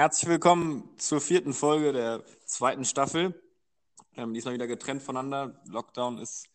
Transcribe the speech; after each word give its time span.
Herzlich 0.00 0.30
willkommen 0.30 0.88
zur 0.96 1.20
vierten 1.20 1.52
Folge 1.52 1.92
der 1.92 2.24
zweiten 2.46 2.86
Staffel. 2.86 3.38
Ähm, 4.16 4.32
diesmal 4.32 4.54
wieder 4.54 4.66
getrennt 4.66 5.02
voneinander. 5.02 5.60
Lockdown 5.66 6.16
ist 6.16 6.48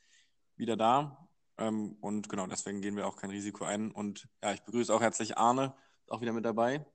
wieder 0.56 0.76
da. 0.76 1.30
Ähm, 1.60 1.96
und 2.02 2.28
genau, 2.28 2.48
deswegen 2.48 2.82
gehen 2.82 2.96
wir 2.96 3.06
auch 3.06 3.18
kein 3.18 3.30
Risiko 3.30 3.64
ein. 3.64 3.92
Und 3.92 4.28
ja, 4.44 4.54
ich 4.54 4.64
begrüße 4.64 4.92
auch 4.92 5.00
herzlich 5.00 5.38
Arne, 5.38 5.76
auch 6.08 6.22
wieder 6.22 6.34
mit 6.34 6.44
dabei. 6.44 6.88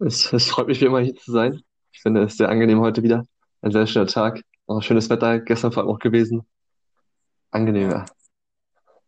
Es, 0.00 0.32
es 0.32 0.48
freut 0.48 0.66
mich 0.66 0.80
wie 0.80 0.86
immer 0.86 0.98
hier 0.98 1.14
zu 1.14 1.30
sein. 1.30 1.62
Ich 1.92 2.00
finde 2.00 2.24
es 2.24 2.36
sehr 2.36 2.48
angenehm 2.48 2.80
heute 2.80 3.04
wieder. 3.04 3.24
Ein 3.62 3.70
sehr 3.70 3.86
schöner 3.86 4.08
Tag. 4.08 4.42
Auch 4.66 4.82
schönes 4.82 5.08
Wetter 5.08 5.38
gestern 5.38 5.70
vor 5.70 5.84
allem 5.84 5.92
auch 5.92 6.00
gewesen. 6.00 6.44
Angenehm, 7.52 7.90
Ja. 7.92 7.98
ja. 7.98 8.06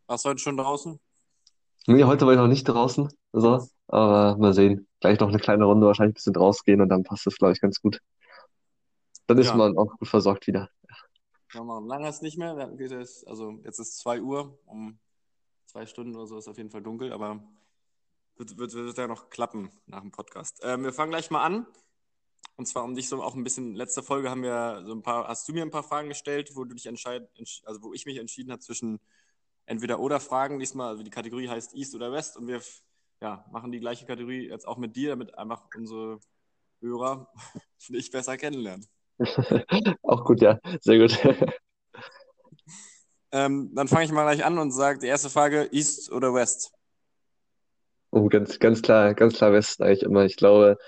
Warst 0.07 0.25
du 0.25 0.29
heute 0.29 0.39
schon 0.39 0.57
draußen? 0.57 1.01
Nee, 1.89 2.05
heute 2.05 2.25
war 2.25 2.35
ich 2.35 2.39
noch 2.39 2.47
nicht 2.47 2.69
draußen. 2.69 3.09
So, 3.33 3.67
aber 3.89 4.37
mal 4.37 4.55
sehen. 4.55 4.88
Gleich 5.01 5.19
noch 5.21 5.29
eine 5.29 5.39
kleine 5.39 5.65
Runde, 5.65 5.87
wahrscheinlich 5.87 6.13
ein 6.13 6.15
bisschen 6.15 6.37
rausgehen 6.37 6.81
und 6.81 6.89
dann 6.89 7.03
passt 7.05 7.27
das, 7.27 7.37
glaube 7.37 7.53
ich, 7.53 7.61
ganz 7.61 7.81
gut. 7.81 8.01
Dann 9.29 9.39
ist 9.39 9.53
Ja, 9.53 9.55
man 9.55 9.79
auch 9.79 9.97
gut 9.97 10.09
versorgt 10.09 10.49
wieder. 10.49 10.71
wir 11.53 11.65
machen 11.65 11.87
lange 11.87 12.09
ist 12.09 12.23
nicht 12.23 12.39
mehr. 12.39 12.55
Dann 12.55 12.77
geht 12.77 12.93
es, 12.93 13.25
also 13.25 13.53
jetzt 13.65 13.79
ist 13.79 13.99
2 13.99 14.21
Uhr, 14.21 14.59
um 14.67 14.99
zwei 15.67 15.87
Stunden 15.87 16.17
oder 16.17 16.27
so 16.27 16.39
ist 16.39 16.49
auf 16.49 16.59
jeden 16.59 16.71
Fall 16.71 16.83
dunkel, 16.83 17.13
aber 17.13 17.43
wird, 18.37 18.59
wird, 18.59 18.75
wird 18.75 18.99
ja 18.99 19.09
noch 19.09 19.31
klappen 19.31 19.71
nach 19.87 20.01
dem 20.03 20.13
Podcast. 20.13 20.61
Ähm, 20.65 20.85
wir 20.85 20.93
fangen 20.93 21.11
gleich 21.11 21.31
mal 21.31 21.45
an. 21.45 21.67
Und 22.57 22.67
zwar 22.69 22.85
um 22.85 22.95
dich 22.95 23.09
so 23.09 23.23
auch 23.23 23.35
ein 23.37 23.45
bisschen, 23.45 23.75
letzte 23.75 24.03
Folge 24.03 24.31
haben 24.31 24.43
wir 24.43 24.83
so 24.87 24.93
ein 24.93 25.03
paar, 25.03 25.29
hast 25.29 25.49
du 25.49 25.53
mir 25.55 25.63
ein 25.63 25.71
paar 25.71 25.85
Fragen 25.85 26.09
gestellt, 26.09 26.53
wo 26.57 26.65
du 26.65 26.75
dich 26.75 26.87
entscheid, 26.87 27.29
entsch- 27.39 27.65
also 27.67 27.83
wo 27.83 27.95
ich 27.95 28.07
mich 28.07 28.19
entschieden 28.19 28.53
habe 28.53 28.61
zwischen 28.63 29.01
entweder 29.67 30.01
oder 30.01 30.21
Fragen. 30.21 30.59
Diesmal, 30.61 30.89
also 30.91 31.03
die 31.05 31.11
Kategorie 31.11 31.49
heißt 31.49 31.75
East 31.75 31.95
oder 31.95 32.13
West 32.13 32.37
und 32.37 32.49
wir 32.49 32.61
ja, 33.21 33.45
machen 33.51 33.73
die 33.73 33.81
gleiche 33.81 34.07
Kategorie 34.07 34.49
jetzt 34.49 34.67
auch 34.67 34.77
mit 34.77 34.97
dir, 34.97 35.11
damit 35.11 35.37
einfach 35.37 35.65
unsere 35.77 36.21
Hörer 36.81 37.29
dich 37.89 38.11
besser 38.11 38.37
kennenlernen. 38.37 38.87
Auch 40.03 40.25
gut, 40.25 40.41
ja. 40.41 40.59
Sehr 40.81 40.99
gut. 40.99 41.19
Ähm, 43.31 43.71
dann 43.75 43.89
fange 43.89 44.07
ich 44.07 44.13
mal 44.13 44.23
gleich 44.23 44.43
an 44.43 44.59
und 44.59 44.71
sage 44.71 45.01
die 45.01 45.07
erste 45.07 45.29
Frage, 45.29 45.69
East 45.71 46.11
oder 46.11 46.33
West? 46.33 46.73
Oh, 48.11 48.29
ganz, 48.29 48.59
ganz 48.59 48.81
klar, 48.81 49.13
ganz 49.13 49.37
klar 49.37 49.53
Westen 49.53 49.83
eigentlich 49.83 50.03
immer. 50.03 50.25
Ich 50.25 50.37
glaube, 50.37 50.79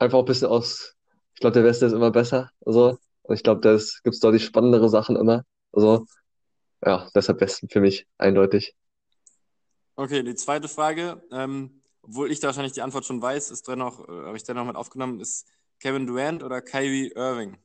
einfach 0.00 0.18
auch 0.18 0.22
ein 0.22 0.26
bisschen 0.26 0.48
aus, 0.48 0.96
ich 1.34 1.40
glaube, 1.40 1.54
der 1.54 1.62
Westen 1.62 1.86
ist 1.86 1.92
immer 1.92 2.10
besser. 2.10 2.50
So. 2.64 2.98
Und 3.22 3.34
ich 3.36 3.44
glaube, 3.44 3.60
da 3.60 3.70
gibt 3.74 4.14
es 4.14 4.20
deutlich 4.20 4.44
spannendere 4.44 4.88
Sachen 4.88 5.14
immer. 5.14 5.44
So. 5.70 6.06
Ja, 6.84 7.08
deshalb 7.14 7.40
Westen 7.40 7.68
für 7.68 7.80
mich, 7.80 8.06
eindeutig. 8.18 8.74
Okay, 9.98 10.22
die 10.22 10.36
zweite 10.36 10.68
Frage, 10.68 11.20
ähm, 11.32 11.82
obwohl 12.02 12.30
ich 12.30 12.38
da 12.38 12.46
wahrscheinlich 12.46 12.72
die 12.72 12.82
Antwort 12.82 13.04
schon 13.04 13.20
weiß, 13.20 13.50
ist 13.50 13.66
drin 13.66 13.80
noch, 13.80 14.08
äh, 14.08 14.26
habe 14.26 14.36
ich 14.36 14.44
dennoch 14.44 14.64
mit 14.64 14.76
aufgenommen, 14.76 15.18
ist 15.18 15.48
Kevin 15.80 16.06
Durant 16.06 16.44
oder 16.44 16.62
Kyrie 16.62 17.10
Irving? 17.16 17.58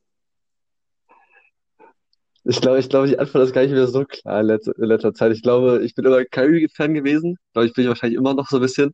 Ich 2.44 2.60
glaube, 2.60 2.80
ich 2.80 2.90
glaube, 2.90 3.06
die 3.06 3.20
Antwort 3.20 3.44
ist 3.44 3.54
gar 3.54 3.62
nicht 3.62 3.74
mehr 3.74 3.86
so 3.86 4.04
klar 4.04 4.42
in 4.42 4.48
letzter, 4.48 4.76
in 4.80 4.86
letzter 4.86 5.14
Zeit. 5.14 5.32
Ich 5.32 5.44
glaube, 5.44 5.84
ich 5.86 5.94
bin 5.94 6.06
immer 6.06 6.26
Curry-Fan 6.26 6.96
gewesen. 6.96 7.38
Glaube 7.54 7.68
ich, 7.68 7.74
bin 7.76 7.84
ich 7.84 7.90
wahrscheinlich 7.90 8.18
immer 8.18 8.34
noch 8.34 8.50
so 8.50 8.58
ein 8.58 8.64
bisschen. 8.64 8.94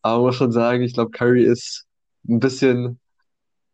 Aber 0.00 0.20
man 0.20 0.26
muss 0.28 0.36
schon 0.36 0.50
sagen, 0.50 0.82
ich 0.82 0.94
glaube, 0.94 1.10
Curry 1.10 1.44
ist 1.44 1.84
ein 2.26 2.40
bisschen, 2.40 2.98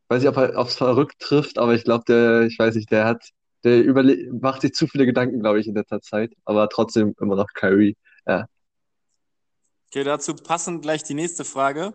weiß 0.09 0.23
nicht, 0.23 0.31
ob 0.31 0.37
er 0.37 0.59
aufs 0.59 0.75
verrückt 0.75 1.21
trifft, 1.21 1.59
aber 1.59 1.75
ich 1.75 1.85
glaube, 1.85 2.03
der, 2.09 2.43
ich 2.47 2.59
weiß 2.59 2.75
nicht, 2.75 2.91
der 2.91 3.05
hat, 3.05 3.23
der 3.63 3.85
überle 3.85 4.33
macht 4.33 4.63
sich 4.63 4.73
zu 4.73 4.89
viele 4.89 5.07
Gedanken, 5.07 5.39
glaube 5.39 5.61
ich, 5.61 5.69
in 5.69 5.77
letzter 5.77 6.01
Zeit. 6.01 6.33
Aber 6.45 6.69
trotzdem 6.69 7.15
immer 7.21 7.37
noch 7.37 7.47
Curry. 7.55 7.97
Ja. 8.27 8.47
Okay, 9.93 10.05
dazu 10.05 10.37
passend 10.37 10.83
gleich 10.83 11.03
die 11.03 11.15
nächste 11.15 11.45
Frage. 11.45 11.93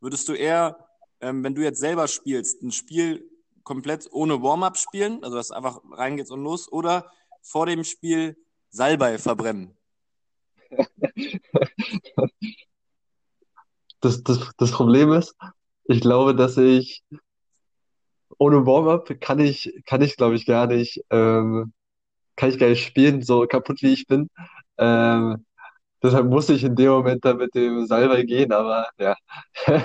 Würdest 0.00 0.28
du 0.28 0.34
eher, 0.34 0.86
ähm, 1.22 1.42
wenn 1.42 1.54
du 1.54 1.62
jetzt 1.62 1.80
selber 1.80 2.06
spielst, 2.06 2.62
ein 2.62 2.72
Spiel 2.72 3.26
komplett 3.62 4.06
ohne 4.12 4.42
Warm-up 4.42 4.76
spielen, 4.76 5.24
also 5.24 5.38
dass 5.38 5.50
einfach 5.50 5.80
reingehst 5.90 6.30
und 6.30 6.42
los, 6.42 6.70
oder 6.70 7.10
vor 7.40 7.64
dem 7.64 7.84
Spiel 7.84 8.36
Salbei 8.68 9.16
verbrennen? 9.16 9.74
Das, 14.00 14.22
das, 14.22 14.52
das 14.56 14.70
Problem 14.70 15.12
ist, 15.12 15.34
ich 15.86 16.00
glaube, 16.00 16.32
dass 16.32 16.56
ich 16.56 17.02
ohne 18.38 18.64
Warm-up 18.64 19.20
kann 19.20 19.40
ich, 19.40 19.82
kann 19.86 20.02
ich, 20.02 20.16
glaube 20.16 20.36
ich, 20.36 20.46
gar 20.46 20.68
nicht, 20.68 21.04
ähm, 21.10 21.72
kann 22.36 22.50
ich 22.50 22.60
gar 22.60 22.68
nicht 22.68 22.86
spielen, 22.86 23.22
so 23.22 23.44
kaputt 23.48 23.82
wie 23.82 23.92
ich 23.92 24.06
bin. 24.06 24.30
Ähm, 24.78 25.44
Deshalb 26.02 26.26
musste 26.26 26.54
ich 26.54 26.64
in 26.64 26.76
dem 26.76 26.90
Moment 26.90 27.24
dann 27.24 27.38
mit 27.38 27.54
dem 27.54 27.86
Salbei 27.86 28.22
gehen, 28.22 28.52
aber 28.52 28.88
ja. 28.98 29.16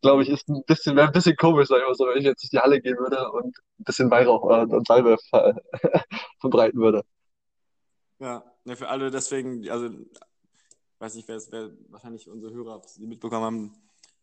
Glaube 0.00 0.22
ich, 0.22 0.28
ist 0.28 0.48
ein 0.48 0.62
bisschen, 0.64 0.94
wäre 0.94 1.08
ein 1.08 1.12
bisschen 1.12 1.36
komisch, 1.36 1.68
sag 1.68 1.78
ich 1.78 1.84
mal 1.84 1.94
so, 1.94 2.06
wenn 2.06 2.18
ich 2.18 2.24
jetzt 2.24 2.42
durch 2.42 2.50
die 2.50 2.60
Halle 2.60 2.80
gehen 2.80 2.96
würde 2.98 3.30
und 3.32 3.56
ein 3.80 3.84
bisschen 3.84 4.10
Weihrauch 4.10 4.42
und, 4.42 4.72
und 4.72 4.86
Salbei 4.86 5.16
ver 5.30 5.60
verbreiten 6.40 6.80
würde. 6.80 7.02
Ja, 8.20 8.44
ne, 8.64 8.76
für 8.76 8.88
alle 8.88 9.10
deswegen, 9.10 9.68
also 9.68 9.90
weiß 11.00 11.14
nicht, 11.16 11.26
wer 11.26 11.36
es, 11.36 11.50
wer 11.50 11.70
wahrscheinlich 11.88 12.28
unsere 12.28 12.52
Hörer 12.52 12.82
die 12.96 13.06
mitbekommen 13.06 13.44
haben, 13.44 13.72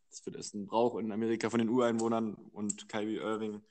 das 0.10 0.26
wird 0.26 0.54
ein 0.54 0.66
Brauch 0.66 0.98
in 0.98 1.12
Amerika 1.12 1.50
von 1.50 1.60
den 1.60 1.70
Ureinwohnern 1.70 2.36
und 2.54 2.88
Kyrie 2.88 3.18
Irving 3.18 3.62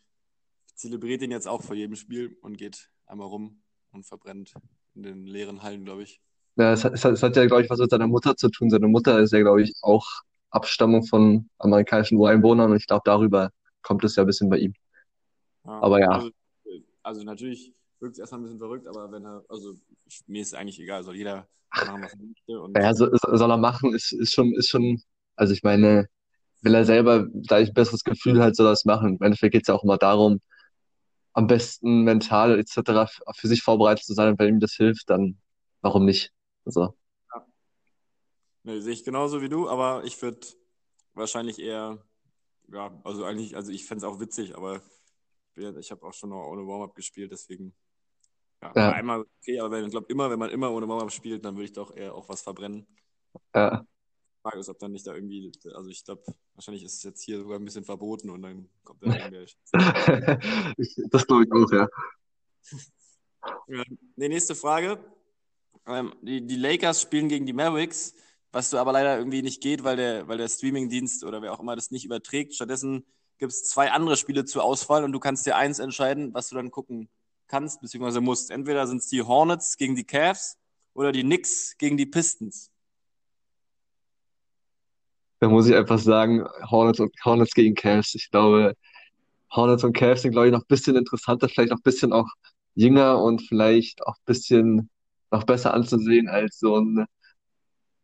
zelebriert 0.74 1.22
ihn 1.22 1.30
jetzt 1.30 1.48
auch 1.48 1.62
vor 1.62 1.76
jedem 1.76 1.96
Spiel 1.96 2.36
und 2.42 2.58
geht 2.58 2.90
einmal 3.06 3.28
rum 3.28 3.62
und 3.92 4.04
verbrennt 4.04 4.54
in 4.94 5.02
den 5.02 5.26
leeren 5.26 5.62
Hallen, 5.62 5.84
glaube 5.84 6.02
ich. 6.02 6.20
Ja, 6.56 6.72
es 6.72 6.84
hat, 6.84 6.92
es 6.94 7.04
hat, 7.04 7.12
es 7.14 7.22
hat 7.22 7.36
ja, 7.36 7.46
glaube 7.46 7.62
ich, 7.64 7.70
was 7.70 7.78
mit 7.80 7.90
seiner 7.90 8.06
Mutter 8.06 8.36
zu 8.36 8.48
tun. 8.48 8.70
Seine 8.70 8.86
Mutter 8.88 9.18
ist 9.20 9.32
ja, 9.32 9.40
glaube 9.40 9.62
ich, 9.62 9.72
auch 9.82 10.06
Abstammung 10.50 11.04
von 11.04 11.48
amerikanischen 11.58 12.16
Ureinwohnern 12.18 12.70
und 12.70 12.76
ich 12.76 12.86
glaube, 12.86 13.02
darüber 13.04 13.50
kommt 13.82 14.04
es 14.04 14.14
ja 14.16 14.22
ein 14.22 14.26
bisschen 14.26 14.48
bei 14.50 14.58
ihm. 14.58 14.74
Ja, 15.64 15.72
Aber 15.80 16.00
ja, 16.00 16.08
also, 16.10 16.30
also 17.02 17.22
natürlich 17.24 17.74
wirkt 18.00 18.14
es 18.14 18.18
erstmal 18.20 18.40
ein 18.40 18.44
bisschen 18.44 18.58
verrückt, 18.58 18.86
aber 18.86 19.10
wenn 19.12 19.24
er, 19.24 19.44
also 19.48 19.74
ich, 20.06 20.22
mir 20.26 20.42
ist 20.42 20.54
eigentlich 20.54 20.80
egal, 20.80 21.02
soll 21.04 21.16
jeder 21.16 21.48
machen, 21.82 22.02
was 22.02 22.14
er 22.14 22.20
möchte 22.20 22.60
und 22.60 22.82
ja, 22.82 22.94
so, 22.94 23.08
so- 23.16 23.36
soll 23.36 23.50
er 23.50 23.56
machen, 23.56 23.94
ist, 23.94 24.12
ist 24.12 24.32
schon, 24.34 24.54
ist 24.54 24.68
schon, 24.68 25.02
also 25.36 25.52
ich 25.52 25.62
meine, 25.62 26.06
will 26.62 26.74
er 26.74 26.84
selber 26.84 27.28
da 27.32 27.56
ein 27.58 27.72
besseres 27.74 28.04
Gefühl 28.04 28.42
hat, 28.42 28.56
soll 28.56 28.66
er 28.68 28.72
es 28.72 28.84
machen. 28.84 29.16
Im 29.20 29.22
Endeffekt 29.26 29.52
geht 29.52 29.62
es 29.64 29.68
ja 29.68 29.74
auch 29.74 29.84
immer 29.84 29.98
darum, 29.98 30.40
am 31.34 31.46
besten 31.48 32.02
mental 32.04 32.58
etc. 32.58 33.08
für 33.36 33.48
sich 33.48 33.62
vorbereitet 33.62 34.04
zu 34.06 34.14
sein 34.14 34.30
und 34.30 34.38
wenn 34.38 34.48
ihm 34.56 34.60
das 34.60 34.74
hilft, 34.74 35.10
dann 35.10 35.38
warum 35.82 36.04
nicht? 36.06 36.32
Also, 36.64 36.96
ja, 37.32 37.46
ne, 38.62 38.82
sehe 38.82 38.92
ich 38.92 39.04
genauso 39.04 39.42
wie 39.42 39.48
du, 39.48 39.68
aber 39.68 40.04
ich 40.04 40.20
würde 40.22 40.46
wahrscheinlich 41.14 41.58
eher, 41.58 42.04
ja, 42.68 43.00
also 43.04 43.24
eigentlich, 43.24 43.56
also 43.56 43.70
ich 43.70 43.86
fände 43.86 44.04
es 44.04 44.12
auch 44.12 44.20
witzig, 44.20 44.56
aber 44.56 44.82
ich, 45.56 45.90
habe 45.90 46.04
auch 46.04 46.12
schon 46.12 46.30
noch 46.30 46.48
ohne 46.48 46.66
Warm-up 46.66 46.94
gespielt, 46.94 47.30
deswegen, 47.30 47.74
ja, 48.62 48.72
ja, 48.74 48.92
einmal 48.92 49.24
okay, 49.40 49.60
aber 49.60 49.70
wenn, 49.72 49.84
ich 49.84 49.90
glaube 49.90 50.06
immer, 50.08 50.30
wenn 50.30 50.38
man 50.38 50.50
immer 50.50 50.72
ohne 50.72 50.88
Warm-up 50.88 51.12
spielt, 51.12 51.44
dann 51.44 51.54
würde 51.54 51.66
ich 51.66 51.72
doch 51.72 51.94
eher 51.94 52.14
auch 52.14 52.28
was 52.28 52.42
verbrennen. 52.42 52.86
ja. 53.54 53.86
Frage 54.44 54.58
ist, 54.58 54.68
ob 54.68 54.78
dann 54.78 54.92
nicht 54.92 55.06
da 55.06 55.14
irgendwie, 55.14 55.50
also 55.72 55.88
ich 55.88 56.04
glaube, 56.04 56.22
wahrscheinlich 56.54 56.84
ist 56.84 56.96
es 56.96 57.02
jetzt 57.02 57.22
hier 57.22 57.38
sogar 57.38 57.58
ein 57.58 57.64
bisschen 57.64 57.84
verboten 57.84 58.28
und 58.28 58.42
dann 58.42 58.68
kommt 58.82 59.02
da 59.02 59.14
irgendwer. 59.14 59.46
Ich, 60.76 61.00
das 61.10 61.26
glaube 61.26 61.44
ich 61.44 61.52
auch, 61.52 61.72
ja. 61.72 61.88
Ja. 63.68 63.82
Die 64.16 64.28
nächste 64.28 64.54
Frage. 64.54 64.98
Ähm, 65.86 66.14
die, 66.22 66.46
die 66.46 66.56
Lakers 66.56 67.02
spielen 67.02 67.28
gegen 67.28 67.46
die 67.46 67.52
Mavericks, 67.52 68.14
was 68.52 68.70
du 68.70 68.78
aber 68.78 68.92
leider 68.92 69.18
irgendwie 69.18 69.42
nicht 69.42 69.62
geht, 69.62 69.84
weil 69.84 69.96
der, 69.96 70.28
weil 70.28 70.38
der 70.38 70.48
Streamingdienst 70.48 71.24
oder 71.24 71.42
wer 71.42 71.52
auch 71.52 71.60
immer 71.60 71.76
das 71.76 71.90
nicht 71.90 72.04
überträgt. 72.04 72.54
Stattdessen 72.54 73.04
gibt 73.38 73.52
es 73.52 73.64
zwei 73.64 73.90
andere 73.90 74.16
Spiele 74.16 74.44
zur 74.44 74.64
Auswahl 74.64 75.04
und 75.04 75.12
du 75.12 75.20
kannst 75.20 75.46
dir 75.46 75.56
eins 75.56 75.78
entscheiden, 75.78 76.32
was 76.32 76.48
du 76.48 76.56
dann 76.56 76.70
gucken 76.70 77.08
kannst 77.48 77.80
bzw. 77.80 78.20
musst. 78.20 78.50
Entweder 78.50 78.86
sind 78.86 78.98
es 78.98 79.08
die 79.08 79.22
Hornets 79.22 79.76
gegen 79.76 79.96
die 79.96 80.04
Cavs 80.04 80.56
oder 80.94 81.12
die 81.12 81.22
Knicks 81.22 81.76
gegen 81.76 81.96
die 81.96 82.06
Pistons. 82.06 82.70
Da 85.40 85.48
muss 85.48 85.66
ich 85.68 85.74
einfach 85.74 85.98
sagen, 85.98 86.46
Hornets 86.70 87.00
und 87.00 87.12
Hornets 87.24 87.52
gegen 87.52 87.74
Cavs. 87.74 88.14
Ich 88.14 88.30
glaube, 88.30 88.74
Hornets 89.50 89.84
und 89.84 89.92
Cavs 89.92 90.22
sind, 90.22 90.32
glaube 90.32 90.46
ich, 90.46 90.52
noch 90.52 90.62
ein 90.62 90.68
bisschen 90.68 90.96
interessanter, 90.96 91.48
vielleicht 91.48 91.70
noch 91.70 91.78
ein 91.78 91.82
bisschen 91.82 92.12
auch 92.12 92.28
jünger 92.74 93.22
und 93.22 93.42
vielleicht 93.42 94.02
auch 94.06 94.16
ein 94.16 94.24
bisschen 94.24 94.90
noch 95.34 95.44
besser 95.44 95.74
anzusehen 95.74 96.28
als 96.28 96.58
so 96.58 96.78
ein 96.78 97.06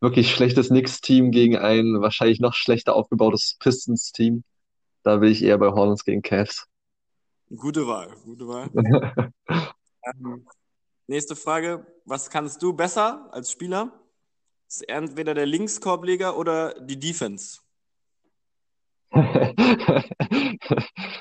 wirklich 0.01 0.35
schlechtes 0.35 0.69
Knicks-Team 0.69 1.31
gegen 1.31 1.57
ein 1.57 2.01
wahrscheinlich 2.01 2.41
noch 2.41 2.55
schlechter 2.55 2.95
aufgebautes 2.95 3.57
Pistons-Team. 3.61 4.43
Da 5.03 5.19
bin 5.19 5.31
ich 5.31 5.43
eher 5.43 5.59
bei 5.59 5.69
Hornets 5.69 6.05
gegen 6.05 6.23
Cavs. 6.23 6.67
Gute 7.55 7.87
Wahl, 7.87 8.15
gute 8.25 8.49
Wahl. 8.49 8.71
Ähm, 10.03 10.47
nächste 11.09 11.37
Frage. 11.37 11.87
Was 12.07 12.31
kannst 12.31 12.63
du 12.63 12.73
besser 12.73 13.29
als 13.33 13.51
Spieler? 13.51 13.93
Ist 14.67 14.89
entweder 14.89 15.35
der 15.35 15.45
Linkskorbleger 15.45 16.39
oder 16.39 16.73
die 16.81 16.99
Defense? 16.99 17.61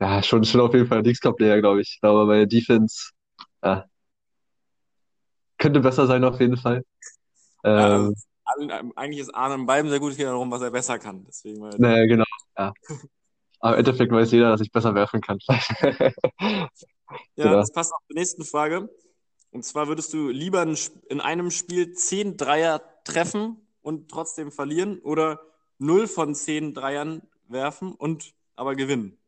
Ja, 0.00 0.22
schon, 0.22 0.44
schon 0.44 0.62
auf 0.62 0.72
jeden 0.72 0.86
Fall 0.86 1.02
Knicks-Top-Player, 1.02 1.60
glaube 1.60 1.82
ich. 1.82 1.98
Bei 2.00 2.36
der 2.36 2.46
Defense, 2.46 3.10
ja, 3.62 3.84
könnte 5.58 5.80
besser 5.80 6.06
sein 6.06 6.24
auf 6.24 6.40
jeden 6.40 6.56
Fall. 6.56 6.84
Ja, 7.64 7.76
also 7.76 8.06
Ähm, 8.08 8.14
alle 8.44 8.90
eigentlich 8.96 9.20
ist 9.20 9.34
Arne 9.34 9.64
beiden 9.64 9.90
sehr 9.90 10.00
gut, 10.00 10.12
es 10.12 10.16
geht 10.16 10.26
darum, 10.26 10.50
was 10.50 10.62
er 10.62 10.70
besser 10.70 10.98
kann. 10.98 11.24
Deswegen 11.26 11.60
war 11.60 11.70
Naja, 11.78 12.06
genau. 12.06 12.24
Ja. 12.58 12.72
Aber 13.60 13.74
im 13.74 13.78
Endeffekt 13.80 14.10
weiß 14.10 14.32
jeder, 14.32 14.50
dass 14.50 14.60
ich 14.60 14.72
besser 14.72 14.94
werfen 14.94 15.20
kann. 15.20 15.38
Ja, 17.36 17.44
Genau. 17.46 17.56
das 17.56 17.72
passt 17.72 17.92
auch 17.92 18.00
zur 18.06 18.14
nächsten 18.14 18.44
Frage. 18.44 18.88
Und 19.50 19.64
zwar 19.64 19.88
würdest 19.88 20.12
du 20.12 20.28
lieber 20.28 20.62
in 21.08 21.20
einem 21.20 21.50
Spiel 21.50 21.92
10 21.92 22.36
Dreier 22.36 22.80
treffen 23.04 23.56
und 23.82 24.10
trotzdem 24.10 24.52
verlieren 24.52 25.00
oder 25.00 25.40
0 25.78 26.06
von 26.06 26.34
10 26.34 26.72
Dreiern 26.72 27.22
werfen 27.48 27.92
und 27.92 28.32
aber 28.54 28.76
gewinnen? 28.76 29.19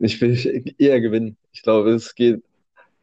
Ich 0.00 0.20
will 0.20 0.74
eher 0.78 1.00
gewinnen. 1.00 1.36
Ich 1.52 1.62
glaube, 1.62 1.90
es 1.90 2.14
geht. 2.14 2.42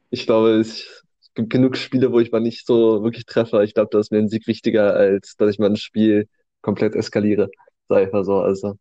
Ich 0.09 0.25
glaube, 0.25 0.59
es 0.59 1.05
gibt 1.35 1.51
genug 1.51 1.77
Spiele, 1.77 2.11
wo 2.11 2.19
ich 2.19 2.31
mal 2.31 2.41
nicht 2.41 2.65
so 2.65 3.03
wirklich 3.03 3.25
treffe. 3.25 3.63
Ich 3.63 3.75
glaube, 3.75 3.89
da 3.91 3.99
ist 3.99 4.11
mir 4.11 4.17
ein 4.17 4.29
Sieg 4.29 4.47
wichtiger, 4.47 4.95
als 4.95 5.35
dass 5.37 5.51
ich 5.51 5.59
mal 5.59 5.69
ein 5.69 5.77
Spiel 5.77 6.27
komplett 6.61 6.95
eskaliere. 6.95 7.49
Sag 7.87 8.07
ich 8.07 8.11
mal 8.11 8.25
so. 8.25 8.39
Also, 8.39 8.77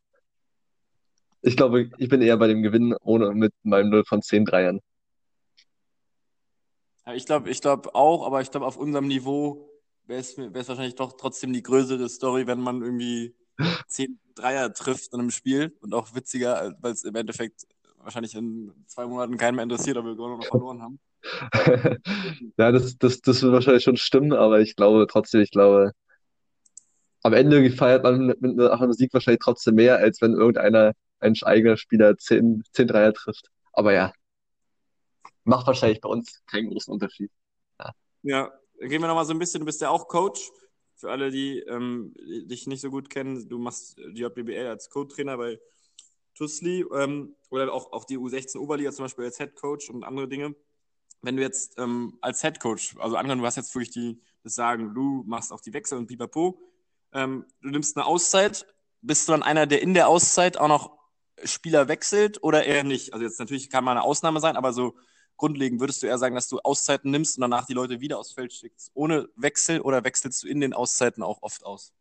ich 1.43 1.57
glaube, 1.57 1.91
ich 1.99 2.09
bin 2.09 2.23
eher 2.23 2.39
bei 2.39 2.47
dem 2.47 2.63
Gewinnen 2.63 2.95
ohne 3.03 3.33
mit 3.33 3.53
meinem 3.63 3.91
0 3.91 4.05
von 4.07 4.23
10 4.23 4.47
Dreiern. 4.47 4.81
Ja, 7.07 7.15
ich 7.15 7.27
glaube 7.27 7.51
ich 7.51 7.61
glaub 7.61 7.95
auch, 7.95 8.27
aber 8.27 8.41
ich 8.41 8.51
glaube, 8.51 8.67
auf 8.67 8.79
unserem 8.79 9.07
Niveau 9.07 9.71
wäre 10.07 10.21
es 10.21 10.39
wahrscheinlich 10.39 10.95
doch 10.95 11.13
trotzdem 11.13 11.53
die 11.53 11.63
größere 11.63 12.09
Story, 12.09 12.47
wenn 12.47 12.61
man 12.61 12.83
irgendwie 12.83 13.35
10 13.89 14.19
Dreier 14.35 14.73
trifft 14.73 15.13
in 15.13 15.21
einem 15.21 15.31
Spiel 15.31 15.77
und 15.81 15.93
auch 15.95 16.15
witziger, 16.15 16.75
weil 16.81 16.93
es 16.93 17.05
im 17.05 17.15
Endeffekt 17.15 17.67
wahrscheinlich 18.07 18.35
in 18.35 18.73
zwei 18.87 19.07
Monaten 19.07 19.37
keinen 19.37 19.57
mehr 19.57 19.65
interessiert, 19.65 19.97
ob 19.97 20.07
wir 20.07 20.15
gewonnen 20.15 20.37
oder 20.37 20.47
verloren 20.49 20.83
haben. 20.83 21.01
Ja, 22.57 22.71
das, 22.71 22.97
das, 22.99 23.21
das 23.21 23.43
wird 23.43 23.53
wahrscheinlich 23.53 23.83
schon 23.83 23.97
stimmen, 23.97 24.33
aber 24.33 24.61
ich 24.61 24.77
glaube 24.77 25.07
trotzdem, 25.11 25.41
ich 25.41 25.51
glaube, 25.51 25.93
am 27.23 27.33
Ende 27.33 27.69
feiert 27.71 28.05
man 28.05 28.27
mit, 28.27 28.41
mit 28.41 28.61
einem 28.61 28.93
Sieg 28.93 29.13
wahrscheinlich 29.13 29.43
trotzdem 29.43 29.75
mehr, 29.75 29.99
als 29.99 30.23
wenn 30.23 30.35
irgendeiner, 30.35 30.93
ein 31.19 31.35
eigener 31.43 31.77
Spieler 31.77 32.17
10, 32.17 32.63
10 32.73 32.87
Dreier 32.87 33.13
trifft. 33.13 33.49
Aber 33.73 33.93
ja, 33.93 34.13
macht 35.43 35.67
wahrscheinlich 35.67 36.01
bei 36.01 36.09
uns 36.09 36.43
keinen 36.47 36.71
großen 36.71 36.93
Unterschied. 36.93 37.31
Ja, 38.23 38.53
dann 38.79 38.89
gehen 38.89 39.01
wir 39.01 39.09
nochmal 39.09 39.25
so 39.25 39.33
ein 39.33 39.39
bisschen, 39.39 39.61
du 39.61 39.67
bist 39.67 39.81
ja 39.81 39.91
auch 39.91 40.09
Coach. 40.09 40.51
Für 40.95 41.11
alle, 41.11 41.31
die 41.31 41.59
ähm, 41.61 42.15
dich 42.47 42.67
nicht 42.67 42.81
so 42.81 42.91
gut 42.91 43.11
kennen, 43.11 43.49
du 43.49 43.59
machst 43.59 43.99
die 43.99 44.23
JBL 44.23 44.67
als 44.67 44.89
Co-Trainer 44.89 45.37
bei 45.37 45.59
Tusli 46.37 46.85
ähm, 46.95 47.35
oder 47.51 47.73
auch, 47.73 47.93
auch 47.93 48.05
die 48.05 48.19
U16 48.19 48.59
Oberliga 48.59 48.93
zum 48.93 49.07
Beispiel 49.07 49.25
als 49.25 49.39
Head 49.39 49.57
Coach 49.57 49.91
und 49.91 50.05
andere 50.05 50.29
Dinge. 50.29 50.55
Wenn 51.23 51.37
du 51.37 51.43
jetzt 51.43 51.79
ähm, 51.79 52.19
als 52.21 52.43
Head 52.43 52.61
Coach, 52.61 52.97
also 52.99 53.17
angenommen, 53.17 53.41
du 53.41 53.47
hast 53.47 53.57
jetzt 53.57 53.75
wirklich 53.75 53.91
die, 53.91 54.21
das 54.43 54.55
Sagen, 54.55 54.95
du 54.95 55.25
machst 55.27 55.53
auch 55.53 55.61
die 55.61 55.73
Wechsel 55.73 55.99
und 55.99 56.07
pipapo, 56.07 56.61
ähm, 57.13 57.47
du 57.63 57.71
nimmst 57.71 57.97
eine 57.97 58.07
Auszeit, 58.07 58.67
bist 59.01 59.27
du 59.27 59.33
dann 59.33 59.43
einer, 59.43 59.67
der 59.67 59.83
in 59.83 59.95
der 59.95 60.09
Auszeit 60.09 60.59
auch 60.59 60.69
noch 60.69 60.99
Spieler 61.45 61.89
wechselt 61.89 62.43
oder 62.43 62.65
eher 62.65 62.85
nicht? 62.85 63.13
Also 63.13 63.25
jetzt 63.25 63.41
natürlich 63.41 63.71
kann 63.71 63.85
mal 63.85 63.93
eine 63.93 64.03
Ausnahme 64.03 64.41
sein, 64.41 64.57
aber 64.57 64.73
so 64.73 64.95
grundlegend 65.37 65.81
würdest 65.81 66.03
du 66.03 66.07
eher 66.07 66.19
sagen, 66.19 66.35
dass 66.35 66.49
du 66.49 66.59
Auszeiten 66.61 67.11
nimmst 67.11 67.37
und 67.37 67.43
danach 67.43 67.67
die 67.67 67.75
Leute 67.75 68.01
wieder 68.01 68.19
aufs 68.19 68.33
Feld 68.33 68.53
schickst, 68.53 68.91
ohne 68.95 69.29
Wechsel 69.37 69.81
oder 69.81 70.05
wechselst 70.05 70.43
du 70.43 70.49
in 70.49 70.61
den 70.61 70.73
Auszeiten 70.73 71.23
auch 71.23 71.43
oft 71.43 71.65
aus? 71.65 71.93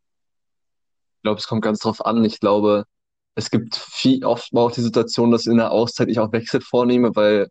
Ich 1.17 1.21
glaube, 1.23 1.39
es 1.39 1.47
kommt 1.47 1.63
ganz 1.63 1.79
drauf 1.79 2.05
an. 2.05 2.23
Ich 2.23 2.39
glaube, 2.39 2.85
es 3.35 3.49
gibt 3.51 3.75
viel, 3.75 4.23
oft 4.25 4.53
mal 4.53 4.61
auch 4.61 4.71
die 4.71 4.81
Situation, 4.81 5.31
dass 5.31 5.45
in 5.45 5.57
der 5.57 5.71
Auszeit 5.71 6.09
ich 6.09 6.19
auch 6.19 6.31
Wechsel 6.31 6.61
vornehme, 6.61 7.15
weil 7.15 7.49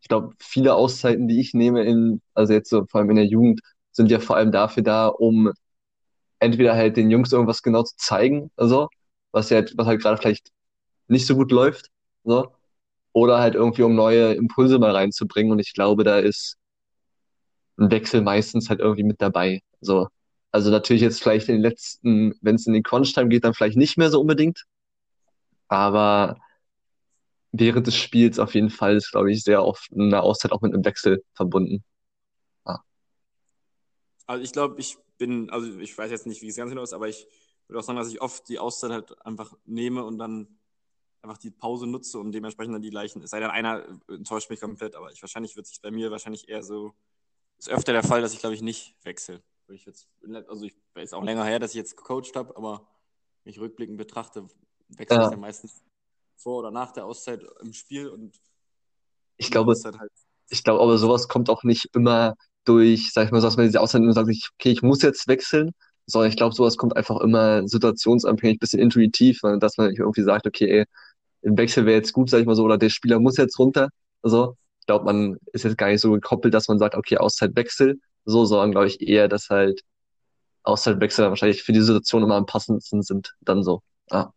ich 0.00 0.08
glaube, 0.08 0.34
viele 0.38 0.74
Auszeiten, 0.74 1.28
die 1.28 1.40
ich 1.40 1.54
nehme 1.54 1.84
in, 1.84 2.20
also 2.34 2.52
jetzt 2.52 2.70
so 2.70 2.84
vor 2.86 3.00
allem 3.00 3.10
in 3.10 3.16
der 3.16 3.26
Jugend, 3.26 3.60
sind 3.92 4.10
ja 4.10 4.20
vor 4.20 4.36
allem 4.36 4.52
dafür 4.52 4.82
da, 4.82 5.08
um 5.08 5.52
entweder 6.38 6.74
halt 6.74 6.96
den 6.96 7.10
Jungs 7.10 7.32
irgendwas 7.32 7.62
genau 7.62 7.82
zu 7.82 7.96
zeigen, 7.96 8.50
also, 8.56 8.88
was 9.32 9.50
ja, 9.50 9.62
was 9.76 9.86
halt 9.86 10.02
gerade 10.02 10.18
vielleicht 10.18 10.50
nicht 11.08 11.26
so 11.26 11.36
gut 11.36 11.52
läuft, 11.52 11.90
so, 12.24 12.52
oder 13.12 13.40
halt 13.40 13.54
irgendwie 13.54 13.82
um 13.82 13.94
neue 13.94 14.34
Impulse 14.34 14.78
mal 14.78 14.92
reinzubringen. 14.92 15.52
Und 15.52 15.58
ich 15.60 15.74
glaube, 15.74 16.04
da 16.04 16.18
ist 16.18 16.56
ein 17.78 17.90
Wechsel 17.90 18.22
meistens 18.22 18.68
halt 18.70 18.80
irgendwie 18.80 19.04
mit 19.04 19.20
dabei. 19.20 19.60
So. 19.80 20.08
Also 20.52 20.70
natürlich 20.70 21.02
jetzt 21.02 21.22
vielleicht 21.22 21.48
in 21.48 21.56
den 21.56 21.62
letzten, 21.62 22.34
wenn 22.40 22.56
es 22.56 22.66
in 22.66 22.72
den 22.72 22.82
Crunch-Time 22.82 23.28
geht, 23.28 23.44
dann 23.44 23.54
vielleicht 23.54 23.76
nicht 23.76 23.96
mehr 23.98 24.10
so 24.10 24.20
unbedingt. 24.20 24.64
Aber 25.70 26.36
während 27.52 27.86
des 27.86 27.96
Spiels 27.96 28.38
auf 28.38 28.54
jeden 28.54 28.70
Fall 28.70 28.96
ist, 28.96 29.12
glaube 29.12 29.32
ich, 29.32 29.42
sehr 29.42 29.64
oft 29.64 29.90
eine 29.92 30.22
Auszeit 30.22 30.52
auch 30.52 30.60
mit 30.60 30.74
einem 30.74 30.84
Wechsel 30.84 31.24
verbunden. 31.34 31.82
Also 34.26 34.44
ich 34.44 34.52
glaube, 34.52 34.78
ich 34.78 34.96
bin, 35.18 35.50
also 35.50 35.76
ich 35.80 35.98
weiß 35.98 36.10
jetzt 36.10 36.26
nicht, 36.26 36.40
wie 36.40 36.46
es 36.46 36.54
ganz 36.54 36.70
genau 36.70 36.82
ist, 36.82 36.92
aber 36.92 37.08
ich 37.08 37.26
würde 37.66 37.80
auch 37.80 37.82
sagen, 37.82 37.98
dass 37.98 38.12
ich 38.12 38.22
oft 38.22 38.48
die 38.48 38.60
Auszeit 38.60 38.92
halt 38.92 39.26
einfach 39.26 39.56
nehme 39.64 40.04
und 40.04 40.18
dann 40.18 40.46
einfach 41.22 41.36
die 41.36 41.50
Pause 41.50 41.88
nutze 41.88 42.18
und 42.20 42.30
dementsprechend 42.30 42.74
dann 42.74 42.82
die 42.82 42.90
gleichen. 42.90 43.22
Es 43.22 43.30
sei 43.30 43.40
denn, 43.40 43.50
einer 43.50 43.84
enttäuscht 44.08 44.48
mich 44.48 44.60
komplett, 44.60 44.94
aber 44.94 45.10
ich 45.10 45.20
wahrscheinlich 45.20 45.56
wird 45.56 45.66
sich 45.66 45.80
bei 45.80 45.90
mir 45.90 46.12
wahrscheinlich 46.12 46.48
eher 46.48 46.62
so, 46.62 46.94
ist 47.58 47.68
öfter 47.68 47.92
der 47.92 48.04
Fall, 48.04 48.22
dass 48.22 48.32
ich 48.32 48.38
glaube 48.38 48.54
ich 48.54 48.62
nicht 48.62 48.94
wechsle. 49.02 49.42
Ich 49.68 49.84
jetzt, 49.84 50.08
also 50.48 50.64
ich 50.64 50.76
ist 50.94 51.12
auch 51.12 51.24
länger 51.24 51.44
her, 51.44 51.58
dass 51.58 51.70
ich 51.70 51.76
jetzt 51.76 51.96
gecoacht 51.96 52.36
habe, 52.36 52.56
aber 52.56 52.88
wenn 53.42 53.50
ich 53.50 53.58
rückblickend 53.58 53.98
betrachte, 53.98 54.46
wechsle 54.96 55.16
Ja. 55.16 55.24
ich 55.26 55.30
ja 55.32 55.36
meistens 55.36 55.82
vor 56.36 56.58
oder 56.60 56.70
nach 56.70 56.92
der 56.92 57.04
Auszeit 57.06 57.42
im 57.60 57.72
Spiel 57.72 58.08
und 58.08 58.34
Ich 59.36 59.50
glaube, 59.50 59.74
halt. 59.74 60.10
ich 60.48 60.64
glaube, 60.64 60.82
aber 60.82 60.98
sowas 60.98 61.28
kommt 61.28 61.50
auch 61.50 61.62
nicht 61.64 61.88
immer 61.94 62.34
durch, 62.64 63.12
sag 63.12 63.26
ich 63.26 63.30
mal, 63.32 63.40
so, 63.40 63.46
dass 63.46 63.56
man 63.56 63.66
diese 63.66 63.80
Auszeit 63.80 64.02
und 64.02 64.12
sagt, 64.12 64.28
ich- 64.28 64.48
okay, 64.58 64.70
ich 64.70 64.82
muss 64.82 65.02
jetzt 65.02 65.28
wechseln, 65.28 65.72
sondern 66.06 66.30
ich 66.30 66.36
glaube, 66.36 66.54
sowas 66.54 66.76
kommt 66.76 66.96
einfach 66.96 67.20
immer 67.20 67.66
situationsabhängig, 67.66 68.58
bisschen 68.58 68.80
intuitiv, 68.80 69.40
dass 69.60 69.76
man 69.76 69.94
irgendwie 69.94 70.22
sagt, 70.22 70.46
okay, 70.46 70.80
ey, 70.80 70.84
im 71.42 71.56
Wechsel 71.56 71.86
wäre 71.86 71.96
jetzt 71.96 72.12
gut, 72.12 72.28
sag 72.28 72.40
ich 72.40 72.46
mal 72.46 72.54
so, 72.56 72.64
oder 72.64 72.76
der 72.78 72.90
Spieler 72.90 73.18
muss 73.18 73.36
jetzt 73.38 73.58
runter. 73.58 73.88
So, 74.22 74.56
ich 74.80 74.86
glaube, 74.86 75.04
man 75.06 75.38
ist 75.52 75.64
jetzt 75.64 75.78
gar 75.78 75.88
nicht 75.88 76.00
so 76.02 76.10
gekoppelt, 76.12 76.52
dass 76.52 76.68
man 76.68 76.78
sagt, 76.78 76.94
okay, 76.96 77.16
Auszeitwechsel, 77.16 77.98
so, 78.26 78.44
sondern 78.44 78.72
glaube 78.72 78.88
ich 78.88 79.00
eher, 79.00 79.28
dass 79.28 79.48
halt 79.48 79.82
Auszeitwechsel 80.62 81.28
wahrscheinlich 81.28 81.62
für 81.62 81.72
die 81.72 81.80
Situation 81.80 82.22
immer 82.22 82.34
am 82.36 82.44
passendsten 82.46 83.02
sind, 83.02 83.34
dann 83.40 83.62
so. 83.62 83.82
Ja. 84.10 84.34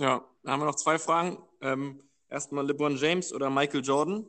Ja, 0.00 0.24
dann 0.42 0.52
haben 0.52 0.60
wir 0.60 0.66
noch 0.66 0.74
zwei 0.74 0.98
Fragen. 0.98 1.38
Ähm, 1.60 2.02
erstmal 2.28 2.66
LeBron 2.66 2.96
James 2.96 3.32
oder 3.32 3.50
Michael 3.50 3.82
Jordan? 3.84 4.26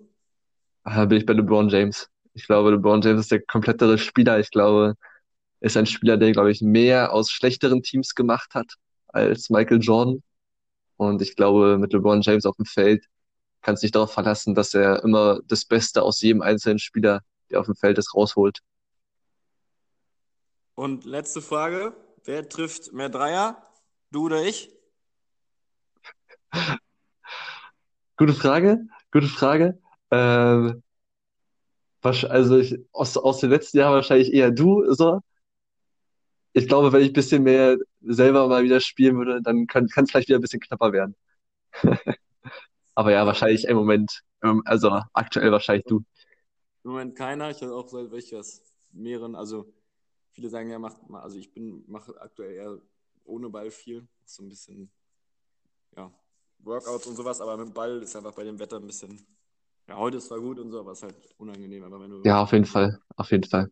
Da 0.83 1.05
bin 1.05 1.17
ich 1.17 1.25
bei 1.25 1.33
LeBron 1.33 1.69
James. 1.69 2.09
Ich 2.33 2.45
glaube, 2.45 2.71
LeBron 2.71 3.01
James 3.01 3.21
ist 3.21 3.31
der 3.31 3.41
komplettere 3.41 3.97
Spieler. 3.97 4.39
Ich 4.39 4.51
glaube, 4.51 4.95
er 5.59 5.65
ist 5.65 5.77
ein 5.77 5.85
Spieler, 5.87 6.17
der, 6.17 6.31
glaube 6.31 6.51
ich, 6.51 6.61
mehr 6.61 7.13
aus 7.13 7.31
schlechteren 7.31 7.81
Teams 7.81 8.13
gemacht 8.13 8.53
hat 8.53 8.75
als 9.07 9.49
Michael 9.49 9.79
Jordan. 9.81 10.21
Und 10.97 11.21
ich 11.21 11.35
glaube, 11.35 11.77
mit 11.77 11.93
LeBron 11.93 12.21
James 12.21 12.45
auf 12.45 12.55
dem 12.57 12.65
Feld 12.65 13.05
kannst 13.61 13.81
du 13.81 13.85
dich 13.85 13.91
darauf 13.91 14.13
verlassen, 14.13 14.53
dass 14.53 14.73
er 14.73 15.03
immer 15.03 15.39
das 15.47 15.65
Beste 15.65 16.03
aus 16.03 16.21
jedem 16.21 16.41
einzelnen 16.43 16.77
Spieler, 16.79 17.21
der 17.49 17.59
auf 17.59 17.65
dem 17.65 17.75
Feld 17.75 17.97
ist, 17.97 18.13
rausholt. 18.13 18.59
Und 20.75 21.05
letzte 21.05 21.41
Frage: 21.41 21.95
Wer 22.23 22.47
trifft 22.47 22.93
mehr 22.93 23.09
Dreier? 23.09 23.65
Du 24.11 24.25
oder 24.25 24.43
ich? 24.43 24.74
Gute 28.17 28.33
Frage, 28.33 28.87
gute 29.11 29.27
Frage. 29.27 29.79
Ähm, 30.11 30.83
wahrsch- 32.03 32.25
also 32.27 32.57
ich, 32.57 32.75
aus, 32.93 33.17
aus 33.17 33.39
den 33.39 33.49
letzten 33.49 33.77
Jahren 33.79 33.93
wahrscheinlich 33.95 34.33
eher 34.33 34.51
du, 34.51 34.83
so. 34.93 35.21
Ich 36.53 36.67
glaube, 36.67 36.93
wenn 36.93 37.01
ich 37.01 37.09
ein 37.09 37.13
bisschen 37.13 37.43
mehr 37.43 37.77
selber 38.01 38.47
mal 38.47 38.63
wieder 38.63 38.79
spielen 38.79 39.17
würde, 39.17 39.41
dann 39.41 39.67
kann 39.67 39.85
es 39.85 40.09
vielleicht 40.11 40.29
wieder 40.29 40.39
ein 40.39 40.41
bisschen 40.41 40.61
knapper 40.61 40.93
werden. 40.93 41.15
Aber 42.95 43.11
ja, 43.11 43.25
wahrscheinlich 43.25 43.65
im 43.65 43.77
Moment, 43.77 44.21
ähm, 44.43 44.61
also 44.65 45.01
aktuell 45.13 45.51
wahrscheinlich 45.51 45.85
du. 45.87 46.03
Im 46.83 46.91
Moment 46.91 47.15
keiner. 47.15 47.49
Ich 47.49 47.61
habe 47.61 47.75
auch 47.75 47.87
seit 47.89 48.11
welches 48.11 48.61
mehreren, 48.91 49.35
also 49.35 49.73
viele 50.31 50.49
sagen 50.49 50.69
ja, 50.69 50.79
macht 50.79 51.09
mal, 51.09 51.21
also 51.21 51.37
ich 51.37 51.53
bin, 51.53 51.83
mache 51.87 52.19
aktuell 52.21 52.53
eher 52.53 52.81
ohne 53.25 53.49
Ball 53.49 53.71
viel. 53.71 54.07
So 54.25 54.43
ein 54.43 54.49
bisschen, 54.49 54.91
ja, 55.95 56.11
Workouts 56.59 57.07
und 57.07 57.15
sowas, 57.15 57.41
aber 57.41 57.57
mit 57.57 57.67
dem 57.67 57.73
Ball 57.73 58.01
ist 58.01 58.15
einfach 58.15 58.33
bei 58.33 58.43
dem 58.43 58.57
Wetter 58.59 58.77
ein 58.77 58.87
bisschen, 58.87 59.25
ja, 59.87 59.97
heute 59.97 60.17
ist 60.17 60.27
zwar 60.27 60.39
gut 60.39 60.59
und 60.59 60.71
so, 60.71 60.79
aber 60.79 60.91
es 60.91 60.99
ist 60.99 61.03
halt 61.03 61.15
unangenehm. 61.37 61.83
Aber 61.83 62.01
wenn 62.01 62.09
du, 62.09 62.21
Ja, 62.23 62.41
auf 62.41 62.51
jeden 62.51 62.65
Fall, 62.65 62.99
auf 63.15 63.31
jeden 63.31 63.47
Fall. 63.47 63.69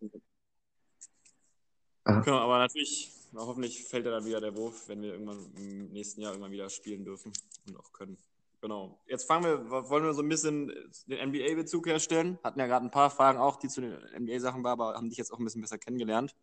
Genau, 2.05 2.39
aber 2.39 2.59
natürlich, 2.59 3.11
na, 3.31 3.41
hoffentlich 3.41 3.85
fällt 3.85 4.05
dann 4.05 4.25
wieder 4.25 4.41
der 4.41 4.55
Wurf, 4.55 4.87
wenn 4.87 5.01
wir 5.01 5.13
irgendwann 5.13 5.39
im 5.55 5.91
nächsten 5.91 6.21
Jahr 6.21 6.33
irgendwann 6.33 6.51
wieder 6.51 6.69
spielen 6.69 7.05
dürfen 7.05 7.31
und 7.67 7.79
auch 7.79 7.91
können. 7.93 8.17
Genau. 8.61 8.97
Jetzt 9.07 9.27
fangen 9.27 9.43
wir, 9.43 9.69
wollen 9.69 10.05
wir 10.05 10.13
so 10.13 10.21
ein 10.21 10.29
bisschen 10.29 10.67
den 11.07 11.29
NBA-Bezug 11.29 11.85
herstellen. 11.85 12.39
Hatten 12.43 12.59
ja 12.59 12.67
gerade 12.67 12.85
ein 12.85 12.91
paar 12.91 13.09
Fragen 13.09 13.37
auch, 13.37 13.57
die 13.57 13.67
zu 13.67 13.81
den 13.81 13.93
NBA-Sachen 14.17 14.63
waren, 14.63 14.79
aber 14.79 14.95
haben 14.95 15.09
dich 15.09 15.17
jetzt 15.17 15.33
auch 15.33 15.39
ein 15.39 15.43
bisschen 15.43 15.61
besser 15.61 15.77
kennengelernt. 15.77 16.33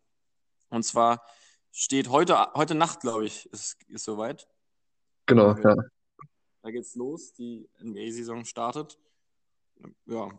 Und 0.69 0.83
zwar 0.83 1.25
steht 1.71 2.09
heute, 2.09 2.53
heute 2.53 2.75
Nacht, 2.75 3.01
glaube 3.01 3.25
ich, 3.25 3.47
ist, 3.51 3.77
ist 3.87 4.05
soweit. 4.05 4.47
Genau, 5.25 5.55
ja. 5.55 5.75
Da 6.61 6.69
geht's 6.69 6.95
los, 6.95 7.33
die 7.33 7.67
NBA-Saison 7.83 8.45
startet. 8.45 8.99
Ja. 10.05 10.29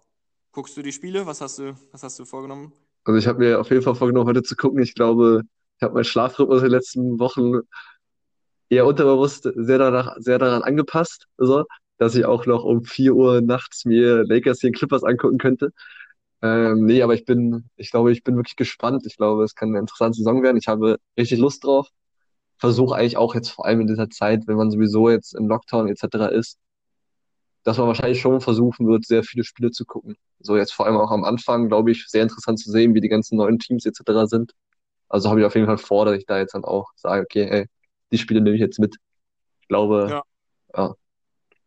Guckst 0.52 0.76
du 0.76 0.83
die 0.83 0.93
Spiele? 0.93 1.26
Was 1.26 1.41
hast 1.41 1.59
du, 1.59 1.76
was 1.91 2.02
hast 2.02 2.19
du 2.19 2.25
vorgenommen? 2.25 2.73
Also 3.05 3.19
ich 3.19 3.26
habe 3.26 3.41
mir 3.41 3.61
auf 3.61 3.71
jeden 3.71 3.83
Fall 3.83 3.95
vorgenommen, 3.95 4.29
heute 4.29 4.43
zu 4.43 4.55
gucken. 4.55 4.83
Ich 4.83 4.95
glaube, 4.95 5.43
ich 5.79 5.83
habe 5.83 5.95
meinen 5.95 6.05
Schlafrhythmus 6.05 6.59
in 6.59 6.64
den 6.67 6.73
letzten 6.73 7.19
Wochen 7.19 7.62
eher 8.69 8.87
unterbewusst 8.87 9.49
sehr 9.55 9.79
danach, 9.79 10.14
sehr 10.19 10.38
daran 10.38 10.62
angepasst, 10.62 11.26
so, 11.38 11.64
dass 11.99 12.14
ich 12.14 12.25
auch 12.25 12.47
noch 12.47 12.64
um 12.64 12.85
4 12.85 13.14
Uhr 13.14 13.41
nachts 13.41 13.85
mir 13.85 14.25
Lakers 14.25 14.61
gegen 14.61 14.75
Clippers 14.75 15.02
angucken 15.02 15.38
könnte. 15.38 15.73
Ähm, 16.41 16.85
nee, 16.85 17.02
aber 17.02 17.14
ich 17.14 17.25
bin, 17.25 17.69
ich 17.76 17.91
glaube, 17.91 18.12
ich 18.12 18.23
bin 18.23 18.37
wirklich 18.37 18.57
gespannt. 18.57 19.05
Ich 19.07 19.17
glaube, 19.17 19.45
es 19.45 19.55
kann 19.55 19.71
eine 19.71 19.81
interessante 19.81 20.19
Saison 20.19 20.43
werden. 20.43 20.57
Ich 20.57 20.69
habe 20.69 20.99
richtig 21.19 21.38
Lust 21.38 21.64
drauf. 21.64 21.88
Versuche 22.62 22.97
eigentlich 22.97 23.19
auch 23.19 23.35
jetzt 23.35 23.50
vor 23.50 23.66
allem 23.66 23.83
in 23.83 23.88
dieser 23.88 24.09
Zeit, 24.11 24.47
wenn 24.47 24.57
man 24.57 24.71
sowieso 24.71 25.11
jetzt 25.11 25.35
im 25.35 25.49
Lockdown 25.49 25.88
etc. 25.88 26.28
ist, 26.28 26.59
dass 27.64 27.78
man 27.78 27.87
wahrscheinlich 27.87 28.21
schon 28.21 28.40
versuchen 28.40 28.87
wird, 28.88 29.07
sehr 29.07 29.23
viele 29.23 29.45
Spiele 29.45 29.71
zu 29.71 29.85
gucken. 29.85 30.16
So 30.40 30.57
jetzt 30.57 30.73
vor 30.73 30.87
allem 30.87 30.97
auch 30.97 31.11
am 31.12 31.25
Anfang, 31.25 31.69
glaube 31.69 31.92
ich, 31.92 32.07
sehr 32.09 32.23
interessant 32.23 32.59
zu 32.59 32.71
sehen, 32.71 32.95
wie 32.95 33.00
die 33.00 33.09
ganzen 33.09 33.37
neuen 33.37 33.59
Teams 33.59 33.87
etc. 33.87 34.26
sind. 34.26 34.52
Also 35.09 35.31
habe 35.31 35.40
ich 35.40 35.47
auf 35.47 35.54
jeden 35.57 35.66
Fall 35.66 35.78
vor, 35.78 36.07
dass 36.07 36.16
ich 36.19 36.26
da 36.26 36.38
jetzt 36.38 36.54
dann 36.54 36.64
auch 36.64 36.90
sage, 36.97 37.23
okay, 37.25 37.49
ey, 37.50 37.66
die 38.12 38.19
Spiele 38.19 38.40
nehme 38.40 38.57
ich 38.57 38.62
jetzt 38.62 38.78
mit. 38.81 38.97
Ich 39.62 39.69
glaube, 39.69 40.09
Ja. 40.11 40.23
ja. 40.76 40.95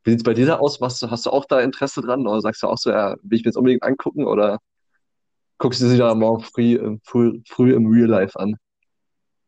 Wie 0.04 0.12
sieht's 0.12 0.24
bei 0.24 0.34
dir 0.36 0.60
aus? 0.62 0.82
Was, 0.82 1.02
hast 1.04 1.25
du 1.28 1.32
auch 1.32 1.46
da 1.46 1.62
Interesse 1.62 2.02
dran? 2.02 2.28
Oder 2.28 2.42
sagst 2.42 2.64
du 2.64 2.68
auch 2.68 2.78
so, 2.78 2.92
ja, 2.92 3.16
will 3.24 3.38
ich 3.40 3.44
mir 3.46 3.50
jetzt 3.50 3.58
unbedingt 3.58 3.84
angucken? 3.84 4.25
Oder 4.25 4.60
guckst 5.58 5.82
du 5.82 5.88
sie 5.90 5.98
da 5.98 6.16
morgen 6.16 6.44
früh, 6.44 6.75
im- 6.75 7.02
früh, 7.04 7.42
früh 7.48 7.74
im 7.75 7.88
Real 7.88 8.08
Life 8.10 8.40
an? 8.40 8.58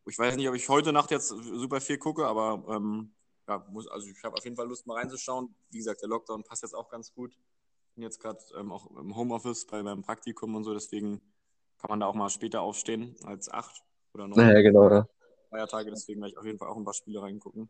Ich 0.08 0.18
weiß 0.18 0.36
nicht, 0.36 0.48
ob 0.48 0.54
ich 0.54 0.68
heute 0.68 0.92
Nacht 0.92 1.10
jetzt 1.10 1.28
super 1.28 1.80
viel 1.80 1.98
gucke, 1.98 2.26
aber 2.26 2.64
ähm, 2.74 3.12
ja, 3.46 3.64
muss, 3.70 3.86
also 3.88 4.06
ich 4.08 4.22
habe 4.24 4.36
auf 4.36 4.44
jeden 4.44 4.56
Fall 4.56 4.68
Lust, 4.68 4.86
mal 4.86 4.98
reinzuschauen. 4.98 5.54
Wie 5.70 5.78
gesagt, 5.78 6.02
der 6.02 6.08
Lockdown 6.08 6.44
passt 6.44 6.62
jetzt 6.62 6.74
auch 6.74 6.88
ganz 6.88 7.12
gut. 7.12 7.36
Bin 7.94 8.02
jetzt 8.02 8.20
gerade 8.20 8.38
ähm, 8.56 8.72
auch 8.72 8.90
im 8.96 9.16
Homeoffice 9.16 9.66
bei 9.66 9.82
meinem 9.82 10.02
Praktikum 10.02 10.54
und 10.54 10.64
so, 10.64 10.74
deswegen 10.74 11.20
kann 11.78 11.90
man 11.90 12.00
da 12.00 12.06
auch 12.06 12.14
mal 12.14 12.28
später 12.28 12.60
aufstehen 12.60 13.16
als 13.24 13.50
acht 13.50 13.84
oder 14.12 14.26
neun 14.26 14.38
Naja, 14.38 14.62
genau, 14.62 14.90
ja. 14.90 15.08
Feiertage. 15.50 15.90
Deswegen 15.90 16.20
werde 16.20 16.32
ich 16.32 16.38
auf 16.38 16.44
jeden 16.44 16.58
Fall 16.58 16.68
auch 16.68 16.76
ein 16.76 16.84
paar 16.84 16.94
Spiele 16.94 17.22
reingucken. 17.22 17.68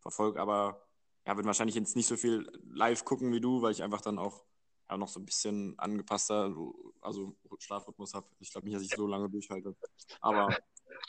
Verfolge 0.00 0.40
aber, 0.40 0.86
ja, 1.26 1.36
wird 1.36 1.46
wahrscheinlich 1.46 1.74
jetzt 1.74 1.96
nicht 1.96 2.06
so 2.06 2.16
viel 2.16 2.50
live 2.70 3.04
gucken 3.04 3.32
wie 3.32 3.40
du, 3.40 3.62
weil 3.62 3.72
ich 3.72 3.82
einfach 3.82 4.00
dann 4.00 4.18
auch 4.18 4.44
ja, 4.88 4.96
noch 4.96 5.08
so 5.08 5.18
ein 5.18 5.26
bisschen 5.26 5.78
angepasster, 5.78 6.54
also 7.00 7.36
Schlafrhythmus 7.58 8.14
habe. 8.14 8.26
Ich 8.38 8.52
glaube 8.52 8.66
nicht, 8.66 8.76
dass 8.76 8.82
ich 8.82 8.94
so 8.94 9.06
lange 9.06 9.28
durchhalte. 9.28 9.74
Aber 10.20 10.54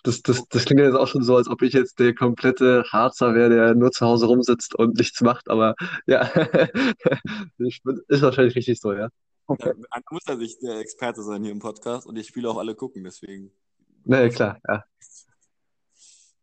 Das, 0.04 0.22
das, 0.22 0.48
das 0.50 0.66
klingt 0.66 0.82
jetzt 0.82 0.96
auch 0.96 1.08
schon 1.08 1.24
so, 1.24 1.36
als 1.36 1.48
ob 1.48 1.62
ich 1.62 1.74
jetzt 1.74 2.00
der 2.00 2.14
komplette 2.16 2.86
Harzer 2.92 3.34
wäre, 3.34 3.50
der 3.50 3.76
nur 3.76 3.92
zu 3.92 4.06
Hause 4.06 4.28
rumsitzt 4.28 4.76
und 4.76 4.98
nichts 4.98 5.22
macht. 5.22 5.50
Aber 5.50 5.76
ja, 6.06 6.22
ist 7.58 8.22
wahrscheinlich 8.22 8.56
richtig 8.56 8.80
so, 8.80 8.94
ja. 8.94 9.10
Ja, 9.50 9.74
einer 9.92 10.04
muss 10.12 10.24
ja 10.28 10.36
sich 10.36 10.60
der 10.60 10.80
Experte 10.80 11.24
sein 11.24 11.44
hier 11.44 11.54
im 11.54 11.60
Podcast 11.60 12.06
und 12.06 12.18
ich 12.18 12.28
spiele 12.28 12.50
auch 12.50 12.58
alle 12.58 12.76
gucken, 12.76 13.04
deswegen. 13.04 13.52
Naja, 14.04 14.30
klar, 14.30 14.60
ja. 14.68 14.84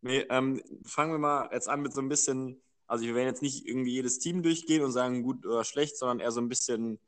Nee, 0.01 0.27
ähm, 0.31 0.63
fangen 0.85 1.13
wir 1.13 1.19
mal 1.19 1.49
jetzt 1.53 1.69
an 1.69 1.81
mit 1.81 1.95
so 1.95 2.01
ein 2.01 2.09
bisschen, 2.09 2.63
also 2.87 3.05
wir 3.05 3.15
werden 3.15 3.29
jetzt 3.29 3.43
nicht 3.43 3.67
irgendwie 3.67 3.93
jedes 3.93 4.19
Team 4.19 4.43
durchgehen 4.43 4.83
und 4.83 4.93
sagen 4.93 5.23
gut 5.23 5.47
oder 5.47 5.65
schlecht, 5.65 5.97
sondern 5.97 6.21
eher 6.21 6.31
so 6.31 6.41
ein 6.41 6.49
bisschen 6.49 6.99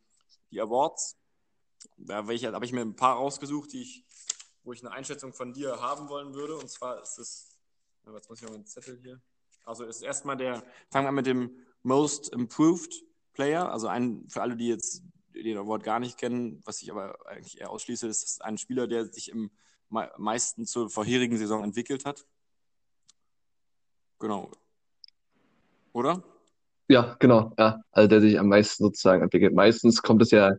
die 0.50 0.61
Awards. 0.61 1.16
Da 1.99 2.16
habe 2.16 2.35
ich, 2.35 2.47
hab 2.47 2.62
ich 2.62 2.73
mir 2.73 2.81
ein 2.81 2.97
paar 2.97 3.16
rausgesucht, 3.16 3.73
die 3.73 3.83
ich, 3.83 4.05
wo 4.66 4.73
ich 4.73 4.85
eine 4.85 4.92
Einschätzung 4.92 5.32
von 5.32 5.52
dir 5.52 5.80
haben 5.80 6.08
wollen 6.08 6.35
würde. 6.35 6.56
Und 6.56 6.68
zwar 6.68 7.00
ist 7.00 7.18
es, 7.18 7.56
jetzt 8.12 8.28
muss 8.28 8.42
ich 8.42 8.49
mal 8.49 8.54
einen 8.54 8.66
Zettel 8.66 8.99
hier. 9.00 9.20
Also 9.64 9.85
ist 9.85 10.02
erstmal 10.02 10.37
der, 10.37 10.62
fangen 10.90 11.06
wir 11.06 11.12
mit 11.12 11.26
dem 11.26 11.50
Most 11.82 12.32
Improved 12.32 13.04
Player, 13.32 13.70
also 13.70 13.87
ein, 13.87 14.26
für 14.28 14.42
alle, 14.42 14.56
die 14.56 14.68
jetzt 14.68 15.02
den 15.35 15.58
Award 15.58 15.85
gar 15.85 16.00
nicht 16.00 16.18
kennen, 16.18 16.62
was 16.64 16.82
ich 16.82 16.90
aber 16.90 17.16
eigentlich 17.26 17.61
eher 17.61 17.70
ausschließe, 17.70 18.06
ist 18.08 18.42
ein 18.42 18.58
Spieler, 18.58 18.87
der 18.87 19.06
sich 19.06 19.30
im 19.30 19.50
me- 19.88 20.11
meisten 20.16 20.66
zur 20.66 20.88
vorherigen 20.88 21.37
Saison 21.37 21.62
entwickelt 21.62 22.04
hat. 22.04 22.26
Genau. 24.18 24.50
Oder? 25.92 26.25
Ja, 26.88 27.16
genau, 27.18 27.52
ja. 27.58 27.82
Also 27.92 28.08
der 28.08 28.20
sich 28.20 28.38
am 28.38 28.49
meisten 28.49 28.82
sozusagen 28.85 29.23
entwickelt. 29.23 29.54
Meistens 29.54 30.00
kommt 30.00 30.23
es 30.23 30.30
ja 30.30 30.56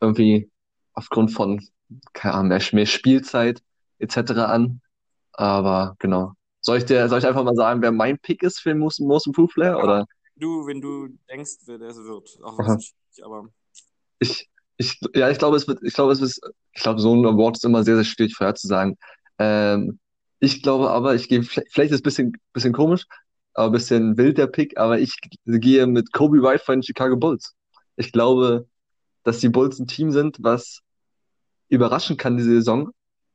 irgendwie 0.00 0.50
aufgrund 0.92 1.32
von, 1.32 1.64
keine 2.12 2.34
Ahnung, 2.34 2.48
mehr, 2.48 2.62
mehr 2.72 2.86
Spielzeit 2.86 3.62
etc. 3.98 4.46
an. 4.46 4.80
Aber 5.32 5.96
genau. 5.98 6.32
Soll 6.60 6.78
ich 6.78 6.84
dir, 6.84 7.08
soll 7.08 7.20
ich 7.20 7.26
einfach 7.26 7.44
mal 7.44 7.54
sagen, 7.54 7.82
wer 7.82 7.92
mein 7.92 8.18
Pick 8.18 8.42
ist 8.42 8.60
für 8.60 8.70
den 8.70 8.78
Most, 8.78 9.00
Most 9.00 9.26
Improved 9.26 9.54
Player? 9.54 9.82
Oder? 9.82 10.06
Du, 10.36 10.66
wenn 10.66 10.80
du 10.80 11.08
denkst, 11.30 11.58
wer 11.66 11.78
das 11.78 11.96
wird. 11.96 12.38
Auch 12.42 12.56
bisschen 12.58 12.80
schwierig, 12.80 13.24
aber 13.24 13.48
Ich, 14.18 14.48
ich, 14.76 14.98
ja, 15.14 15.30
ich 15.30 15.38
glaube, 15.38 15.56
es 15.56 15.66
wird, 15.68 15.82
ich 15.82 15.94
glaube, 15.94 16.12
es 16.12 16.20
ist, 16.20 16.40
ich 16.72 16.82
glaube, 16.82 17.00
so 17.00 17.14
ein 17.14 17.24
Award 17.26 17.56
ist 17.56 17.64
immer 17.64 17.84
sehr, 17.84 17.96
sehr 17.96 18.04
schwierig 18.04 18.34
vorherzusagen. 18.34 18.96
Ähm, 19.38 19.98
ich 20.40 20.62
glaube 20.62 20.90
aber, 20.90 21.14
ich 21.14 21.28
gehe, 21.28 21.42
vielleicht 21.42 21.72
vielleicht 21.72 21.92
ist 21.92 21.96
es 21.96 22.00
ein 22.00 22.04
bisschen, 22.04 22.32
bisschen 22.52 22.72
komisch, 22.72 23.06
aber 23.54 23.66
ein 23.68 23.72
bisschen 23.72 24.16
wild 24.18 24.38
der 24.38 24.46
Pick, 24.48 24.76
aber 24.78 24.98
ich 24.98 25.14
gehe 25.46 25.86
mit 25.86 26.12
Kobe 26.12 26.42
White 26.42 26.64
von 26.64 26.76
den 26.76 26.82
Chicago 26.82 27.16
Bulls. 27.16 27.54
Ich 27.96 28.12
glaube, 28.12 28.68
dass 29.24 29.40
die 29.40 29.48
Bulls 29.50 29.78
ein 29.78 29.86
Team 29.88 30.12
sind, 30.12 30.38
was 30.40 30.80
überraschen 31.68 32.16
kann 32.16 32.36
diese 32.36 32.50
Saison. 32.50 32.90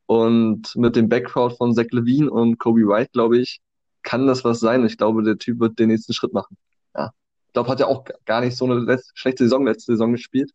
Und 0.05 0.75
mit 0.75 0.95
dem 0.95 1.07
Background 1.07 1.57
von 1.57 1.73
Zach 1.73 1.85
LaVine 1.91 2.29
und 2.29 2.57
Kobe 2.57 2.81
White, 2.81 3.11
glaube 3.13 3.39
ich, 3.39 3.61
kann 4.03 4.27
das 4.27 4.43
was 4.43 4.59
sein. 4.59 4.85
Ich 4.85 4.97
glaube, 4.97 5.23
der 5.23 5.37
Typ 5.37 5.59
wird 5.59 5.79
den 5.79 5.89
nächsten 5.89 6.13
Schritt 6.13 6.33
machen. 6.33 6.57
Ja. 6.95 7.11
Ich 7.47 7.53
glaube, 7.53 7.69
hat 7.69 7.79
ja 7.79 7.87
auch 7.87 8.03
gar 8.25 8.41
nicht 8.41 8.57
so 8.57 8.65
eine 8.65 8.75
letz- 8.75 9.11
schlechte 9.13 9.43
Saison 9.45 9.65
letzte 9.65 9.93
Saison 9.93 10.11
gespielt. 10.11 10.51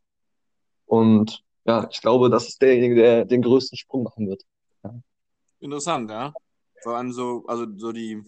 Und 0.84 1.42
ja, 1.64 1.88
ich 1.90 2.00
glaube, 2.00 2.30
das 2.30 2.48
ist 2.48 2.60
derjenige, 2.62 2.94
der 2.96 3.24
den 3.24 3.42
größten 3.42 3.76
Sprung 3.78 4.04
machen 4.04 4.28
wird. 4.28 4.42
Ja. 4.84 4.94
interessant, 5.60 6.10
ja. 6.10 6.32
Vor 6.82 6.96
allem 6.96 7.12
so, 7.12 7.44
also 7.46 7.66
so 7.76 7.92
die, 7.92 8.22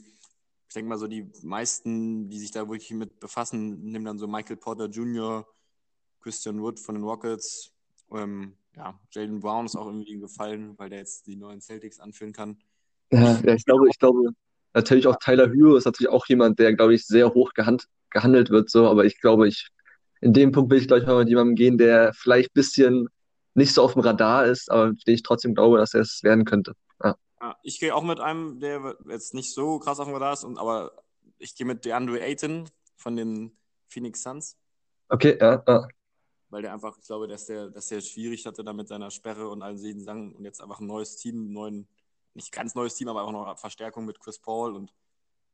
ich 0.68 0.74
denke 0.74 0.88
mal 0.88 0.98
so 0.98 1.06
die 1.06 1.30
meisten, 1.42 2.28
die 2.28 2.38
sich 2.38 2.50
da 2.50 2.68
wirklich 2.68 2.90
mit 2.90 3.20
befassen, 3.20 3.90
nehmen 3.90 4.04
dann 4.04 4.18
so 4.18 4.26
Michael 4.26 4.56
Porter 4.56 4.86
Jr., 4.86 5.46
Christian 6.20 6.60
Wood 6.60 6.80
von 6.80 6.96
den 6.96 7.04
Rockets, 7.04 7.72
ähm, 8.12 8.54
ja, 8.78 8.98
Jalen 9.10 9.40
Brown 9.40 9.66
ist 9.66 9.76
auch 9.76 9.86
irgendwie 9.86 10.18
gefallen, 10.18 10.74
weil 10.78 10.88
der 10.88 11.00
jetzt 11.00 11.26
die 11.26 11.36
neuen 11.36 11.60
Celtics 11.60 11.98
anführen 11.98 12.32
kann. 12.32 12.58
Ja, 13.10 13.38
ja, 13.44 13.54
ich 13.54 13.64
glaube, 13.64 13.88
ich 13.88 13.98
glaube, 13.98 14.30
natürlich 14.72 15.06
auch 15.06 15.16
Tyler 15.16 15.50
Hero 15.52 15.76
ist 15.76 15.84
natürlich 15.84 16.10
auch 16.10 16.26
jemand, 16.26 16.58
der, 16.58 16.74
glaube 16.74 16.94
ich, 16.94 17.06
sehr 17.06 17.34
hoch 17.34 17.52
gehand, 17.54 17.86
gehandelt 18.10 18.50
wird, 18.50 18.70
so, 18.70 18.86
aber 18.86 19.04
ich 19.04 19.20
glaube, 19.20 19.48
ich, 19.48 19.68
in 20.20 20.32
dem 20.32 20.52
Punkt 20.52 20.70
will 20.70 20.78
ich 20.78 20.88
gleich 20.88 21.06
mal 21.06 21.18
mit 21.18 21.28
jemandem 21.28 21.56
gehen, 21.56 21.76
der 21.76 22.12
vielleicht 22.14 22.50
ein 22.50 22.54
bisschen 22.54 23.08
nicht 23.54 23.74
so 23.74 23.82
auf 23.82 23.94
dem 23.94 24.02
Radar 24.02 24.46
ist, 24.46 24.70
aber 24.70 24.92
den 24.92 25.14
ich 25.14 25.22
trotzdem 25.22 25.54
glaube, 25.54 25.78
dass 25.78 25.94
er 25.94 26.02
es 26.02 26.22
werden 26.22 26.44
könnte. 26.44 26.74
Ja. 27.02 27.16
Ja, 27.40 27.56
ich 27.62 27.80
gehe 27.80 27.94
auch 27.94 28.04
mit 28.04 28.20
einem, 28.20 28.60
der 28.60 28.96
jetzt 29.08 29.34
nicht 29.34 29.52
so 29.52 29.78
krass 29.80 29.98
auf 29.98 30.06
dem 30.06 30.14
Radar 30.14 30.34
ist, 30.34 30.44
und, 30.44 30.58
aber 30.58 30.92
ich 31.38 31.56
gehe 31.56 31.66
mit 31.66 31.84
DeAndre 31.84 32.20
Ayton 32.20 32.68
von 32.96 33.16
den 33.16 33.56
Phoenix 33.88 34.22
Suns. 34.22 34.56
Okay, 35.08 35.36
ja, 35.40 35.62
ja. 35.66 35.88
Weil 36.50 36.62
der 36.62 36.72
einfach, 36.72 36.96
ich 36.98 37.06
glaube, 37.06 37.28
dass 37.28 37.46
der, 37.46 37.70
dass 37.70 37.88
der 37.88 38.00
schwierig 38.00 38.46
hatte 38.46 38.64
da 38.64 38.72
mit 38.72 38.88
seiner 38.88 39.10
Sperre 39.10 39.48
und 39.48 39.62
allen 39.62 39.78
Segen 39.78 40.00
Sang 40.00 40.32
und 40.34 40.44
jetzt 40.44 40.60
einfach 40.60 40.80
ein 40.80 40.86
neues 40.86 41.16
Team, 41.16 41.36
einen 41.36 41.52
neuen, 41.52 41.88
nicht 42.34 42.52
ganz 42.52 42.74
neues 42.74 42.94
Team, 42.94 43.08
aber 43.08 43.22
auch 43.22 43.32
noch 43.32 43.58
Verstärkung 43.58 44.04
mit 44.04 44.20
Chris 44.20 44.38
Paul 44.38 44.74
und 44.74 44.92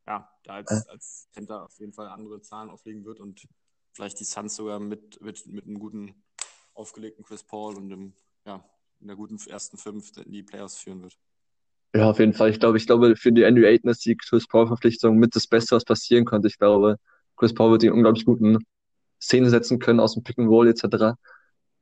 ja, 0.06 0.28
da 0.44 0.54
als, 0.54 0.88
als 0.88 1.28
Center 1.32 1.64
auf 1.64 1.78
jeden 1.78 1.92
Fall 1.92 2.08
andere 2.08 2.40
Zahlen 2.42 2.70
auflegen 2.70 3.04
wird 3.04 3.20
und 3.20 3.46
vielleicht 3.92 4.20
die 4.20 4.24
Suns 4.24 4.56
sogar 4.56 4.78
mit, 4.78 5.20
mit, 5.20 5.46
mit 5.46 5.64
einem 5.64 5.78
guten 5.78 6.14
aufgelegten 6.74 7.24
Chris 7.24 7.42
Paul 7.42 7.76
und 7.76 7.88
dem, 7.88 8.14
ja, 8.44 8.62
in 9.00 9.06
der 9.06 9.16
guten 9.16 9.38
ersten 9.48 9.78
Fünf 9.78 10.16
in 10.16 10.32
die 10.32 10.42
Playoffs 10.42 10.76
führen 10.76 11.02
wird. 11.02 11.16
Ja, 11.94 12.10
auf 12.10 12.18
jeden 12.18 12.32
Fall. 12.32 12.50
Ich 12.50 12.58
glaube, 12.58 12.76
ich 12.76 12.86
glaube, 12.86 13.14
für 13.16 13.32
die 13.32 13.44
Andrew 13.44 13.64
Ayton 13.64 13.90
ist 13.90 14.04
die 14.04 14.16
Chris 14.16 14.48
Paul-Verpflichtung 14.48 15.16
mit 15.16 15.36
das 15.36 15.46
Beste, 15.46 15.76
was 15.76 15.84
passieren 15.84 16.24
konnte. 16.24 16.48
Ich 16.48 16.58
glaube, 16.58 16.96
Chris 17.36 17.54
Paul 17.54 17.70
wird 17.70 17.84
ihn 17.84 17.92
unglaublich 17.92 18.24
guten 18.24 18.58
Szene 19.24 19.50
setzen 19.50 19.78
können 19.78 20.00
aus 20.00 20.14
dem 20.14 20.22
Pick 20.22 20.38
and 20.38 20.48
Roll 20.48 20.68
etc. 20.68 21.16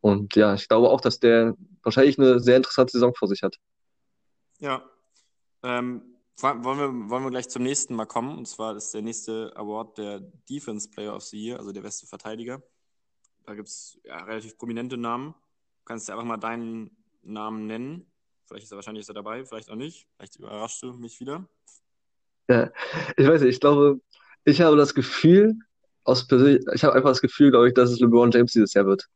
Und 0.01 0.35
ja, 0.37 0.55
ich 0.55 0.69
glaube 0.69 0.91
auch, 0.91 1.01
dass 1.01 1.21
der 1.21 1.55
wahrscheinlich 1.83 2.19
eine 2.19 2.41
sehr 2.41 2.57
interessante 2.57 2.93
Saison 2.93 3.15
vor 3.15 3.29
sich 3.29 3.43
hat. 3.43 3.57
Ja. 4.59 4.83
Ähm, 5.63 6.03
wollen 6.41 6.79
wir, 6.79 7.11
wollen 7.11 7.25
wir 7.25 7.31
gleich 7.31 7.49
zum 7.49 7.63
nächsten 7.63 7.95
mal 7.95 8.07
kommen? 8.07 8.37
Und 8.37 8.49
zwar 8.49 8.77
ist 8.77 8.93
der 8.93 9.03
nächste 9.03 9.53
Award 9.55 9.99
der 9.99 10.21
Defense 10.49 10.89
Player 10.89 11.15
of 11.15 11.23
the 11.23 11.39
Year, 11.39 11.59
also 11.59 11.73
der 11.73 11.83
beste 11.83 12.07
Verteidiger. 12.07 12.63
Da 13.45 13.55
gibt 13.55 13.69
es 13.69 14.01
ja, 14.05 14.19
relativ 14.25 14.57
prominente 14.57 14.97
Namen. 14.97 15.35
Du 15.79 15.85
kannst 15.85 16.09
dir 16.09 16.15
einfach 16.15 16.25
mal 16.25 16.37
deinen 16.37 16.97
Namen 17.23 17.67
nennen. 17.67 18.07
Vielleicht 18.47 18.65
ist 18.65 18.73
er 18.73 18.77
wahrscheinlich 18.77 19.03
ist 19.03 19.09
er 19.09 19.15
dabei, 19.15 19.45
vielleicht 19.45 19.71
auch 19.71 19.77
nicht. 19.77 20.09
Vielleicht 20.17 20.37
überraschst 20.37 20.83
du 20.83 20.93
mich 20.95 21.21
wieder. 21.21 21.49
Ja, 22.49 22.71
ich 23.17 23.27
weiß 23.27 23.43
nicht, 23.43 23.55
ich 23.55 23.61
glaube, 23.61 24.01
ich 24.45 24.61
habe 24.61 24.77
das 24.77 24.95
Gefühl, 24.95 25.57
aus 26.05 26.27
persönlich, 26.27 26.65
ich 26.75 26.85
habe 26.85 26.95
einfach 26.95 27.11
das 27.11 27.21
Gefühl, 27.21 27.51
glaube 27.51 27.69
ich, 27.69 27.75
dass 27.75 27.91
es 27.91 28.01
LeBron 28.01 28.31
James 28.31 28.53
dieses 28.53 28.75
Jahr 28.75 28.87
wird. 28.87 29.07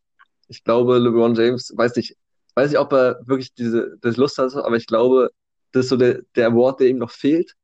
Ich 0.48 0.62
glaube, 0.64 0.98
LeBron 0.98 1.34
James, 1.34 1.72
weiß 1.74 1.96
nicht, 1.96 2.16
weiß 2.54 2.70
nicht, 2.70 2.78
ob 2.78 2.92
er 2.92 3.20
wirklich 3.26 3.54
diese, 3.54 3.96
das 4.00 4.16
Lust 4.16 4.38
hat, 4.38 4.54
aber 4.54 4.76
ich 4.76 4.86
glaube, 4.86 5.30
das 5.72 5.86
ist 5.86 5.90
so 5.90 5.96
der, 5.96 6.22
der 6.36 6.48
Award, 6.48 6.80
der 6.80 6.88
ihm 6.88 6.98
noch 6.98 7.10
fehlt. 7.10 7.54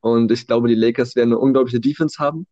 Und 0.00 0.30
ich 0.30 0.46
glaube, 0.46 0.68
die 0.68 0.74
Lakers 0.74 1.16
werden 1.16 1.30
eine 1.30 1.38
unglaubliche 1.38 1.80
Defense 1.80 2.18
haben. 2.18 2.46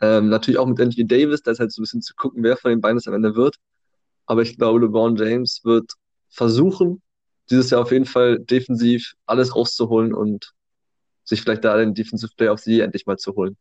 Ähm, 0.00 0.28
natürlich 0.28 0.58
auch 0.58 0.66
mit 0.66 0.80
Anthony 0.80 1.06
Davis, 1.06 1.42
da 1.42 1.50
ist 1.52 1.60
halt 1.60 1.72
so 1.72 1.80
ein 1.80 1.84
bisschen 1.84 2.02
zu 2.02 2.14
gucken, 2.14 2.42
wer 2.42 2.56
von 2.56 2.70
den 2.70 2.80
beiden 2.80 2.98
es 2.98 3.06
am 3.08 3.14
Ende 3.14 3.34
wird. 3.34 3.56
Aber 4.26 4.42
ich 4.42 4.56
glaube, 4.56 4.80
LeBron 4.80 5.16
James 5.16 5.60
wird 5.64 5.92
versuchen, 6.28 7.02
dieses 7.50 7.70
Jahr 7.70 7.82
auf 7.82 7.92
jeden 7.92 8.06
Fall 8.06 8.38
defensiv 8.38 9.14
alles 9.26 9.54
rauszuholen 9.54 10.14
und 10.14 10.52
sich 11.24 11.42
vielleicht 11.42 11.64
da 11.64 11.76
den 11.76 11.94
Defensive 11.94 12.32
Player 12.36 12.52
of 12.52 12.60
the 12.60 12.76
Year 12.76 12.84
endlich 12.84 13.06
mal 13.06 13.18
zu 13.18 13.34
holen. 13.34 13.56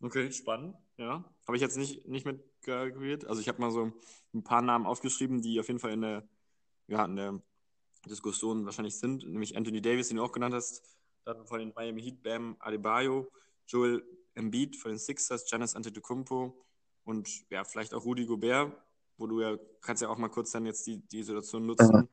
Okay, 0.00 0.30
spannend. 0.32 0.76
Ja, 0.96 1.24
habe 1.46 1.56
ich 1.56 1.62
jetzt 1.62 1.76
nicht, 1.76 2.06
nicht 2.06 2.26
mit 2.26 2.42
kalkuliert. 2.62 3.24
Also 3.26 3.40
ich 3.40 3.48
habe 3.48 3.60
mal 3.60 3.70
so 3.70 3.92
ein 4.34 4.44
paar 4.44 4.62
Namen 4.62 4.86
aufgeschrieben, 4.86 5.42
die 5.42 5.58
auf 5.58 5.68
jeden 5.68 5.80
Fall 5.80 5.92
in 5.92 6.02
der, 6.02 6.28
ja, 6.86 7.04
in 7.04 7.16
der 7.16 7.40
Diskussion 8.06 8.64
wahrscheinlich 8.64 8.98
sind. 8.98 9.28
Nämlich 9.28 9.56
Anthony 9.56 9.80
Davis, 9.80 10.08
den 10.08 10.18
du 10.18 10.22
auch 10.22 10.32
genannt 10.32 10.54
hast. 10.54 10.82
Dann 11.24 11.46
von 11.46 11.58
den 11.58 11.72
Miami 11.74 12.02
Heat, 12.02 12.22
Bam 12.22 12.56
Adebayo, 12.60 13.30
Joel 13.66 14.02
Embiid 14.34 14.76
von 14.76 14.92
den 14.92 14.98
Sixers, 14.98 15.46
Giannis 15.46 15.74
Antetokounmpo 15.74 16.64
und 17.04 17.28
ja, 17.50 17.64
vielleicht 17.64 17.92
auch 17.92 18.04
Rudy 18.04 18.24
Gobert, 18.24 18.72
wo 19.16 19.26
du 19.26 19.40
ja, 19.40 19.56
kannst 19.80 20.02
ja 20.02 20.08
auch 20.08 20.18
mal 20.18 20.28
kurz 20.28 20.52
dann 20.52 20.64
jetzt 20.64 20.86
die, 20.86 20.98
die 21.08 21.22
Situation 21.22 21.66
nutzen. 21.66 21.92
Ja. 21.92 22.08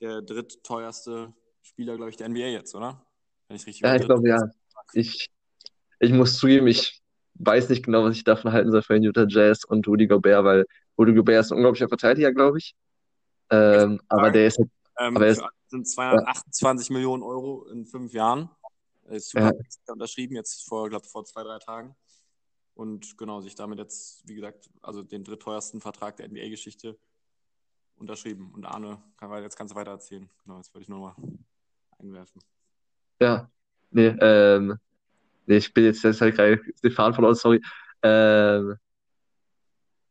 Der 0.00 0.22
drittteuerste 0.22 1.34
Spieler, 1.62 1.96
glaube 1.96 2.10
ich, 2.10 2.16
der 2.16 2.28
NBA 2.28 2.46
jetzt, 2.46 2.74
oder? 2.74 3.04
Wenn 3.48 3.56
ich 3.56 3.66
richtig 3.66 3.82
Ja, 3.82 3.96
ich 3.96 4.04
glaube, 4.04 4.28
ja. 4.28 4.50
Ich, 4.94 5.30
ich 5.98 6.12
muss 6.12 6.38
zugeben, 6.38 6.66
ich 6.68 6.99
weiß 7.34 7.68
nicht 7.68 7.84
genau, 7.84 8.04
was 8.04 8.16
ich 8.16 8.24
davon 8.24 8.52
halten 8.52 8.70
soll 8.70 8.82
für 8.82 8.94
den 8.94 9.02
Utah 9.02 9.26
Jazz 9.28 9.64
und 9.64 9.86
Rudy 9.86 10.06
Gobert, 10.06 10.44
weil 10.44 10.66
Rudy 10.98 11.14
Gobert 11.14 11.44
ist 11.44 11.52
ein 11.52 11.56
unglaublicher 11.56 11.88
Verteidiger, 11.88 12.32
glaube 12.32 12.58
ich. 12.58 12.74
Ähm, 13.50 14.00
aber 14.08 14.30
der 14.30 14.46
ist, 14.46 14.58
halt, 14.58 14.70
ähm, 14.98 15.16
aber 15.16 15.26
er 15.26 15.32
ist, 15.32 15.42
sind 15.68 15.88
228 15.88 16.88
ja. 16.88 16.92
Millionen 16.92 17.22
Euro 17.22 17.66
in 17.66 17.86
fünf 17.86 18.12
Jahren. 18.12 18.50
Er 19.04 19.16
ist 19.16 19.32
ja. 19.32 19.50
unterschrieben 19.86 20.36
jetzt 20.36 20.68
vor, 20.68 20.88
glaube 20.88 21.06
vor 21.06 21.24
zwei, 21.24 21.42
drei 21.42 21.58
Tagen. 21.58 21.96
Und 22.74 23.18
genau, 23.18 23.40
sich 23.40 23.54
damit 23.54 23.78
jetzt, 23.78 24.26
wie 24.26 24.36
gesagt, 24.36 24.70
also 24.80 25.02
den 25.02 25.24
drittteuersten 25.24 25.80
Vertrag 25.80 26.16
der 26.16 26.28
NBA-Geschichte 26.28 26.96
unterschrieben. 27.96 28.52
Und 28.54 28.64
Arne 28.64 29.02
kann 29.16 29.30
jetzt 29.42 29.58
ganz 29.58 29.74
weiter 29.74 29.90
erzählen. 29.92 30.28
Genau, 30.44 30.56
jetzt 30.56 30.72
wollte 30.74 30.82
ich 30.82 30.88
nur 30.88 31.00
mal 31.00 31.16
einwerfen. 31.98 32.40
Ja, 33.20 33.50
nee, 33.90 34.14
ähm, 34.20 34.78
nee, 35.46 35.56
ich 35.56 35.72
bin 35.72 35.84
jetzt, 35.84 36.04
halt 36.04 36.34
gerade 36.34 36.60
den 36.82 36.92
Faden 36.92 37.14
verloren, 37.14 37.34
sorry. 37.34 37.60
Ähm, 38.02 38.76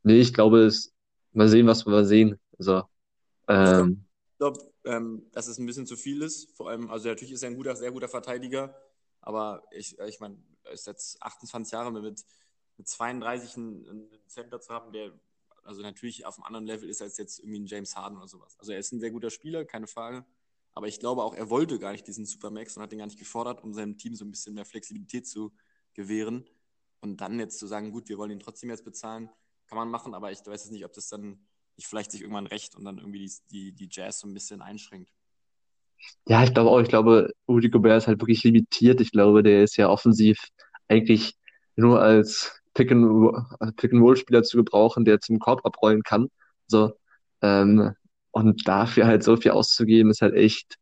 nee, 0.04 0.20
ich 0.20 0.34
glaube, 0.34 0.60
es, 0.60 0.94
mal 1.34 1.48
sehen, 1.48 1.68
was 1.68 1.86
wir 1.86 2.06
sehen. 2.06 2.40
Also, 2.58 2.84
ähm, 3.48 4.06
ich 4.32 4.38
glaube, 4.38 4.60
ähm, 4.86 5.28
dass 5.32 5.48
es 5.48 5.58
ein 5.58 5.66
bisschen 5.66 5.88
zu 5.88 5.96
viel 5.96 6.22
ist. 6.22 6.56
Vor 6.56 6.70
allem, 6.70 6.90
also 6.90 7.10
natürlich 7.10 7.34
ist 7.34 7.44
er 7.44 7.50
ein 7.50 7.56
guter, 7.56 7.76
sehr 7.76 7.92
guter 7.92 8.08
Verteidiger, 8.08 8.76
aber 9.22 9.64
ich, 9.72 9.98
ich 10.00 10.20
meine, 10.20 10.38
er 10.64 10.72
ist 10.72 10.88
jetzt 10.88 11.22
28 11.22 11.72
Jahre 11.72 11.92
mit, 11.92 12.24
mit 12.78 12.88
32 12.88 13.58
einen, 13.58 13.90
einen 13.90 14.10
Center 14.28 14.60
zu 14.60 14.74
haben, 14.74 14.92
der 14.92 15.12
also 15.64 15.82
natürlich 15.82 16.26
auf 16.26 16.38
einem 16.38 16.46
anderen 16.46 16.66
Level 16.66 16.90
ist 16.90 17.02
als 17.02 17.18
jetzt 17.18 17.40
irgendwie 17.40 17.60
ein 17.60 17.66
James 17.68 17.96
Harden 17.96 18.18
oder 18.18 18.28
sowas. 18.28 18.58
Also 18.60 18.72
er 18.72 18.80
ist 18.80 18.92
ein 18.92 19.00
sehr 19.00 19.12
guter 19.12 19.30
Spieler, 19.30 19.66
keine 19.66 19.88
Frage. 19.88 20.26
Aber 20.80 20.88
ich 20.88 21.02
glaube 21.02 21.24
auch, 21.24 21.36
er 21.36 21.50
wollte 21.50 21.78
gar 21.78 21.92
nicht 21.92 22.08
diesen 22.08 22.26
Supermax 22.26 22.78
und 22.78 22.84
hat 22.84 22.94
den 22.94 23.00
gar 23.00 23.06
nicht 23.06 23.20
gefordert, 23.20 23.62
um 23.66 23.74
seinem 23.74 23.98
Team 23.98 24.16
so 24.16 24.24
ein 24.24 24.32
bisschen 24.32 24.54
mehr 24.54 24.64
Flexibilität 24.64 25.28
zu 25.28 25.52
gewähren. 25.94 26.46
Und 27.02 27.20
dann 27.20 27.38
jetzt 27.38 27.60
zu 27.60 27.68
sagen, 27.68 27.92
gut, 27.92 28.08
wir 28.08 28.18
wollen 28.18 28.32
ihn 28.32 28.40
trotzdem 28.40 28.70
jetzt 28.70 28.86
bezahlen, 28.86 29.30
kann 29.68 29.78
man 29.78 29.90
machen, 29.90 30.14
aber 30.14 30.32
ich 30.32 30.40
weiß 30.40 30.64
jetzt 30.64 30.72
nicht, 30.72 30.86
ob 30.86 30.94
das 30.94 31.10
dann 31.10 31.46
nicht 31.76 31.90
vielleicht 31.90 32.14
sich 32.14 32.22
irgendwann 32.22 32.48
recht 32.48 32.78
und 32.78 32.86
dann 32.86 32.98
irgendwie 32.98 33.26
die, 33.26 33.34
die, 33.52 33.72
die 33.74 33.90
Jazz 33.92 34.22
so 34.22 34.28
ein 34.30 34.34
bisschen 34.34 34.62
einschränkt. 34.62 35.12
Ja, 36.30 36.46
ich 36.46 36.54
glaube 36.54 36.70
auch, 36.70 36.80
ich 36.80 36.88
glaube, 36.88 37.34
Rudy 37.50 37.70
Gobert 37.70 37.98
ist 37.98 38.08
halt 38.08 38.22
wirklich 38.22 38.46
limitiert. 38.46 39.02
Ich 39.02 39.12
glaube, 39.12 39.44
der 39.44 39.66
ist 39.66 39.76
ja 39.76 39.90
offensiv 39.90 40.42
eigentlich 40.88 41.36
nur 41.76 42.02
als 42.02 42.58
Pick-and-Roll-Spieler 42.74 44.44
zu 44.44 44.56
gebrauchen, 44.56 45.04
der 45.04 45.20
zum 45.20 45.40
Korb 45.40 45.66
abrollen 45.66 46.04
kann. 46.04 46.30
So, 46.68 46.94
ähm, 47.42 47.96
und 48.32 48.68
dafür 48.68 49.08
halt 49.08 49.24
so 49.24 49.38
viel 49.38 49.52
auszugeben, 49.52 50.12
ist 50.12 50.22
halt 50.22 50.36
echt 50.36 50.78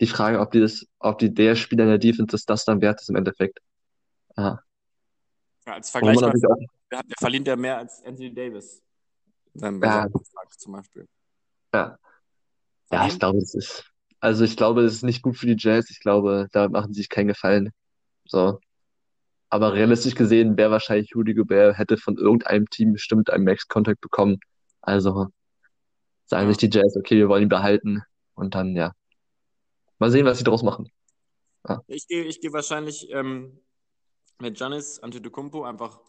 die 0.00 0.06
Frage, 0.06 0.40
ob 0.40 0.50
die 0.50 0.60
das, 0.60 0.86
ob 0.98 1.18
die 1.18 1.32
der 1.32 1.54
Spieler 1.54 1.84
in 1.84 1.90
der 1.90 1.98
Defense 1.98 2.26
das, 2.30 2.44
das 2.44 2.64
dann 2.64 2.80
wert 2.80 3.00
ist 3.00 3.08
im 3.08 3.16
Endeffekt. 3.16 3.58
Ja. 4.36 4.60
ja 5.66 5.72
als 5.74 5.90
Vergleich, 5.90 6.18
der, 6.18 6.32
der 6.90 7.02
verdient 7.18 7.46
ja 7.46 7.56
mehr 7.56 7.78
als 7.78 8.02
Anthony 8.04 8.34
Davis. 8.34 8.82
Dann 9.54 9.80
ja. 9.80 10.08
zum 10.56 10.72
Beispiel. 10.72 11.06
Ja. 11.74 11.98
Ja, 12.90 13.06
ich 13.06 13.18
glaube, 13.18 13.38
es 13.38 13.54
ist, 13.54 13.84
also 14.20 14.44
ich 14.44 14.56
glaube, 14.56 14.82
es 14.82 14.94
ist 14.94 15.02
nicht 15.02 15.22
gut 15.22 15.36
für 15.36 15.46
die 15.46 15.56
Jazz. 15.56 15.90
Ich 15.90 16.00
glaube, 16.00 16.48
da 16.52 16.68
machen 16.68 16.92
sie 16.92 17.00
sich 17.00 17.08
keinen 17.08 17.28
Gefallen. 17.28 17.70
So. 18.26 18.60
Aber 19.48 19.74
realistisch 19.74 20.14
gesehen 20.14 20.56
wäre 20.56 20.70
wahrscheinlich 20.70 21.14
Rudy 21.14 21.34
Gobert 21.34 21.76
hätte 21.76 21.96
von 21.96 22.16
irgendeinem 22.16 22.68
Team 22.70 22.92
bestimmt 22.92 23.30
einen 23.30 23.44
Max-Contact 23.44 24.00
bekommen. 24.00 24.40
Also 24.80 25.28
sagen 26.32 26.48
sich 26.48 26.58
die 26.58 26.70
Jazz, 26.70 26.96
okay, 26.96 27.16
wir 27.16 27.28
wollen 27.28 27.44
ihn 27.44 27.48
behalten. 27.48 28.02
Und 28.34 28.54
dann, 28.54 28.74
ja. 28.74 28.92
Mal 29.98 30.10
sehen, 30.10 30.26
was 30.26 30.38
sie 30.38 30.44
daraus 30.44 30.62
machen. 30.62 30.90
Ja. 31.68 31.80
Ich 31.86 32.08
gehe 32.08 32.24
ich 32.24 32.40
geh 32.40 32.52
wahrscheinlich 32.52 33.08
ähm, 33.10 33.60
mit 34.40 34.56
Giannis 34.56 34.98
Antetokounmpo, 34.98 35.62
einfach 35.62 36.00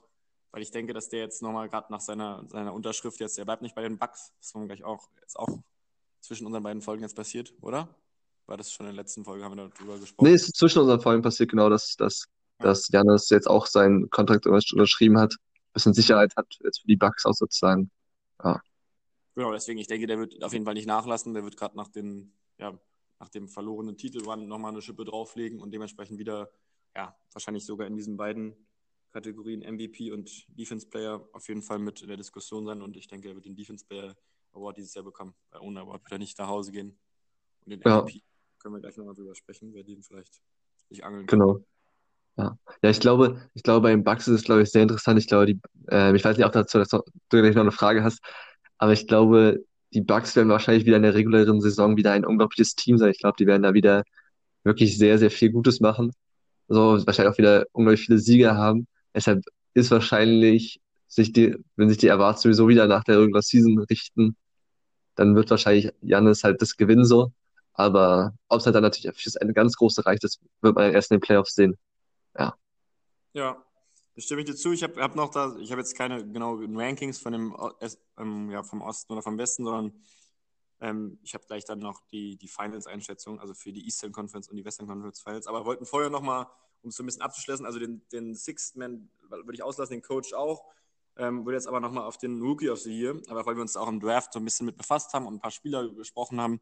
weil 0.51 0.62
ich 0.62 0.71
denke, 0.71 0.93
dass 0.93 1.09
der 1.09 1.19
jetzt 1.19 1.41
nochmal 1.41 1.67
gerade 1.67 1.91
nach 1.91 1.99
seiner, 1.99 2.47
seiner 2.47 2.73
Unterschrift 2.73 3.19
jetzt, 3.19 3.38
der 3.38 3.45
bleibt 3.45 3.62
nicht 3.63 3.75
bei 3.75 3.81
den 3.81 3.97
Bucks. 3.97 4.31
Das 4.39 4.53
war 4.55 4.65
gleich 4.65 4.83
auch, 4.83 5.09
ist 5.25 5.38
auch 5.38 5.59
zwischen 6.21 6.45
unseren 6.45 6.63
beiden 6.63 6.81
Folgen 6.81 7.01
jetzt 7.01 7.15
passiert, 7.15 7.53
oder? 7.62 7.89
War 8.45 8.57
das 8.57 8.71
schon 8.71 8.86
in 8.86 8.93
der 8.93 9.03
letzten 9.03 9.23
Folge, 9.23 9.43
haben 9.43 9.57
wir 9.57 9.69
darüber 9.69 9.97
gesprochen? 9.97 10.27
Nee, 10.27 10.36
es 10.36 10.43
ist 10.43 10.57
zwischen 10.57 10.79
unseren 10.79 11.01
Folgen 11.01 11.21
passiert, 11.21 11.49
genau, 11.49 11.69
dass, 11.69 11.95
dass 11.95 12.27
dass 12.59 12.89
Janis 12.89 13.29
jetzt 13.29 13.47
auch 13.47 13.65
seinen 13.65 14.09
Kontrakt 14.09 14.45
unterschrieben 14.47 15.19
hat, 15.19 15.33
ein 15.33 15.73
bisschen 15.73 15.93
Sicherheit 15.93 16.36
hat 16.36 16.47
jetzt 16.63 16.81
für 16.81 16.88
die 16.88 16.95
Bucks 16.95 17.25
auch 17.25 17.33
sozusagen. 17.33 17.91
Ja. 18.43 18.62
Genau, 19.35 19.51
deswegen, 19.51 19.79
ich 19.79 19.87
denke, 19.87 20.07
der 20.07 20.19
wird 20.19 20.43
auf 20.43 20.53
jeden 20.53 20.65
Fall 20.65 20.75
nicht 20.75 20.87
nachlassen. 20.87 21.33
Der 21.33 21.43
wird 21.43 21.57
gerade 21.57 21.75
nach, 21.75 21.87
den, 21.87 22.33
ja, 22.57 22.79
nach 23.19 23.29
dem 23.29 23.47
verlorenen 23.47 23.97
Titel 23.97 24.19
nochmal 24.19 24.71
eine 24.71 24.81
Schippe 24.81 25.05
drauflegen 25.05 25.59
und 25.59 25.71
dementsprechend 25.71 26.19
wieder, 26.19 26.51
ja, 26.95 27.15
wahrscheinlich 27.31 27.65
sogar 27.65 27.87
in 27.87 27.95
diesen 27.95 28.17
beiden 28.17 28.55
Kategorien 29.11 29.61
MVP 29.61 30.11
und 30.11 30.45
Defense 30.57 30.87
Player 30.87 31.27
auf 31.33 31.47
jeden 31.47 31.61
Fall 31.61 31.79
mit 31.79 32.01
in 32.01 32.07
der 32.07 32.17
Diskussion 32.17 32.65
sein. 32.65 32.81
Und 32.81 32.95
ich 32.97 33.07
denke, 33.07 33.29
er 33.29 33.35
wird 33.35 33.45
den 33.45 33.55
Defense 33.55 33.85
Player 33.85 34.15
Award 34.53 34.77
dieses 34.77 34.93
Jahr 34.93 35.03
bekommen. 35.03 35.33
Weil 35.51 35.61
ohne 35.61 35.81
Award 35.81 36.03
wird 36.03 36.11
er 36.11 36.17
nicht 36.19 36.37
nach 36.37 36.47
Hause 36.47 36.71
gehen. 36.71 36.97
Und 37.65 37.71
den 37.71 37.81
ja. 37.81 38.01
MVP 38.01 38.21
können 38.59 38.75
wir 38.75 38.81
gleich 38.81 38.97
nochmal 38.97 39.13
drüber 39.13 39.35
sprechen, 39.35 39.73
wer 39.73 39.83
den 39.83 40.03
vielleicht 40.03 40.41
nicht 40.89 41.03
angeln 41.03 41.25
kann. 41.25 41.39
Genau. 41.39 41.59
Ja, 42.35 42.57
ja, 42.81 42.89
ich 42.89 42.99
glaube, 42.99 43.47
ich 43.53 43.61
glaube, 43.61 43.81
bei 43.81 43.91
den 43.91 44.03
Bucks 44.03 44.27
ist 44.27 44.35
es, 44.35 44.43
glaube 44.43 44.63
ich, 44.63 44.71
sehr 44.71 44.81
interessant. 44.81 45.19
Ich 45.19 45.27
glaube, 45.27 45.45
die, 45.45 45.61
äh, 45.91 46.15
ich 46.15 46.25
weiß 46.25 46.35
nicht 46.35 46.45
auch 46.45 46.51
dazu, 46.51 46.79
dass 46.79 46.89
du 46.89 47.03
gleich 47.29 47.53
noch 47.53 47.61
eine 47.61 47.71
Frage 47.71 48.03
hast, 48.03 48.21
aber 48.77 48.93
ich 48.93 49.07
glaube, 49.07 49.63
die 49.93 50.01
Bucks 50.01 50.36
werden 50.36 50.49
wahrscheinlich 50.49 50.86
wieder 50.86 50.97
in 50.97 51.03
der 51.03 51.13
regulären 51.13 51.62
Saison 51.62 51.97
wieder 51.97 52.12
ein 52.12 52.25
unglaubliches 52.25 52.75
Team 52.75 52.97
sein. 52.97 53.12
Ich 53.12 53.19
glaube, 53.19 53.36
die 53.39 53.47
werden 53.47 53.63
da 53.63 53.73
wieder 53.73 54.03
wirklich 54.63 54.97
sehr, 54.97 55.17
sehr 55.19 55.31
viel 55.31 55.51
Gutes 55.51 55.79
machen. 55.79 56.12
So, 56.67 57.05
wahrscheinlich 57.05 57.33
auch 57.33 57.38
wieder 57.38 57.65
unglaublich 57.73 58.05
viele 58.05 58.19
Siege 58.19 58.55
haben. 58.55 58.88
Deshalb 59.13 59.43
ist 59.73 59.91
wahrscheinlich, 59.91 60.81
sich 61.07 61.31
die, 61.33 61.55
wenn 61.75 61.89
sich 61.89 61.99
die 61.99 62.07
Erwartungen 62.07 62.41
sowieso 62.53 62.67
wieder 62.67 62.88
nach 62.88 63.03
der 63.03 63.19
Regular 63.19 63.41
Season 63.43 63.77
richten, 63.89 64.36
dann 65.15 65.36
wird 65.36 65.49
wahrscheinlich 65.51 65.91
Janis 66.01 66.43
halt 66.43 66.62
das 66.62 66.75
gewinnen 66.77 67.05
so. 67.05 67.31
Aber 67.73 68.33
ob 68.47 68.59
es 68.59 68.65
halt 68.65 68.75
dann 68.75 68.83
natürlich 68.83 69.15
fürs 69.17 69.38
eine 69.38 69.53
ganz 69.53 69.75
große 69.75 70.05
reicht, 70.05 70.23
das 70.23 70.39
wird 70.62 70.75
man 70.75 70.93
erst 70.93 71.12
in 71.12 71.17
den 71.17 71.21
Playoffs 71.21 71.55
sehen. 71.55 71.77
Ja. 72.38 72.55
Ja, 73.33 73.63
da 74.15 74.21
stimme 74.21 74.41
ich 74.41 74.47
dir 74.47 74.56
zu. 74.56 74.71
Ich 74.71 74.84
habe 74.84 75.02
hab 75.02 75.15
noch 75.15 75.30
da, 75.30 75.56
ich 75.58 75.71
habe 75.71 75.82
jetzt 75.82 75.95
keine 75.95 76.26
genauen 76.28 76.78
Rankings 76.78 77.19
von 77.19 77.34
dem 77.34 77.56
ähm, 78.17 78.52
ja, 78.52 78.63
vom 78.63 78.82
Osten 78.82 79.13
oder 79.13 79.21
vom 79.21 79.38
Westen, 79.38 79.65
sondern 79.65 79.93
ähm, 80.82 81.19
ich 81.23 81.34
habe 81.34 81.45
gleich 81.45 81.65
dann 81.65 81.80
noch 81.80 82.02
die, 82.12 82.38
die 82.38 82.47
Finals-Einschätzung, 82.47 83.39
also 83.39 83.54
für 83.54 83.71
die 83.71 83.86
Eastern 83.86 84.12
Conference 84.12 84.49
und 84.49 84.58
die 84.58 84.65
Western 84.65 84.88
Conference 84.88 85.21
Finals. 85.21 85.47
Aber 85.47 85.65
wollten 85.65 85.86
vorher 85.86 86.10
nochmal, 86.10 86.47
um 86.82 86.89
es 86.89 86.95
so 86.95 87.04
ein 87.04 87.06
bisschen 87.06 87.21
abzuschließen, 87.21 87.65
also 87.65 87.80
den, 87.80 88.08
den 88.12 88.36
Sixth 88.36 88.76
Man 88.76 89.10
würde 89.30 89.54
ich 89.54 89.63
auslassen, 89.63 89.93
den 89.93 90.02
Coach 90.02 90.34
auch. 90.34 90.65
Ähm, 91.15 91.45
würde 91.45 91.58
jetzt 91.58 91.67
aber 91.67 91.80
nochmal 91.80 92.06
auf 92.06 92.17
den 92.17 92.41
Rookie 92.41 92.69
of 92.69 92.80
the 92.80 92.91
Year, 92.91 93.19
aber 93.28 93.45
weil 93.45 93.56
wir 93.56 93.62
uns 93.62 93.78
auch 93.78 93.88
im 93.88 93.99
Draft 93.99 94.34
so 94.34 94.39
ein 94.39 94.45
bisschen 94.45 94.65
mit 94.65 94.78
befasst 94.78 95.13
haben 95.13 95.28
und 95.28 95.36
ein 95.36 95.39
paar 95.39 95.52
Spieler 95.52 95.88
besprochen 95.89 96.41
haben, 96.41 96.60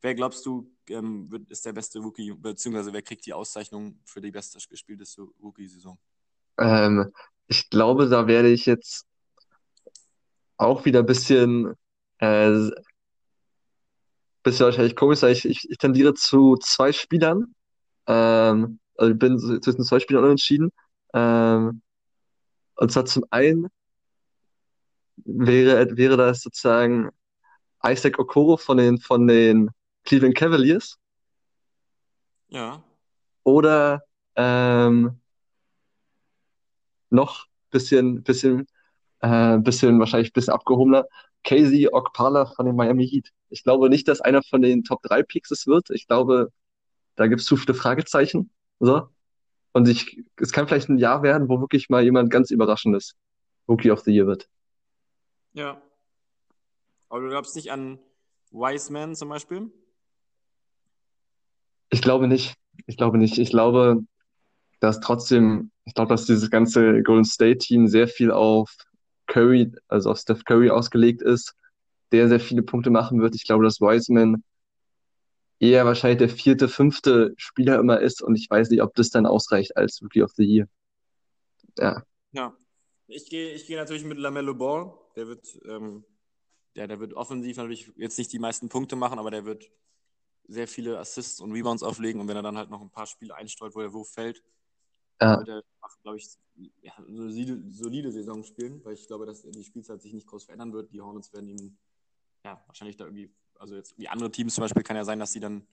Wer 0.00 0.14
glaubst 0.14 0.46
du, 0.46 0.70
ähm, 0.88 1.30
wird, 1.30 1.50
ist 1.50 1.66
der 1.66 1.72
beste 1.72 1.98
Rookie, 1.98 2.32
beziehungsweise 2.32 2.92
wer 2.92 3.02
kriegt 3.02 3.26
die 3.26 3.32
Auszeichnung 3.32 3.98
für 4.04 4.20
die 4.20 4.30
beste 4.30 4.58
gespielteste 4.68 5.22
Rookie-Saison? 5.42 5.98
Ähm, 6.58 7.12
ich 7.46 7.70
glaube, 7.70 8.08
da 8.08 8.26
werde 8.26 8.48
ich 8.50 8.66
jetzt 8.66 9.06
auch 10.56 10.84
wieder 10.84 11.00
ein 11.00 11.06
bisschen, 11.06 11.74
äh, 12.18 12.70
bisschen 14.42 14.66
wahrscheinlich 14.66 14.96
komisch 14.96 15.20
sein. 15.20 15.32
Ich, 15.32 15.44
ich, 15.44 15.70
ich 15.70 15.78
tendiere 15.78 16.14
zu 16.14 16.56
zwei 16.56 16.92
Spielern. 16.92 17.54
Ähm, 18.06 18.80
also 18.96 19.12
ich 19.12 19.18
bin 19.18 19.38
zwischen 19.38 19.84
zwei 19.84 20.00
Spielern 20.00 20.24
unentschieden. 20.24 20.70
Ähm, 21.14 21.82
und 22.76 22.92
zwar 22.92 23.06
zum 23.06 23.24
einen 23.30 23.68
wäre, 25.24 25.96
wäre 25.96 26.16
das 26.16 26.40
sozusagen 26.40 27.10
Isaac 27.84 28.18
Okoro 28.18 28.56
von 28.56 28.76
den, 28.78 28.98
von 28.98 29.26
den 29.26 29.70
Cleveland 30.04 30.34
Cavaliers. 30.36 30.98
Ja. 32.48 32.82
Oder 33.44 34.02
ähm, 34.36 35.20
noch 37.10 37.46
bisschen, 37.70 38.22
bisschen, 38.22 38.66
äh, 39.20 39.58
bisschen 39.58 39.98
wahrscheinlich 39.98 40.30
ein 40.30 40.34
bisschen 40.34 40.54
abgehobener. 40.54 41.06
Casey 41.44 41.88
Okpala 41.90 42.46
von 42.46 42.66
den 42.66 42.76
Miami 42.76 43.06
Heat. 43.08 43.30
Ich 43.48 43.62
glaube 43.62 43.88
nicht, 43.88 44.08
dass 44.08 44.20
einer 44.20 44.42
von 44.42 44.62
den 44.62 44.84
Top 44.84 45.02
3 45.02 45.22
Picks 45.22 45.50
es 45.50 45.66
wird. 45.66 45.90
Ich 45.90 46.06
glaube, 46.06 46.52
da 47.16 47.26
gibt 47.26 47.40
es 47.40 47.46
zu 47.46 47.56
viele 47.56 47.74
Fragezeichen. 47.74 48.50
So. 48.80 49.08
Und 49.72 49.88
ich, 49.88 50.22
es 50.36 50.52
kann 50.52 50.66
vielleicht 50.66 50.88
ein 50.88 50.98
Jahr 50.98 51.22
werden, 51.22 51.48
wo 51.48 51.60
wirklich 51.60 51.88
mal 51.88 52.02
jemand 52.02 52.30
ganz 52.30 52.50
Überraschendes 52.50 53.14
Rookie 53.68 53.90
of 53.90 54.00
the 54.00 54.12
Year 54.12 54.26
wird. 54.26 54.48
Ja. 55.52 55.80
Aber 57.08 57.20
du 57.20 57.28
glaubst 57.28 57.56
nicht 57.56 57.70
an 57.70 57.98
Wiseman 58.50 59.14
zum 59.14 59.28
Beispiel? 59.28 59.70
Ich 61.90 62.02
glaube 62.02 62.28
nicht. 62.28 62.54
Ich 62.86 62.96
glaube 62.96 63.18
nicht. 63.18 63.38
Ich 63.38 63.50
glaube, 63.50 64.02
dass 64.80 65.00
trotzdem, 65.00 65.70
ich 65.84 65.94
glaube, 65.94 66.10
dass 66.10 66.26
dieses 66.26 66.50
ganze 66.50 67.02
Golden 67.02 67.24
State 67.24 67.58
Team 67.58 67.88
sehr 67.88 68.08
viel 68.08 68.30
auf 68.30 68.76
Curry, 69.26 69.72
also 69.88 70.10
auf 70.10 70.18
Steph 70.18 70.44
Curry 70.44 70.70
ausgelegt 70.70 71.22
ist, 71.22 71.54
der 72.12 72.28
sehr 72.28 72.40
viele 72.40 72.62
Punkte 72.62 72.90
machen 72.90 73.20
wird. 73.20 73.34
Ich 73.34 73.44
glaube, 73.44 73.64
dass 73.64 73.80
Wiseman 73.80 74.42
eher 75.58 75.84
wahrscheinlich 75.84 76.18
der 76.18 76.28
vierte, 76.28 76.68
fünfte 76.68 77.34
Spieler 77.36 77.78
immer 77.78 78.00
ist 78.00 78.22
und 78.22 78.36
ich 78.36 78.48
weiß 78.48 78.70
nicht, 78.70 78.82
ob 78.82 78.94
das 78.94 79.10
dann 79.10 79.26
ausreicht 79.26 79.76
als 79.76 80.00
Rookie 80.02 80.22
of 80.22 80.32
the 80.32 80.44
Year. 80.44 80.68
Ja. 81.78 82.02
Ja. 82.32 82.56
Ich 83.06 83.30
gehe 83.30 83.52
ich 83.54 83.66
geh 83.66 83.76
natürlich 83.76 84.04
mit 84.04 84.18
Lamello 84.18 84.54
Ball. 84.54 84.92
Der 85.16 85.26
wird, 85.26 85.58
ähm, 85.66 86.04
der, 86.76 86.88
der 86.88 87.00
wird 87.00 87.14
offensiv 87.14 87.56
natürlich 87.56 87.90
jetzt 87.96 88.18
nicht 88.18 88.32
die 88.32 88.38
meisten 88.38 88.68
Punkte 88.68 88.96
machen, 88.96 89.18
aber 89.18 89.30
der 89.30 89.44
wird 89.44 89.70
sehr 90.46 90.68
viele 90.68 90.98
Assists 90.98 91.40
und 91.40 91.52
Rebounds 91.52 91.82
auflegen 91.82 92.20
und 92.20 92.28
wenn 92.28 92.36
er 92.36 92.42
dann 92.42 92.56
halt 92.56 92.70
noch 92.70 92.80
ein 92.80 92.90
paar 92.90 93.06
Spiele 93.06 93.34
einstreut, 93.34 93.74
wo 93.74 93.80
der 93.80 93.92
Wurf 93.92 94.10
fällt, 94.10 94.42
Ja. 95.20 95.38
wird 95.38 95.48
er, 95.48 95.62
glaube 96.02 96.16
ich, 96.18 96.28
ja, 96.80 96.92
eine 96.96 97.30
solide, 97.32 98.12
Saison 98.12 98.42
spielen, 98.44 98.84
weil 98.84 98.94
ich 98.94 99.06
glaube, 99.06 99.26
dass 99.26 99.42
die 99.42 99.64
Spielzeit 99.64 100.00
sich 100.00 100.12
nicht 100.12 100.26
groß 100.26 100.44
verändern 100.44 100.72
wird. 100.72 100.92
Die 100.92 101.00
Hornets 101.00 101.32
werden 101.32 101.48
ihn 101.48 101.78
ja, 102.44 102.62
wahrscheinlich 102.66 102.96
da 102.96 103.04
irgendwie, 103.04 103.34
also 103.56 103.74
jetzt 103.74 103.98
wie 103.98 104.08
andere 104.08 104.30
Teams 104.30 104.54
zum 104.54 104.62
Beispiel, 104.62 104.82
kann 104.82 104.96
ja 104.96 105.04
sein, 105.04 105.18
dass 105.18 105.32
sie 105.32 105.40
dann, 105.40 105.66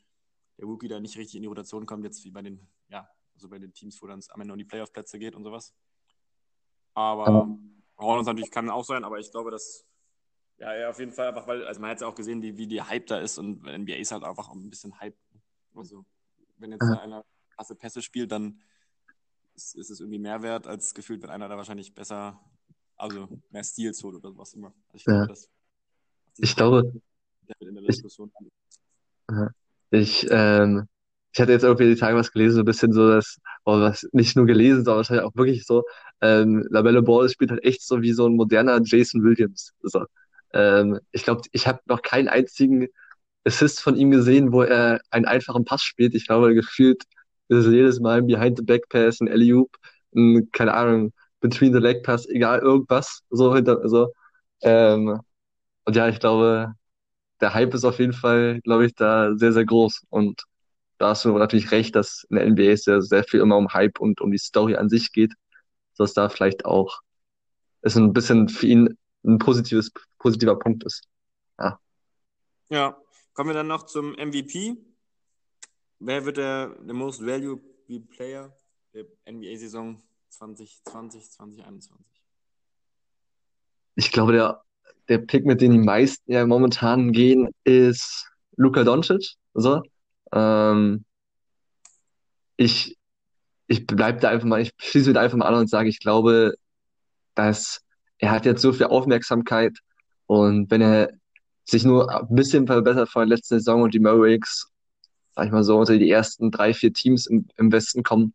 der 0.57 0.65
Rookie 0.65 0.87
da 0.87 0.99
nicht 0.99 1.17
richtig 1.17 1.35
in 1.35 1.43
die 1.43 1.47
Rotation 1.47 1.85
kommt, 1.85 2.03
jetzt 2.03 2.23
wie 2.23 2.31
bei 2.31 2.41
den, 2.41 2.67
ja, 2.89 3.07
also 3.35 3.49
bei 3.49 3.59
den 3.59 3.73
Teams, 3.73 4.01
wo 4.01 4.07
dann 4.07 4.19
es 4.19 4.29
am 4.29 4.41
Ende 4.41 4.53
um 4.53 4.57
die 4.57 4.65
Playoff-Plätze 4.65 5.19
geht 5.19 5.35
und 5.35 5.43
sowas. 5.43 5.73
Aber 6.93 7.25
Ja. 7.29 7.59
Hornets 7.97 8.25
natürlich 8.27 8.51
kann 8.51 8.69
auch 8.69 8.83
sein, 8.83 9.03
aber 9.03 9.19
ich 9.19 9.31
glaube, 9.31 9.51
dass, 9.51 9.85
ja, 10.57 10.73
er 10.73 10.89
auf 10.89 10.99
jeden 10.99 11.11
Fall 11.11 11.27
einfach, 11.27 11.45
weil, 11.47 11.65
also 11.67 11.79
man 11.79 11.91
hat 11.91 12.01
ja 12.01 12.07
auch 12.07 12.15
gesehen, 12.15 12.41
wie, 12.41 12.57
wie 12.57 12.67
die 12.67 12.81
Hype 12.81 13.05
da 13.07 13.19
ist 13.19 13.37
und 13.37 13.63
NBA 13.65 13.95
ist 13.95 14.11
halt 14.11 14.23
einfach 14.23 14.49
ein 14.49 14.69
bisschen 14.69 14.99
Hype. 14.99 15.17
Also, 15.75 16.05
wenn 16.57 16.71
jetzt 16.71 16.83
Ja. 16.83 16.95
da 16.95 17.01
einer 17.01 17.25
krasse 17.49 17.75
Pässe 17.75 18.01
spielt, 18.01 18.31
dann 18.31 18.61
ist, 19.55 19.75
ist 19.75 19.89
es 19.89 19.99
irgendwie 19.99 20.19
mehr 20.19 20.41
wert, 20.41 20.67
als 20.67 20.93
gefühlt, 20.93 21.21
wenn 21.23 21.29
einer 21.29 21.47
da 21.49 21.57
wahrscheinlich 21.57 21.93
besser, 21.93 22.39
also 22.97 23.29
mehr 23.49 23.63
Steals 23.63 24.03
holt 24.03 24.15
oder 24.15 24.37
was 24.37 24.53
immer. 24.53 24.67
Also 24.87 24.95
ich 24.95 25.05
Ja. 25.07 25.25
glaube, 25.25 25.27
das 25.27 25.49
Ich 26.37 26.55
glaube, 26.55 26.91
ich, 27.87 28.03
ich, 29.91 30.27
ähm, 30.29 30.87
ich 31.33 31.39
hatte 31.41 31.51
jetzt 31.51 31.63
irgendwie 31.63 31.93
die 31.93 31.99
Tage 31.99 32.17
was 32.17 32.31
gelesen, 32.31 32.55
so 32.55 32.61
ein 32.61 32.65
bisschen 32.65 32.93
so, 32.93 33.09
dass, 33.09 33.39
oder 33.65 33.81
was 33.81 34.07
nicht 34.13 34.35
nur 34.35 34.45
gelesen, 34.45 34.83
sondern 34.83 34.97
wahrscheinlich 34.97 35.25
auch 35.25 35.35
wirklich 35.35 35.65
so, 35.65 35.83
ähm, 36.21 36.65
LaMelo 36.69 37.01
Ball 37.03 37.29
spielt 37.29 37.51
halt 37.51 37.63
echt 37.63 37.81
so 37.85 38.01
wie 38.01 38.13
so 38.13 38.27
ein 38.27 38.35
moderner 38.35 38.79
Jason 38.83 39.23
Williams. 39.23 39.73
So. 39.81 40.05
Ähm, 40.53 40.99
ich 41.11 41.23
glaube, 41.23 41.41
ich 41.51 41.67
habe 41.67 41.79
noch 41.85 42.01
keinen 42.01 42.27
einzigen 42.29 42.87
Assist 43.45 43.81
von 43.81 43.95
ihm 43.97 44.11
gesehen, 44.11 44.51
wo 44.53 44.63
er 44.63 45.01
einen 45.11 45.25
einfachen 45.25 45.65
Pass 45.65 45.83
spielt. 45.83 46.15
Ich 46.15 46.27
glaube, 46.27 46.55
gefühlt 46.55 47.03
ist 47.49 47.65
es 47.65 47.73
jedes 47.73 47.99
Mal 47.99 48.19
ein 48.19 48.27
Behind 48.27 48.57
the 48.57 48.63
Back 48.63 48.89
Pass, 48.89 49.21
ein 49.21 49.29
Alley-oop, 49.29 49.75
ein, 50.15 50.49
keine 50.51 50.73
Ahnung, 50.73 51.13
Between 51.41 51.73
the 51.73 51.79
Leg 51.79 52.03
Pass, 52.03 52.27
egal, 52.27 52.59
irgendwas, 52.59 53.21
so 53.29 53.53
hinter, 53.55 53.87
so. 53.87 54.11
Ähm, 54.61 55.19
und 55.85 55.95
ja, 55.95 56.07
ich 56.09 56.19
glaube, 56.19 56.73
der 57.41 57.53
Hype 57.53 57.73
ist 57.73 57.85
auf 57.85 57.99
jeden 57.99 58.13
Fall, 58.13 58.61
glaube 58.61 58.85
ich, 58.87 58.95
da 58.95 59.35
sehr, 59.35 59.53
sehr 59.53 59.65
groß. 59.65 60.03
Und 60.09 60.43
da 60.97 61.09
hast 61.09 61.25
du 61.25 61.37
natürlich 61.37 61.71
recht, 61.71 61.95
dass 61.95 62.25
in 62.29 62.37
der 62.37 62.45
NBA 62.47 62.71
es 62.71 62.83
sehr, 62.83 63.01
sehr 63.01 63.23
viel 63.23 63.41
immer 63.41 63.57
um 63.57 63.73
Hype 63.73 63.99
und 63.99 64.21
um 64.21 64.31
die 64.31 64.37
Story 64.37 64.75
an 64.75 64.89
sich 64.89 65.11
geht, 65.11 65.33
dass 65.97 66.13
da 66.13 66.29
vielleicht 66.29 66.65
auch 66.65 67.01
es 67.81 67.95
ein 67.95 68.13
bisschen 68.13 68.49
für 68.49 68.67
ihn 68.67 68.97
ein 69.23 69.37
positives, 69.37 69.91
positiver 70.17 70.57
Punkt 70.57 70.83
ist. 70.85 71.03
Ja. 71.59 71.79
Ja, 72.69 72.97
kommen 73.33 73.49
wir 73.49 73.53
dann 73.53 73.67
noch 73.67 73.83
zum 73.83 74.13
MVP. 74.13 74.77
Wer 76.07 76.23
wird 76.23 76.37
der, 76.37 76.67
der 76.67 76.93
Most 76.93 77.25
Valuable 77.25 77.99
Player 78.15 78.55
der 78.93 79.05
NBA-Saison 79.27 79.99
2020, 80.29 81.31
2021? 81.31 82.05
Ich 83.95 84.11
glaube, 84.11 84.33
der, 84.33 84.61
der 85.09 85.17
Pick, 85.17 85.47
mit 85.47 85.61
dem 85.61 85.71
die 85.71 85.79
meisten 85.79 86.31
ja 86.31 86.45
momentan 86.45 87.11
gehen, 87.11 87.49
ist 87.63 88.29
Luka 88.55 88.83
Doncic. 88.83 89.33
So. 89.55 89.81
Ähm, 90.31 91.05
ich, 92.55 92.99
ich 93.65 93.87
bleib 93.87 94.21
da 94.21 94.29
einfach 94.29 94.47
mal, 94.47 94.61
ich 94.61 94.73
schließe 94.77 95.09
mich 95.09 95.15
da 95.15 95.21
einfach 95.21 95.39
mal 95.39 95.47
an 95.47 95.55
und 95.55 95.71
sage, 95.71 95.89
ich 95.89 95.99
glaube, 95.99 96.53
dass 97.33 97.81
er 98.19 98.29
hat 98.29 98.45
jetzt 98.45 98.61
so 98.61 98.73
viel 98.73 98.85
Aufmerksamkeit 98.85 99.79
und 100.27 100.69
wenn 100.69 100.81
er 100.81 101.09
sich 101.63 101.83
nur 101.83 102.11
ein 102.11 102.35
bisschen 102.35 102.67
verbessert 102.67 103.09
vor 103.09 103.23
der 103.23 103.35
letzten 103.35 103.55
Saison 103.55 103.81
und 103.81 103.95
die 103.95 103.99
Mavericks, 103.99 104.71
sag 105.35 105.45
ich 105.47 105.51
mal 105.51 105.63
so, 105.63 105.77
unter 105.79 105.97
die 105.97 106.09
ersten 106.09 106.51
drei, 106.51 106.73
vier 106.73 106.93
Teams 106.93 107.27
im, 107.27 107.47
im 107.57 107.71
Westen 107.71 108.03
kommen, 108.03 108.33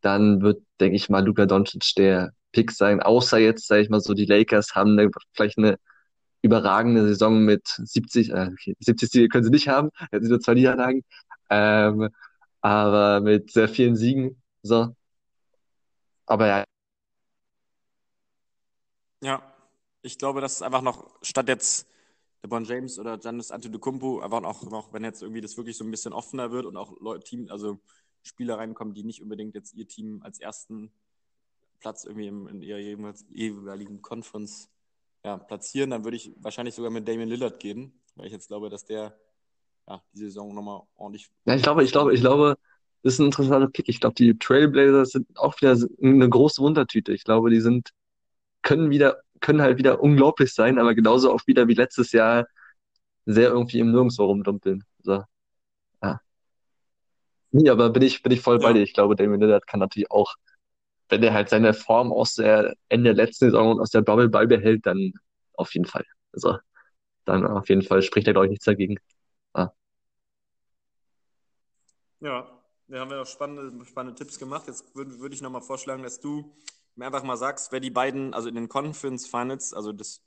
dann 0.00 0.42
wird, 0.42 0.62
denke 0.80 0.96
ich 0.96 1.08
mal, 1.08 1.24
Luka 1.24 1.46
Doncic 1.46 1.94
der 1.96 2.32
Pick 2.52 2.70
sein. 2.72 3.00
Außer 3.00 3.38
jetzt, 3.38 3.66
sag 3.66 3.78
ich 3.80 3.88
mal 3.90 4.00
so, 4.00 4.14
die 4.14 4.26
Lakers 4.26 4.74
haben 4.74 4.98
eine, 4.98 5.10
vielleicht 5.34 5.58
eine 5.58 5.78
überragende 6.42 7.06
Saison 7.06 7.40
mit 7.44 7.66
70, 7.66 8.30
äh, 8.30 8.50
okay, 8.52 8.76
70 8.80 9.10
Siege 9.10 9.28
können 9.28 9.44
sie 9.44 9.50
nicht 9.50 9.68
haben, 9.68 9.90
jetzt 10.12 10.22
sind 10.22 10.30
nur 10.30 10.40
zwei 10.40 10.54
Niederlagen, 10.54 11.04
ähm, 11.50 12.08
aber 12.60 13.20
mit 13.20 13.52
sehr 13.52 13.68
vielen 13.68 13.96
Siegen, 13.96 14.42
so. 14.62 14.94
Aber 16.26 16.46
ja, 16.46 16.64
Ja, 19.22 19.40
ich 20.02 20.18
glaube, 20.18 20.40
dass 20.40 20.54
es 20.56 20.62
einfach 20.62 20.82
noch 20.82 21.08
statt 21.22 21.48
jetzt 21.48 21.86
LeBron 22.42 22.64
James 22.64 22.98
oder 22.98 23.18
Giannis 23.18 23.50
Antetokounmpo 23.50 24.20
einfach 24.20 24.40
noch, 24.40 24.62
noch, 24.70 24.92
wenn 24.92 25.04
jetzt 25.04 25.22
irgendwie 25.22 25.40
das 25.40 25.56
wirklich 25.56 25.76
so 25.76 25.84
ein 25.84 25.90
bisschen 25.90 26.12
offener 26.12 26.50
wird 26.50 26.66
und 26.66 26.76
auch 26.76 26.98
Leute, 27.00 27.24
Team, 27.24 27.46
also 27.50 27.78
Spieler 28.22 28.58
reinkommen, 28.58 28.94
die 28.94 29.04
nicht 29.04 29.22
unbedingt 29.22 29.54
jetzt 29.54 29.74
ihr 29.74 29.86
Team 29.86 30.20
als 30.22 30.40
ersten 30.40 30.92
Platz 31.80 32.04
irgendwie 32.04 32.28
im, 32.28 32.48
in 32.48 32.62
ihrer 32.62 32.78
jeweiligen 32.78 34.02
Conference 34.02 34.70
ja, 35.24 35.36
platzieren, 35.36 35.90
dann 35.90 36.04
würde 36.04 36.16
ich 36.16 36.32
wahrscheinlich 36.40 36.74
sogar 36.74 36.90
mit 36.90 37.06
Damian 37.06 37.28
Lillard 37.28 37.60
gehen, 37.60 37.92
weil 38.16 38.26
ich 38.26 38.32
jetzt 38.32 38.48
glaube, 38.48 38.70
dass 38.70 38.84
der 38.84 39.16
ja, 39.88 40.02
die 40.12 40.18
Saison 40.20 40.54
nochmal 40.54 40.82
ordentlich 40.96 41.30
ja, 41.44 41.54
ich 41.54 41.62
glaube, 41.62 41.84
ich 41.84 41.92
glaube, 41.92 42.14
ich 42.14 42.20
glaube, 42.20 42.56
das 43.02 43.14
ist 43.14 43.18
ein 43.20 43.26
interessanter 43.26 43.68
Pick. 43.68 43.88
Ich 43.88 44.00
glaube, 44.00 44.14
die 44.14 44.38
Trailblazers 44.38 45.10
sind 45.10 45.26
auch 45.36 45.60
wieder 45.60 45.76
eine 46.02 46.28
große 46.28 46.62
Wundertüte. 46.62 47.12
Ich 47.12 47.24
glaube, 47.24 47.50
die 47.50 47.60
sind, 47.60 47.90
können 48.62 48.90
wieder, 48.90 49.22
können 49.42 49.62
halt 49.62 49.78
wieder 49.78 50.02
unglaublich 50.02 50.54
sein, 50.54 50.80
aber 50.80 50.94
genauso 50.96 51.32
auch 51.32 51.46
wieder 51.48 51.68
wie 51.68 51.74
letztes 51.74 52.12
Jahr 52.12 52.46
sehr 53.26 53.50
irgendwie 53.50 53.80
im 53.80 53.92
Nirgendwo 53.92 54.24
rumdumpeln. 54.26 54.84
So, 55.02 55.24
ja. 56.02 56.20
Nee, 57.50 57.68
aber 57.70 57.90
bin 57.90 58.02
ich, 58.02 58.22
bin 58.22 58.32
ich 58.32 58.40
voll 58.40 58.58
bei 58.58 58.68
Ja. 58.68 58.74
dir. 58.74 58.82
Ich 58.82 58.94
glaube, 58.94 59.16
Damian 59.16 59.40
Lillard 59.40 59.66
kann 59.66 59.80
natürlich 59.80 60.10
auch, 60.10 60.34
wenn 61.08 61.22
er 61.22 61.34
halt 61.34 61.48
seine 61.50 61.74
Form 61.74 62.12
aus 62.12 62.34
der 62.36 62.74
Ende 62.88 63.14
der 63.14 63.26
letzten 63.26 63.46
Saison 63.46 63.72
und 63.72 63.80
aus 63.80 63.90
der 63.90 64.02
Bubble 64.02 64.28
beibehält, 64.30 64.86
dann 64.86 65.12
auf 65.54 65.74
jeden 65.74 65.86
Fall. 65.86 66.04
Also, 66.32 66.58
dann 67.26 67.46
auf 67.46 67.68
jeden 67.68 67.82
Fall 67.82 68.02
spricht 68.02 68.28
er, 68.28 68.34
glaube 68.34 68.46
ich, 68.46 68.52
nichts 68.52 68.66
dagegen. 68.66 68.98
Ja. 69.56 69.72
Ja, 72.20 72.48
da 72.88 73.00
haben 73.00 73.10
wir 73.10 73.20
auch 73.22 73.26
spannende, 73.26 73.84
spannende 73.84 74.16
Tipps 74.18 74.38
gemacht. 74.38 74.66
Jetzt 74.66 74.94
würde 74.94 75.18
würd 75.18 75.34
ich 75.34 75.42
nochmal 75.42 75.62
vorschlagen, 75.62 76.02
dass 76.02 76.20
du 76.20 76.54
mir 76.96 77.06
einfach 77.06 77.22
mal 77.22 77.36
sagst, 77.36 77.72
wer 77.72 77.80
die 77.80 77.90
beiden, 77.90 78.34
also 78.34 78.48
in 78.48 78.54
den 78.54 78.68
Conference 78.68 79.26
Finals, 79.26 79.72
also 79.72 79.92
das, 79.92 80.22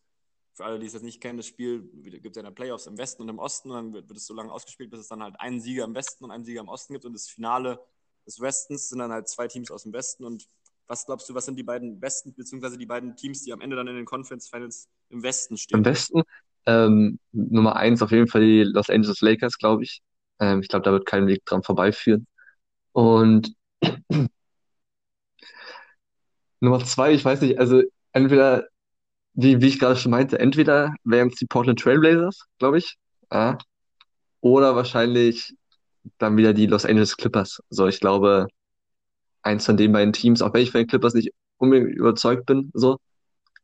für 0.53 0.65
alle, 0.65 0.79
die 0.79 0.85
es 0.85 0.93
jetzt 0.93 1.03
nicht 1.03 1.21
kennen, 1.21 1.37
das 1.37 1.47
Spiel 1.47 1.81
gibt 2.03 2.27
es 2.27 2.35
ja 2.35 2.41
in 2.41 2.45
der 2.45 2.51
Playoffs 2.51 2.87
im 2.87 2.97
Westen 2.97 3.23
und 3.23 3.29
im 3.29 3.39
Osten 3.39 3.71
und 3.71 3.75
dann 3.75 3.93
wird, 3.93 4.09
wird 4.09 4.17
es 4.17 4.25
so 4.25 4.33
lange 4.33 4.51
ausgespielt, 4.51 4.89
bis 4.89 5.01
es 5.01 5.07
dann 5.07 5.21
halt 5.21 5.35
einen 5.39 5.59
Sieger 5.59 5.83
im 5.83 5.95
Westen 5.95 6.23
und 6.23 6.31
einen 6.31 6.45
Sieger 6.45 6.61
im 6.61 6.69
Osten 6.69 6.93
gibt 6.93 7.05
und 7.05 7.13
das 7.13 7.27
Finale 7.27 7.79
des 8.25 8.39
Westens 8.39 8.89
sind 8.89 8.99
dann 8.99 9.11
halt 9.11 9.27
zwei 9.27 9.47
Teams 9.47 9.69
aus 9.69 9.83
dem 9.83 9.93
Westen 9.93 10.23
und 10.23 10.47
was 10.87 11.05
glaubst 11.05 11.27
du, 11.29 11.33
was 11.33 11.45
sind 11.45 11.57
die 11.57 11.63
beiden 11.63 11.99
besten, 11.99 12.33
beziehungsweise 12.35 12.77
die 12.77 12.85
beiden 12.85 13.15
Teams, 13.15 13.41
die 13.43 13.51
am 13.53 13.61
Ende 13.61 13.75
dann 13.75 13.87
in 13.87 13.95
den 13.95 14.05
Conference 14.05 14.49
Finals 14.49 14.87
im 15.09 15.23
Westen 15.23 15.55
Im 15.55 15.57
stehen? 15.57 15.85
Westen, 15.85 16.21
ähm, 16.65 17.19
Nummer 17.31 17.75
eins 17.75 18.01
auf 18.01 18.11
jeden 18.11 18.27
Fall 18.27 18.41
die 18.41 18.63
Los 18.63 18.89
Angeles 18.89 19.21
Lakers, 19.21 19.57
glaube 19.57 19.83
ich. 19.83 20.01
Ähm, 20.39 20.61
ich 20.61 20.67
glaube, 20.67 20.83
da 20.83 20.91
wird 20.91 21.05
kein 21.05 21.27
Weg 21.27 21.45
dran 21.45 21.63
vorbeiführen. 21.63 22.27
Und 22.91 23.55
Nummer 26.59 26.83
zwei, 26.83 27.13
ich 27.13 27.23
weiß 27.25 27.41
nicht, 27.41 27.59
also 27.59 27.81
entweder, 28.13 28.67
wie, 29.33 29.61
wie 29.61 29.67
ich 29.67 29.79
gerade 29.79 29.97
schon 29.97 30.11
meinte, 30.11 30.39
entweder 30.39 30.95
wären 31.03 31.29
es 31.29 31.35
die 31.35 31.45
Portland 31.47 31.79
Trail 31.79 31.99
Blazers, 31.99 32.45
glaube 32.59 32.79
ich, 32.79 32.97
ja, 33.31 33.57
oder 34.41 34.75
wahrscheinlich 34.75 35.55
dann 36.19 36.37
wieder 36.37 36.53
die 36.53 36.67
Los 36.67 36.85
Angeles 36.85 37.17
Clippers. 37.17 37.61
So, 37.69 37.87
ich 37.87 37.99
glaube, 37.99 38.47
eins 39.43 39.65
von 39.65 39.77
den 39.77 39.91
beiden 39.91 40.13
Teams, 40.13 40.41
auch 40.41 40.53
wenn 40.53 40.61
ich 40.63 40.71
von 40.71 40.81
den 40.81 40.87
Clippers 40.87 41.13
nicht 41.13 41.31
unbedingt 41.57 41.95
überzeugt 41.95 42.45
bin, 42.45 42.71
so, 42.73 42.97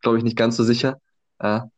glaube 0.02 0.18
ich 0.20 0.24
nicht 0.24 0.38
ganz 0.38 0.58
so 0.58 0.64
sicher. 0.64 1.00
Ja, 1.42 1.70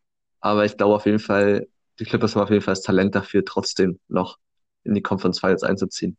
Aber 0.41 0.65
ich 0.65 0.77
glaube 0.77 0.95
auf 0.95 1.05
jeden 1.05 1.19
Fall, 1.19 1.67
die 1.99 2.05
Clippers 2.05 2.35
haben 2.35 2.43
auf 2.43 2.49
jeden 2.51 2.61
Fall 2.63 2.73
das 2.73 2.83
Talent 2.83 3.15
dafür, 3.15 3.45
trotzdem 3.45 3.99
noch 4.09 4.37
in 4.83 4.95
die 4.95 5.01
Conference 5.03 5.39
Finals 5.39 5.63
einzuziehen. 5.63 6.17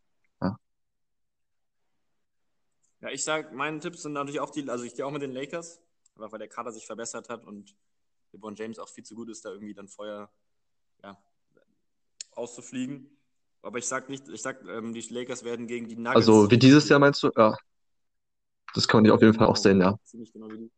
Ja. 3.05 3.11
Ich 3.11 3.23
sag, 3.23 3.53
meine 3.53 3.79
Tipps 3.79 4.01
sind 4.01 4.13
natürlich 4.13 4.39
auch 4.39 4.49
die, 4.49 4.67
also 4.67 4.83
ich 4.83 4.95
gehe 4.95 5.05
auch 5.05 5.11
mit 5.11 5.21
den 5.21 5.31
Lakers, 5.31 5.79
einfach 6.15 6.31
weil 6.31 6.39
der 6.39 6.47
Kader 6.47 6.71
sich 6.71 6.85
verbessert 6.85 7.29
hat 7.29 7.45
und 7.45 7.75
LeBron 8.31 8.55
James 8.55 8.79
auch 8.79 8.89
viel 8.89 9.03
zu 9.03 9.15
gut 9.15 9.29
ist, 9.29 9.45
da 9.45 9.51
irgendwie 9.51 9.75
dann 9.75 9.87
vorher 9.87 10.31
ja, 11.03 11.17
auszufliegen. 12.31 13.15
Aber 13.61 13.77
ich 13.77 13.87
sag 13.87 14.09
nicht, 14.09 14.27
ich 14.29 14.41
sag, 14.41 14.63
ähm, 14.67 14.93
die 14.93 15.01
Lakers 15.01 15.43
werden 15.43 15.67
gegen 15.67 15.87
die 15.87 15.95
Nuggets. 15.95 16.15
Also 16.15 16.49
wie 16.49 16.57
dieses 16.57 16.89
Jahr 16.89 16.99
meinst 16.99 17.21
du? 17.21 17.31
Ja. 17.35 17.55
Das 18.73 18.87
kann 18.87 19.03
man 19.03 19.11
auf 19.11 19.21
jeden 19.21 19.33
Fall 19.33 19.47
auch 19.47 19.55
sehen, 19.55 19.79
ja. 19.79 19.97
Ziemlich 20.03 20.33
genau 20.33 20.49
wie 20.49 20.57
die. 20.57 20.71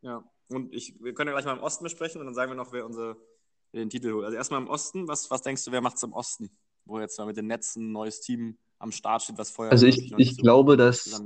Ja, 0.00 0.24
und 0.48 0.72
ich, 0.72 1.02
wir 1.02 1.14
können 1.14 1.28
ja 1.28 1.34
gleich 1.34 1.44
mal 1.44 1.56
im 1.56 1.62
Osten 1.62 1.84
besprechen 1.84 2.20
und 2.20 2.26
dann 2.26 2.34
sagen 2.34 2.52
wir 2.52 2.56
noch, 2.56 2.72
wer 2.72 2.86
unsere, 2.86 3.16
den 3.72 3.90
Titel 3.90 4.12
holt. 4.12 4.24
Also 4.26 4.36
erstmal 4.36 4.60
im 4.60 4.68
Osten, 4.68 5.08
was, 5.08 5.30
was 5.30 5.42
denkst 5.42 5.64
du, 5.64 5.72
wer 5.72 5.80
macht 5.80 5.96
es 5.96 6.02
im 6.04 6.12
Osten? 6.12 6.56
Wo 6.84 7.00
jetzt 7.00 7.18
mal 7.18 7.26
mit 7.26 7.36
den 7.36 7.46
Netzen 7.46 7.88
ein 7.88 7.92
neues 7.92 8.20
Team 8.20 8.58
am 8.78 8.92
Start 8.92 9.22
steht, 9.22 9.38
was 9.38 9.50
vorher 9.50 9.72
Also 9.72 9.86
ich, 9.86 10.12
ich 10.18 10.36
so 10.36 10.42
glaube, 10.42 10.76
dass, 10.76 11.22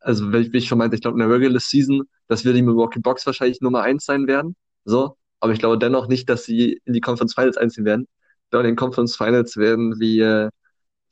also 0.00 0.32
wie 0.32 0.38
ich, 0.38 0.52
wie 0.52 0.58
ich 0.58 0.68
schon 0.68 0.78
meinte, 0.78 0.96
ich 0.96 1.02
glaube 1.02 1.14
in 1.14 1.26
der 1.26 1.30
Regular 1.30 1.60
Season, 1.60 2.02
dass 2.26 2.44
wir 2.44 2.52
die 2.52 2.62
Milwaukee 2.62 3.00
Bucks 3.00 3.26
wahrscheinlich 3.26 3.60
Nummer 3.60 3.82
eins 3.82 4.04
sein 4.04 4.26
werden. 4.26 4.56
So. 4.84 5.16
Aber 5.40 5.52
ich 5.52 5.58
glaube 5.58 5.78
dennoch 5.78 6.08
nicht, 6.08 6.28
dass 6.28 6.44
sie 6.44 6.80
in 6.84 6.92
die 6.92 7.00
Conference 7.00 7.34
Finals 7.34 7.56
einziehen 7.56 7.84
werden. 7.84 8.08
Ich 8.44 8.50
glaube, 8.50 8.64
in 8.66 8.72
den 8.72 8.76
Conference 8.76 9.16
Finals 9.16 9.56
werden 9.56 9.98
wir 10.00 10.50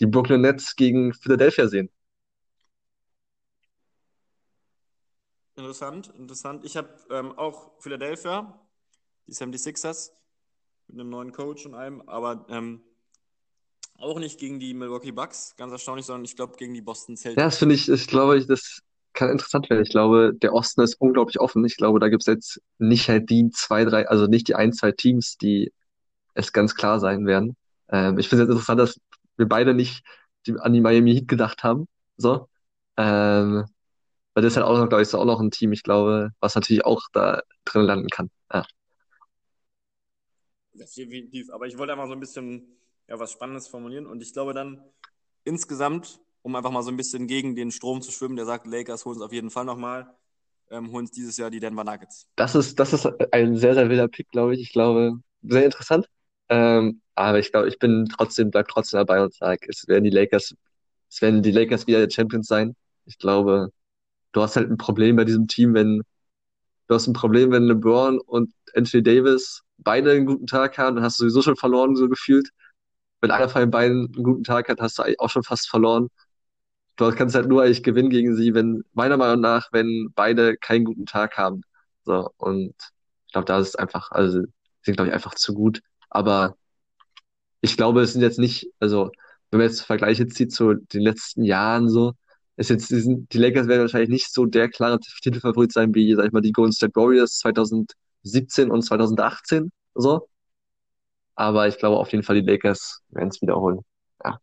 die 0.01 0.07
Brooklyn 0.07 0.41
Nets 0.41 0.75
gegen 0.77 1.15
Philadelphia 1.15 1.69
sehen. 1.69 1.91
Interessant, 5.55 6.13
interessant. 6.19 6.65
Ich 6.65 6.77
habe 6.77 6.89
ähm, 7.11 7.33
auch 7.39 7.81
Philadelphia, 7.81 8.61
die 9.27 9.33
76ers, 9.33 10.11
mit 10.89 11.01
einem 11.01 11.11
neuen 11.11 11.33
Coach 11.33 11.65
und 11.67 11.75
allem, 11.75 12.03
aber 12.09 12.45
ähm, 12.49 12.83
auch 13.99 14.19
nicht 14.19 14.39
gegen 14.39 14.59
die 14.61 14.75
Milwaukee 14.75 15.13
Bucks, 15.13 15.55
ganz 15.57 15.73
erstaunlich, 15.73 16.07
sondern 16.07 16.25
ich 16.25 16.37
glaube 16.37 16.57
gegen 16.57 16.75
die 16.75 16.83
Boston 16.83 17.17
Ja, 17.37 17.45
Celtics. 17.45 17.47
das 17.47 17.59
finde 17.59 17.75
ich, 17.75 17.89
ich 17.89 18.07
glaube, 18.07 18.39
ich, 18.39 18.47
das 18.47 18.81
kann 19.13 19.31
interessant 19.31 19.69
werden. 19.71 19.83
Ich 19.83 19.91
glaube, 19.91 20.33
der 20.35 20.53
Osten 20.55 20.81
ist 20.83 20.95
unglaublich 21.01 21.41
offen. 21.41 21.65
Ich 21.65 21.77
glaube, 21.77 21.99
da 22.01 22.09
gibt's 22.09 22.27
jetzt 22.27 22.61
nicht 22.79 23.09
halt 23.09 23.31
die 23.31 23.51
zwei, 23.51 23.85
drei, 23.85 24.09
also 24.09 24.27
nicht 24.27 24.49
die 24.49 24.55
ein, 24.55 24.73
zwei 24.73 24.93
Teams, 24.93 25.37
die 25.39 25.73
es 26.35 26.53
ganz 26.53 26.75
klar 26.75 27.01
sein 27.01 27.27
werden. 27.27 27.57
Ähm, 27.91 28.19
ich 28.19 28.29
finde 28.29 28.45
es 28.45 28.49
jetzt 28.49 28.55
interessant, 28.55 28.81
dass 28.81 29.01
wir 29.37 29.49
beide 29.49 29.75
nicht 29.75 30.05
die, 30.47 30.55
an 30.61 30.73
die 30.75 30.81
Miami 30.83 31.15
Heat 31.15 31.29
gedacht 31.29 31.65
haben. 31.65 31.89
So. 32.19 32.49
Ähm, 32.97 33.67
weil 34.35 34.43
das 34.45 34.55
ist 34.55 34.57
halt 34.59 34.67
auch 34.67 34.79
noch, 34.79 34.89
glaube 34.89 35.03
ich, 35.03 35.09
so 35.09 35.19
auch 35.21 35.25
noch 35.27 35.41
ein 35.41 35.51
Team, 35.53 35.73
ich 35.73 35.83
glaube, 35.85 36.31
was 36.41 36.55
natürlich 36.57 36.85
auch 36.87 37.03
da 37.13 37.43
drin 37.65 37.83
landen 37.83 38.09
kann. 38.11 38.31
Ja. 38.53 38.67
Definitiv. 40.73 41.51
Aber 41.51 41.67
ich 41.67 41.77
wollte 41.79 41.93
einfach 41.93 42.07
so 42.07 42.13
ein 42.13 42.21
bisschen 42.21 42.67
ja, 43.09 43.19
was 43.19 43.33
Spannendes 43.33 43.69
formulieren 43.69 44.07
und 44.07 44.23
ich 44.23 44.33
glaube 44.33 44.55
dann 44.55 44.83
insgesamt, 45.45 46.21
um 46.43 46.55
einfach 46.57 46.71
mal 46.71 46.83
so 46.83 46.91
ein 46.91 46.97
bisschen 46.97 47.27
gegen 47.27 47.55
den 47.55 47.71
Strom 47.71 48.03
zu 48.03 48.11
schwimmen, 48.11 48.37
der 48.37 48.47
sagt, 48.47 48.67
Lakers 48.67 49.05
holen 49.05 49.17
es 49.17 49.23
auf 49.23 49.33
jeden 49.33 49.51
Fall 49.51 49.65
nochmal, 49.65 50.15
ähm, 50.71 50.91
holen 50.93 51.05
es 51.05 51.11
dieses 51.11 51.37
Jahr 51.37 51.51
die 51.51 51.61
Denver 51.61 51.85
Nuggets. 51.85 52.29
Das 52.37 52.55
ist, 52.55 52.79
das 52.79 52.93
ist 52.93 53.07
ein 53.33 53.57
sehr, 53.57 53.75
sehr 53.75 53.89
wilder 53.89 54.09
Pick, 54.09 54.31
glaube 54.31 54.55
ich. 54.55 54.61
Ich 54.61 54.73
glaube, 54.73 55.21
sehr 55.43 55.65
interessant. 55.65 56.07
Ähm, 56.49 57.01
aber 57.15 57.39
ich 57.39 57.51
glaube, 57.51 57.69
ich 57.69 57.79
bin 57.79 58.09
trotzdem, 58.15 58.51
bleib 58.51 58.69
trotzdem 58.69 58.99
dabei 58.99 59.23
und 59.23 59.35
sage, 59.35 59.67
es 59.69 59.87
werden 59.89 60.05
die 60.05 60.11
Lakers, 60.11 60.55
es 61.09 61.23
werden 61.23 61.43
die 61.43 61.51
Lakers 61.51 61.87
wieder 61.87 62.07
die 62.07 62.15
Champions 62.15 62.47
sein. 62.47 62.77
Ich 63.07 63.19
glaube, 63.19 63.71
du 64.33 64.43
hast 64.43 64.57
halt 64.57 64.71
ein 64.71 64.77
Problem 64.77 65.17
bei 65.17 65.25
diesem 65.25 65.49
Team, 65.49 65.75
wenn, 65.75 66.03
du 66.89 66.95
hast 66.95 67.07
ein 67.07 67.15
Problem, 67.15 67.53
wenn 67.53 67.65
LeBron 67.65 68.21
und 68.21 68.53
Anthony 68.75 69.03
Davis 69.03 69.63
beide 69.79 70.13
einen 70.13 70.27
guten 70.27 70.47
Tag 70.47 70.79
haben, 70.79 70.97
dann 70.97 71.05
hast 71.05 71.19
du 71.19 71.25
sowieso 71.25 71.43
schon 71.43 71.57
verloren, 71.57 71.97
so 71.97 72.09
gefühlt. 72.09 72.51
Wenn 73.21 73.31
einer 73.31 73.49
von 73.49 73.61
den 73.63 73.71
beiden 73.71 74.13
einen 74.15 74.25
guten 74.25 74.45
Tag 74.45 74.69
hat, 74.69 74.81
hast 74.81 74.99
du 74.99 75.03
eigentlich 75.03 75.21
auch 75.21 75.31
schon 75.31 75.43
fast 75.43 75.69
verloren. 75.69 76.09
Du 76.97 77.11
kannst 77.13 77.35
halt 77.35 77.49
nur 77.49 77.63
eigentlich 77.63 77.83
gewinnen 77.83 78.11
gegen 78.11 78.37
sie, 78.37 78.55
wenn, 78.55 78.85
meiner 78.95 79.17
Meinung 79.19 79.41
nach, 79.41 79.69
wenn 79.73 80.11
beide 80.15 80.57
keinen 80.57 80.85
guten 80.85 81.07
Tag 81.07 81.37
haben. 81.39 81.63
So, 82.05 82.31
und 82.39 82.75
ich 83.27 83.33
glaube, 83.33 83.47
da 83.47 83.59
ist 83.61 83.69
es 83.71 83.77
einfach, 83.77 84.11
also, 84.13 84.43
sind, 84.83 84.97
glaube 84.97 85.09
ich, 85.09 85.15
einfach 85.15 85.35
zu 85.35 85.55
gut. 85.55 85.81
Aber 86.11 86.57
ich 87.61 87.77
glaube, 87.77 88.03
es 88.03 88.13
sind 88.13 88.23
jetzt 88.23 88.39
nicht, 88.39 88.69
also, 88.81 89.11
wenn 89.51 89.59
man 89.61 89.69
jetzt 89.69 89.83
Vergleiche 89.83 90.27
zieht 90.27 90.53
zu 90.53 90.75
den 90.75 91.03
letzten 91.03 91.43
Jahren 91.45 91.89
so, 91.89 92.13
ist 92.57 92.71
jetzt, 92.71 92.91
die, 92.91 93.01
sind, 93.01 93.33
die 93.33 93.39
Lakers 93.39 93.69
werden 93.69 93.83
wahrscheinlich 93.83 94.09
nicht 94.11 94.33
so 94.33 94.47
der 94.47 94.69
klare 94.69 94.99
Titelfavorit 95.23 95.73
sein 95.73 95.95
wie, 95.95 96.15
sag 96.15 96.27
ich 96.27 96.33
mal, 96.33 96.41
die 96.41 96.53
Golden 96.53 96.73
State 96.73 96.95
Warriors 96.97 97.39
2017 97.39 98.71
und 98.71 98.83
2018, 98.83 99.73
so. 99.95 100.29
Aber 101.37 101.69
ich 101.69 101.79
glaube 101.79 101.99
auf 101.99 102.11
jeden 102.11 102.25
Fall, 102.25 102.41
die 102.41 102.47
Lakers 102.47 103.03
werden 103.11 103.29
es 103.29 103.41
wiederholen. 103.41 103.81
Ja. 104.25 104.41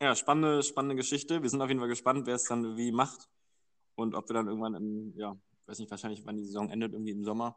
Ja, 0.00 0.14
spannende, 0.14 0.62
spannende 0.62 0.94
Geschichte. 0.94 1.42
Wir 1.42 1.50
sind 1.50 1.62
auf 1.62 1.68
jeden 1.68 1.80
Fall 1.80 1.88
gespannt, 1.88 2.26
wer 2.26 2.34
es 2.34 2.44
dann 2.44 2.76
wie 2.76 2.92
macht 2.92 3.28
und 3.94 4.14
ob 4.14 4.28
wir 4.28 4.34
dann 4.34 4.46
irgendwann 4.46 4.74
im, 4.74 5.14
ja, 5.16 5.34
ich 5.62 5.68
weiß 5.68 5.78
nicht, 5.78 5.90
wahrscheinlich, 5.90 6.24
wann 6.24 6.36
die 6.36 6.44
Saison 6.44 6.68
endet, 6.68 6.92
irgendwie 6.92 7.12
im 7.12 7.24
Sommer, 7.24 7.56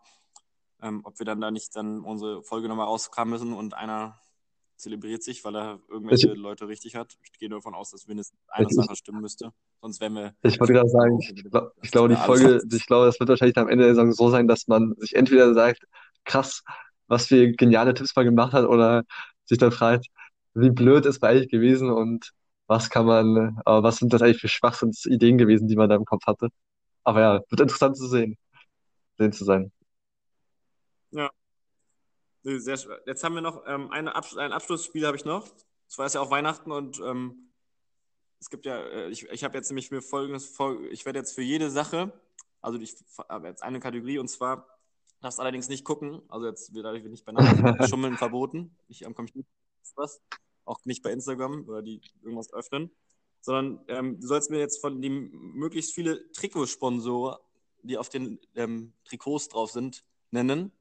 ähm, 0.82 1.02
ob 1.04 1.20
wir 1.20 1.26
dann 1.26 1.42
da 1.42 1.52
nicht 1.52 1.76
dann 1.76 2.00
unsere 2.00 2.44
Folge 2.44 2.70
nochmal 2.70 2.88
rauskramen 2.88 3.32
müssen 3.32 3.54
und 3.54 3.74
einer 3.74 4.18
zelebriert 4.78 5.22
sich, 5.22 5.44
weil 5.44 5.56
er 5.58 5.82
irgendwelche 5.90 6.32
Ich, 6.32 6.38
Leute 6.38 6.70
richtig 6.70 6.96
hat. 6.96 7.18
Ich 7.22 7.38
gehe 7.38 7.50
davon 7.50 7.76
aus, 7.76 7.92
dass 7.92 8.08
mindestens 8.08 8.40
eine 8.48 8.70
Sache 8.70 8.96
stimmen 8.96 9.20
müsste. 9.20 9.52
Sonst 9.82 10.00
wären 10.00 10.14
wir 10.14 10.34
ich 10.42 10.58
wollte 10.60 10.72
gerade 10.72 10.90
sagen, 10.90 11.20
ich, 11.20 11.30
ich 11.82 11.92
glaube, 11.92 12.10
die 12.10 12.16
Folge, 12.16 12.62
ich 12.72 12.86
glaube, 12.88 13.08
das 13.08 13.20
wird 13.20 13.30
wahrscheinlich 13.30 13.58
am 13.58 13.68
Ende 13.68 13.84
der 13.84 13.96
Saison 13.96 14.14
so 14.14 14.30
sein, 14.30 14.48
dass 14.48 14.68
man 14.68 14.96
sich 14.98 15.16
entweder 15.16 15.54
sagt, 15.54 15.86
krass, 16.26 16.64
was 17.08 17.28
für 17.28 17.52
geniale 17.52 17.94
Tipps 17.94 18.16
man 18.16 18.26
gemacht 18.26 18.54
hat, 18.54 18.66
oder 18.66 19.04
sich 19.46 19.58
dann 19.58 19.72
fragt, 19.72 20.08
wie 20.54 20.70
blöd 20.70 21.06
ist 21.06 21.22
man 21.22 21.32
eigentlich 21.32 21.50
gewesen 21.50 21.90
und 21.90 22.32
was 22.68 22.90
kann 22.90 23.06
man, 23.06 23.60
äh, 23.66 23.84
was 23.84 23.98
sind 23.98 24.14
das 24.14 24.22
eigentlich 24.22 24.42
für 24.42 24.48
Schwachsinnsideen 24.48 25.38
gewesen, 25.38 25.68
die 25.68 25.76
man 25.76 25.90
da 25.90 25.96
im 25.96 26.06
Kopf 26.06 26.26
hatte. 26.28 26.50
Aber 27.04 27.22
ja, 27.22 27.42
wird 27.50 27.62
interessant 27.62 27.98
zu 27.98 28.08
sehen, 28.08 28.38
sehen 29.18 29.32
zu 29.32 29.44
sein. 29.44 29.72
Ja, 31.12 31.30
sehr. 32.44 32.78
Jetzt 33.06 33.24
haben 33.24 33.36
wir 33.36 33.42
noch 33.42 33.64
ähm, 33.68 33.92
eine 33.92 34.16
Absch 34.16 34.38
ein 34.38 34.54
Abschlussspiel 34.54 35.06
habe 35.08 35.18
ich 35.18 35.26
noch. 35.26 35.48
Es 35.88 35.98
war 35.98 36.08
ja 36.08 36.22
auch 36.22 36.30
Weihnachten 36.30 36.72
und 36.72 37.00
ähm, 37.00 37.50
es 38.40 38.50
gibt 38.50 38.66
ja, 38.66 38.78
äh, 38.78 39.10
ich, 39.10 39.28
ich 39.30 39.44
habe 39.44 39.58
jetzt 39.58 39.70
nämlich 39.70 39.92
mir 39.92 40.02
folgendes, 40.02 40.48
fol 40.48 40.86
ich 40.92 41.06
werde 41.06 41.20
jetzt 41.20 41.34
für 41.34 41.42
jede 41.42 41.72
Sache, 41.72 42.12
also 42.62 42.80
ich 42.80 42.96
habe 43.28 43.48
jetzt 43.48 43.64
eine 43.64 43.80
Kategorie 43.80 44.20
und 44.20 44.30
zwar 44.30 44.79
darfst 45.22 45.40
allerdings 45.40 45.70
nicht 45.70 45.84
gucken, 45.84 46.22
also 46.30 46.48
jetzt 46.48 46.74
wird 46.74 46.86
dadurch 46.86 47.04
nicht 47.04 47.26
bei 47.26 47.34
Schummeln 47.88 48.18
verboten, 48.18 48.76
nicht 48.88 49.06
am 49.06 49.16
Computer 49.16 49.48
was, 49.96 50.22
auch 50.66 50.80
nicht 50.86 51.04
bei 51.04 51.12
Instagram 51.12 51.68
oder 51.68 51.82
die 51.82 52.02
irgendwas 52.22 52.54
öffnen, 52.54 52.92
sondern 53.42 53.80
ähm, 53.88 54.20
du 54.20 54.28
sollst 54.28 54.50
mir 54.50 54.60
jetzt 54.60 54.80
von 54.80 55.02
den 55.02 55.32
möglichst 55.32 55.94
viele 55.94 56.32
Trikotsponsoren, 56.32 57.38
die 57.84 57.98
auf 57.98 58.10
den 58.10 58.40
ähm, 58.56 58.94
Trikots 59.06 59.50
drauf 59.50 59.72
sind, 59.72 60.04
nennen. 60.32 60.72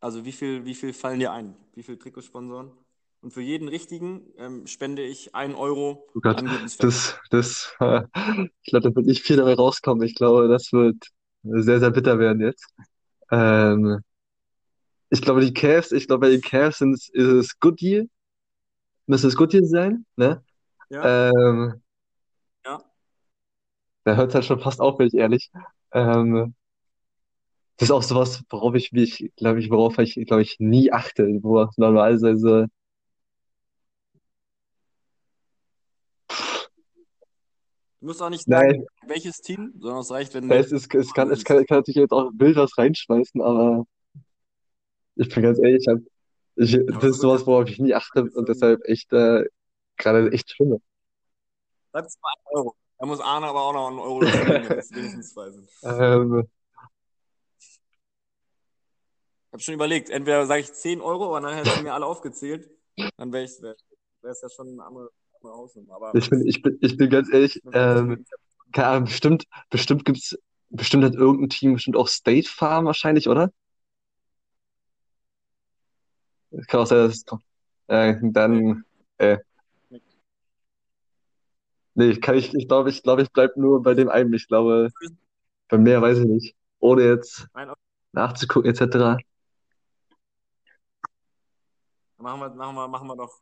Also 0.00 0.24
wie 0.24 0.32
viel, 0.32 0.64
wie 0.64 0.74
viel 0.74 0.92
fallen 0.92 1.20
dir 1.20 1.32
ein? 1.32 1.56
Wie 1.74 1.82
viele 1.82 1.98
Trikotsponsoren? 1.98 2.72
Und 3.20 3.32
für 3.32 3.40
jeden 3.40 3.68
richtigen 3.68 4.32
ähm, 4.36 4.66
spende 4.66 5.02
ich 5.02 5.34
einen 5.34 5.54
Euro 5.54 6.08
Oh 6.14 6.20
Gott, 6.20 6.38
an 6.38 6.46
das, 6.78 7.20
das, 7.30 7.72
äh, 7.78 8.02
ich 8.62 8.70
glaube, 8.70 8.88
da 8.88 8.96
wird 8.96 9.06
nicht 9.06 9.22
viel 9.22 9.36
dabei 9.36 9.54
rauskommen. 9.54 10.04
Ich 10.04 10.16
glaube, 10.16 10.48
das 10.48 10.72
wird 10.72 10.96
sehr, 11.42 11.80
sehr 11.80 11.90
bitter 11.90 12.18
werden 12.18 12.40
jetzt. 12.42 12.66
Ähm, 13.30 14.02
ich 15.10 15.22
glaube, 15.22 15.40
die 15.42 15.52
Cavs, 15.52 15.92
ich 15.92 16.06
glaube, 16.06 16.26
bei 16.26 16.30
den 16.30 16.40
Cavs 16.40 16.78
sind 16.78 16.94
es, 16.94 17.08
ist 17.08 17.26
es 17.26 17.58
Goodyear, 17.60 18.04
müsste 19.06 19.28
es 19.28 19.36
Goodyear 19.36 19.64
sein, 19.64 20.04
ne? 20.16 20.42
Ja, 20.90 21.16
Ähm, 21.34 21.82
ja. 22.64 22.82
da 24.04 24.16
hört 24.16 24.28
es 24.30 24.34
halt 24.34 24.44
schon 24.44 24.60
fast 24.60 24.80
auf, 24.80 24.96
bin 24.98 25.08
ich 25.08 25.14
ehrlich. 25.14 25.50
Ähm, 25.92 26.54
das 27.76 27.88
ist 27.88 27.92
auch 27.92 28.02
sowas, 28.02 28.44
worauf 28.50 28.74
ich 28.74 28.92
mich, 28.92 29.30
glaube 29.36 29.60
ich, 29.60 29.70
worauf 29.70 29.98
ich, 29.98 30.14
glaube 30.26 30.42
ich, 30.42 30.56
nie 30.60 30.92
achte, 30.92 31.26
wo 31.42 31.66
normalerweise, 31.76 32.68
Du 38.02 38.08
musst 38.08 38.20
auch 38.20 38.30
nicht 38.30 38.44
sagen, 38.46 38.68
nein, 38.68 38.86
welches 39.06 39.40
Team, 39.40 39.74
sondern 39.78 40.00
es 40.00 40.10
reicht, 40.10 40.34
wenn 40.34 40.50
es 40.50 40.72
ist, 40.72 40.92
es 40.92 41.14
kann, 41.14 41.30
es 41.30 41.44
kann, 41.44 41.60
ich 41.60 41.68
kann 41.68 41.78
natürlich 41.78 42.00
jetzt 42.00 42.10
auch 42.10 42.32
wild 42.34 42.56
was 42.56 42.76
reinschmeißen, 42.76 43.40
aber 43.40 43.86
ich 45.14 45.32
bin 45.32 45.44
ganz 45.44 45.60
ehrlich, 45.60 45.86
ich 45.86 45.88
hab, 45.88 45.98
ich, 46.56 46.80
das 46.84 47.04
ist 47.04 47.20
sowas, 47.20 47.46
worauf 47.46 47.68
ich 47.68 47.78
nie 47.78 47.94
achte 47.94 48.24
und 48.24 48.48
deshalb 48.48 48.80
echt, 48.86 49.12
äh, 49.12 49.44
gerade 49.98 50.32
echt 50.32 50.50
schlimm. 50.50 50.82
bleibt 51.92 52.08
es 52.08 52.18
bei 52.18 52.28
einem 52.28 52.58
Euro. 52.58 52.74
Da 52.98 53.06
muss 53.06 53.20
Arne 53.20 53.46
aber 53.46 53.62
auch 53.62 53.72
noch 53.72 53.86
einen 53.86 54.00
Euro 54.00 54.18
geben, 54.18 54.46
damit 54.46 54.70
es 54.78 54.90
wenigstens 54.90 55.32
zwei 55.32 55.50
sind. 55.52 55.68
Ähm, 55.84 56.48
Ich 59.46 59.54
habe 59.54 59.62
schon 59.62 59.74
überlegt, 59.74 60.10
entweder 60.10 60.44
sage 60.46 60.62
ich 60.62 60.72
10 60.72 61.00
Euro, 61.00 61.26
aber 61.26 61.40
dann 61.46 61.54
hättest 61.54 61.76
du 61.76 61.82
mir 61.82 61.94
alle 61.94 62.06
aufgezählt. 62.06 62.68
Dann 63.16 63.32
wäre 63.32 63.44
es 63.44 63.60
ja 63.60 64.48
schon 64.48 64.70
eine 64.70 64.82
andere, 64.82 65.10
ich 66.14 66.30
bin, 66.30 66.46
ich 66.46 66.62
bin, 66.62 66.78
ich 66.80 66.96
bin 66.96 67.10
ganz 67.10 67.32
ehrlich, 67.32 67.60
ähm, 67.72 68.24
keine 68.72 68.86
Ahnung, 68.88 69.04
bestimmt, 69.04 69.44
bestimmt 69.70 70.04
gibt's 70.04 70.36
bestimmt 70.72 71.04
hat 71.04 71.14
irgendein 71.14 71.50
Team 71.50 71.74
bestimmt 71.74 71.96
auch 71.96 72.08
State 72.08 72.48
Farm 72.48 72.86
wahrscheinlich, 72.86 73.28
oder? 73.28 73.50
Kann 76.66 76.80
auch 76.80 76.86
sein, 76.86 76.98
dass 76.98 77.16
es 77.16 77.24
kommt. 77.24 77.42
Äh, 77.86 78.16
dann, 78.22 78.84
äh, 79.18 79.38
nee. 81.94 82.10
ich 82.10 82.20
kann 82.20 82.36
ich, 82.36 82.54
ich 82.54 82.68
glaube, 82.68 82.90
ich 82.90 83.02
glaube, 83.02 83.22
ich 83.22 83.30
bleib 83.32 83.56
nur 83.56 83.82
bei 83.82 83.94
dem 83.94 84.08
einen. 84.08 84.32
Ich 84.34 84.48
glaube, 84.48 84.90
bei 85.68 85.78
mehr 85.78 86.02
weiß 86.02 86.18
ich 86.18 86.26
nicht. 86.26 86.56
Ohne 86.78 87.04
jetzt 87.04 87.46
nachzugucken, 88.12 88.70
etc. 88.70 89.18
Machen 92.18 92.40
wir, 92.40 92.50
machen 92.50 92.74
wir, 92.76 92.88
machen 92.88 93.08
wir 93.08 93.16
doch. 93.16 93.40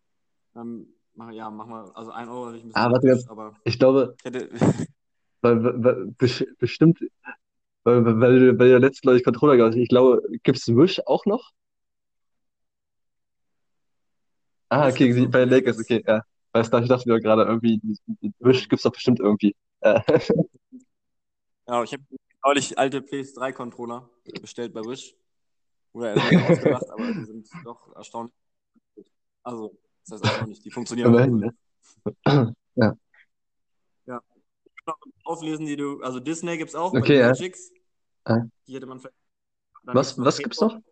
Ähm, 0.57 0.95
machen, 1.15 1.33
ja, 1.35 1.51
machen 1.51 1.71
wir. 1.71 1.97
Also 1.97 2.11
ein 2.13 2.29
Euro 2.29 2.47
natürlich 2.47 2.65
ein 2.65 2.69
bisschen 2.69 2.83
Ah, 2.85 2.93
warte 2.93 3.07
ganz. 3.09 3.27
aber 3.29 3.57
Ich 3.65 3.79
glaube, 3.79 4.17
ich 4.19 4.25
hätte. 4.25 4.51
weil, 5.43 5.63
weil, 5.65 5.97
bes- 6.19 6.47
bestimmt, 6.59 7.01
weil, 7.85 8.05
weil, 8.05 8.59
weil 8.59 8.69
der 8.71 8.81
letzte, 8.81 9.03
glaube 9.03 9.19
ich, 9.19 9.25
Controller 9.25 9.57
gab. 9.57 9.75
Ich 9.75 9.89
glaube, 9.89 10.23
gibt's 10.43 10.69
Wish 10.69 11.01
auch 11.07 11.27
noch? 11.27 11.51
Ah, 14.69 14.89
okay, 14.89 15.13
noch 15.13 15.31
bei 15.31 15.45
Lakers, 15.45 15.79
okay, 15.81 16.03
ja. 16.07 16.23
Weißt 16.53 16.73
du, 16.73 16.79
ich 16.79 16.89
dachte 16.89 17.09
mir 17.09 17.21
gerade 17.21 17.43
irgendwie, 17.45 17.81
Wish 18.41 18.69
Genau. 18.69 18.69
gibt's 18.69 18.83
doch 18.85 18.93
bestimmt 18.93 19.21
irgendwie. 19.21 19.55
Äh, 19.81 20.01
Ja, 21.67 21.83
ich 21.85 21.93
habe 21.93 22.05
neulich 22.45 22.79
alte 22.79 23.03
PS3-Controller 23.03 24.09
bestellt 24.41 24.73
bei 24.75 24.81
Wish. 24.85 25.17
Wurde 25.93 26.09
erst 26.11 26.27
nicht 26.27 26.41
ausgedacht, 26.41 26.91
aber 26.91 27.13
die 27.13 27.25
sind 27.25 27.49
doch 27.65 27.95
erstaunlich. 27.97 28.35
Also, 29.43 29.77
das 30.05 30.13
heißt 30.13 30.25
erstaunlich, 30.25 30.61
die 30.61 30.71
funktionieren 30.71 31.15
auch 31.15 31.19
immerhin, 31.19 31.37
ne? 31.37 31.55
Ja. 32.77 32.97
Ja. 34.07 34.21
Kann 34.85 34.87
noch 34.87 34.97
auflesen, 35.25 35.67
die 35.67 35.77
du. 35.77 36.01
Also 36.03 36.21
Disney 36.21 36.57
gibt's 36.57 36.75
auch 36.75 36.95
Okay, 36.95 37.19
ja. 37.19 37.33
Ah. 38.25 38.45
Die 38.67 38.75
hätte 38.75 38.87
man 38.87 39.01
vielleicht. 39.01 39.17
Was, 39.83 40.17
noch 40.17 40.27
was 40.27 40.39
gibt's 40.39 40.61
noch? 40.61 40.73
PayPal. 40.73 40.85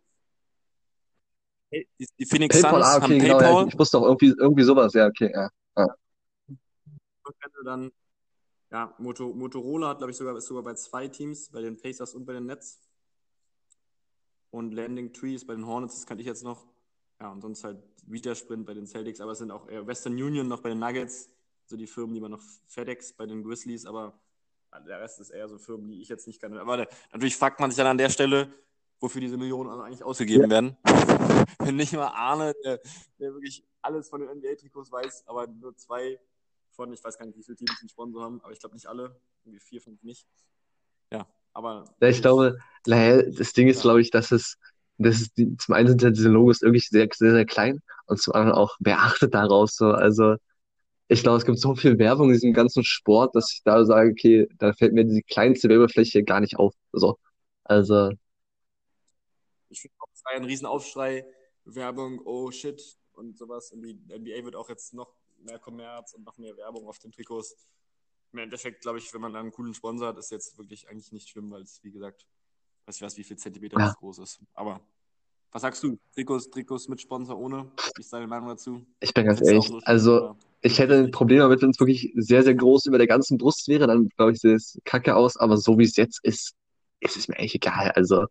Die, 1.98 2.08
die 2.18 2.26
Phoenix 2.26 2.60
PayPal, 2.60 2.82
Suns 2.82 2.86
ah, 2.86 3.02
haben 3.02 3.04
okay, 3.04 3.18
genau, 3.18 3.40
ja. 3.40 3.50
Ich, 3.50 3.56
PayPal. 3.56 3.78
wusste 3.78 3.98
auch 3.98 4.04
irgendwie, 4.04 4.34
irgendwie 4.38 4.62
sowas, 4.62 4.94
ja, 4.94 5.06
okay, 5.06 5.30
ja. 5.32 5.50
ja. 5.76 5.94
Dann, 7.64 7.92
ja, 8.70 8.94
Moto, 8.98 9.34
Motorola 9.34 9.88
hat, 9.88 9.98
glaube 9.98 10.10
ich, 10.10 10.16
sogar, 10.16 10.36
ist 10.36 10.46
sogar 10.46 10.62
bei 10.62 10.74
zwei 10.74 11.08
Teams, 11.08 11.50
bei 11.50 11.60
den 11.60 11.76
Pacers 11.76 12.14
und 12.14 12.24
bei 12.24 12.32
den 12.32 12.46
Nets. 12.46 12.80
Und 14.50 14.72
Landing 14.72 15.12
Tree 15.12 15.34
ist 15.34 15.46
bei 15.46 15.54
den 15.54 15.66
Hornets, 15.66 15.96
das 15.96 16.06
kannte 16.06 16.22
ich 16.22 16.26
jetzt 16.26 16.42
noch. 16.42 16.66
Ja, 17.20 17.30
und 17.32 17.40
sonst 17.40 17.64
halt 17.64 17.78
Vita 18.06 18.34
Sprint 18.34 18.64
bei 18.66 18.74
den 18.74 18.86
Celtics, 18.86 19.20
aber 19.20 19.32
es 19.32 19.38
sind 19.38 19.50
auch 19.50 19.68
eher 19.68 19.86
Western 19.86 20.12
Union 20.14 20.46
noch 20.46 20.60
bei 20.60 20.68
den 20.68 20.78
Nuggets, 20.78 21.30
so 21.66 21.76
die 21.76 21.86
Firmen, 21.86 22.14
die 22.14 22.20
man 22.20 22.30
noch 22.30 22.42
FedEx 22.68 23.12
bei 23.12 23.26
den 23.26 23.42
Grizzlies, 23.42 23.86
aber 23.86 24.18
der 24.86 25.00
Rest 25.00 25.18
ist 25.20 25.30
eher 25.30 25.48
so 25.48 25.58
Firmen, 25.58 25.88
die 25.88 26.00
ich 26.00 26.08
jetzt 26.08 26.26
nicht 26.26 26.40
kannte. 26.40 26.60
Aber 26.60 26.86
natürlich 27.12 27.36
fragt 27.36 27.58
man 27.60 27.70
sich 27.70 27.76
dann 27.78 27.86
an 27.86 27.98
der 27.98 28.10
Stelle, 28.10 28.52
wofür 29.00 29.20
diese 29.20 29.36
Millionen 29.36 29.70
also 29.70 29.82
eigentlich 29.82 30.04
ausgegeben 30.04 30.44
Ja. 30.44 30.50
werden. 30.50 30.76
Wenn 31.58 31.76
nicht 31.76 31.92
mal 31.92 32.08
Arne, 32.08 32.54
der, 32.64 32.80
der 33.18 33.32
wirklich 33.32 33.64
alles 33.82 34.08
von 34.08 34.20
den 34.20 34.30
NBA-Trikots 34.30 34.92
weiß, 34.92 35.24
aber 35.26 35.46
nur 35.46 35.76
zwei 35.76 36.20
von, 36.70 36.92
ich 36.92 37.02
weiß 37.02 37.18
gar 37.18 37.26
nicht, 37.26 37.36
wie 37.36 37.42
viele 37.42 37.56
Teams 37.56 37.80
einen 37.80 37.88
Sponsor 37.88 38.22
haben, 38.22 38.40
aber 38.42 38.52
ich 38.52 38.60
glaube 38.60 38.74
nicht 38.74 38.86
alle, 38.86 39.20
irgendwie 39.44 39.60
vier, 39.60 39.80
fünf 39.80 40.02
nicht. 40.02 40.26
Ja, 41.10 41.26
aber 41.52 41.96
Ja, 42.00 42.08
ich 42.08 42.20
glaube, 42.20 42.58
naja, 42.86 43.22
das 43.22 43.52
Ding 43.52 43.68
ist, 43.68 43.76
Ja. 43.78 43.82
glaube 43.82 44.00
ich, 44.00 44.10
dass 44.10 44.30
es, 44.30 44.58
das 44.98 45.20
ist 45.20 45.38
die, 45.38 45.56
zum 45.56 45.74
einen 45.74 45.88
sind 45.88 46.02
ja 46.02 46.10
diese 46.10 46.28
Logos 46.28 46.62
wirklich 46.62 46.88
sehr, 46.88 47.08
sehr, 47.14 47.32
sehr 47.32 47.46
klein 47.46 47.80
und 48.06 48.20
zum 48.20 48.34
anderen 48.34 48.58
auch, 48.58 48.76
wer 48.80 48.98
achtet 48.98 49.34
darauf 49.34 49.70
so? 49.70 49.86
Also, 49.86 50.36
ich 51.08 51.22
glaube, 51.22 51.38
es 51.38 51.46
gibt 51.46 51.58
so 51.58 51.74
viel 51.74 51.98
Werbung 51.98 52.28
in 52.28 52.34
diesem 52.34 52.52
ganzen 52.52 52.84
Sport, 52.84 53.34
dass 53.34 53.52
ich 53.52 53.62
da 53.64 53.84
sage, 53.84 54.10
okay, 54.10 54.48
da 54.58 54.72
fällt 54.72 54.92
mir 54.92 55.04
die 55.04 55.22
kleinste 55.22 55.68
Werbefläche 55.68 56.22
gar 56.24 56.40
nicht 56.40 56.58
auf. 56.58 56.74
So. 56.92 57.18
Also, 57.64 58.10
ich 59.70 59.80
finde 59.80 59.94
auch, 60.00 60.08
es 60.12 60.24
war 60.24 60.32
ja 60.32 60.38
ein 60.38 60.44
Riesenaufschrei, 60.44 61.24
Werbung, 61.64 62.20
oh 62.24 62.50
shit 62.50 62.96
und 63.12 63.38
sowas. 63.38 63.72
Und 63.72 63.82
die 63.82 63.94
NBA 63.94 64.44
wird 64.44 64.56
auch 64.56 64.68
jetzt 64.68 64.94
noch 64.94 65.14
mehr 65.38 65.58
Kommerz 65.58 66.14
und 66.14 66.24
noch 66.24 66.38
mehr 66.38 66.56
Werbung 66.56 66.86
auf 66.88 66.98
den 66.98 67.12
Trikots. 67.12 67.56
Im 68.32 68.40
Endeffekt, 68.40 68.82
glaube 68.82 68.98
ich, 68.98 69.12
wenn 69.14 69.20
man 69.20 69.32
da 69.32 69.40
einen 69.40 69.52
coolen 69.52 69.74
Sponsor 69.74 70.08
hat, 70.08 70.18
ist 70.18 70.30
jetzt 70.30 70.58
wirklich 70.58 70.88
eigentlich 70.88 71.12
nicht 71.12 71.28
schlimm, 71.28 71.50
weil 71.50 71.62
es, 71.62 71.82
wie 71.82 71.90
gesagt, 71.90 72.26
weiß 72.88 72.96
ich 72.96 73.02
was, 73.02 73.16
wie 73.18 73.24
viel 73.24 73.36
Zentimeter 73.36 73.78
Ja. 73.78 73.86
das 73.86 73.96
groß 73.96 74.18
ist. 74.18 74.40
Aber 74.54 74.80
was 75.52 75.62
sagst 75.62 75.82
du? 75.82 75.98
Trikots, 76.14 76.50
Trikots 76.50 76.88
mit 76.88 77.00
Sponsor 77.00 77.38
ohne? 77.38 77.70
Wie 77.94 78.00
ist 78.00 78.12
deine 78.12 78.26
Meinung 78.26 78.48
dazu? 78.48 78.84
ich 79.00 79.12
bin 79.14 79.26
ganz 79.26 79.38
Findest 79.38 79.70
ehrlich, 79.70 79.84
so 79.84 79.86
also, 79.86 80.16
oder? 80.16 80.36
ich 80.62 80.78
hätte 80.78 80.94
ein 80.98 81.10
Problem 81.10 81.38
damit, 81.40 81.62
wenn 81.62 81.70
es 81.70 81.78
wirklich 81.78 82.12
sehr, 82.16 82.42
sehr 82.42 82.54
groß 82.54 82.86
über 82.86 82.98
der 82.98 83.06
ganzen 83.06 83.38
Brust 83.38 83.68
wäre, 83.68 83.86
dann 83.86 84.08
glaube 84.16 84.32
ich, 84.32 84.40
sähe 84.40 84.54
es 84.54 84.78
kacke 84.84 85.14
aus, 85.14 85.36
aber 85.36 85.56
so 85.56 85.78
wie 85.78 85.84
es 85.84 85.96
jetzt 85.96 86.20
ist, 86.24 86.54
ist 87.00 87.16
es 87.16 87.28
mir 87.28 87.38
eigentlich 87.38 87.54
egal. 87.54 87.92
Also, 87.92 88.26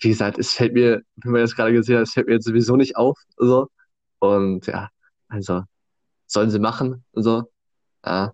wie 0.00 0.08
gesagt, 0.08 0.38
es 0.38 0.52
fällt 0.52 0.74
mir, 0.74 1.02
wie 1.16 1.28
man 1.28 1.40
jetzt 1.40 1.56
gerade 1.56 1.72
gesehen 1.72 1.96
hat, 1.96 2.02
es 2.04 2.12
fällt 2.12 2.26
mir 2.26 2.34
jetzt 2.34 2.46
sowieso 2.46 2.76
nicht 2.76 2.96
auf, 2.96 3.18
so. 3.36 3.68
Und 4.20 4.66
ja, 4.66 4.90
also, 5.28 5.62
sollen 6.26 6.50
sie 6.50 6.58
machen, 6.58 7.04
so. 7.12 7.44
Ja, 8.04 8.32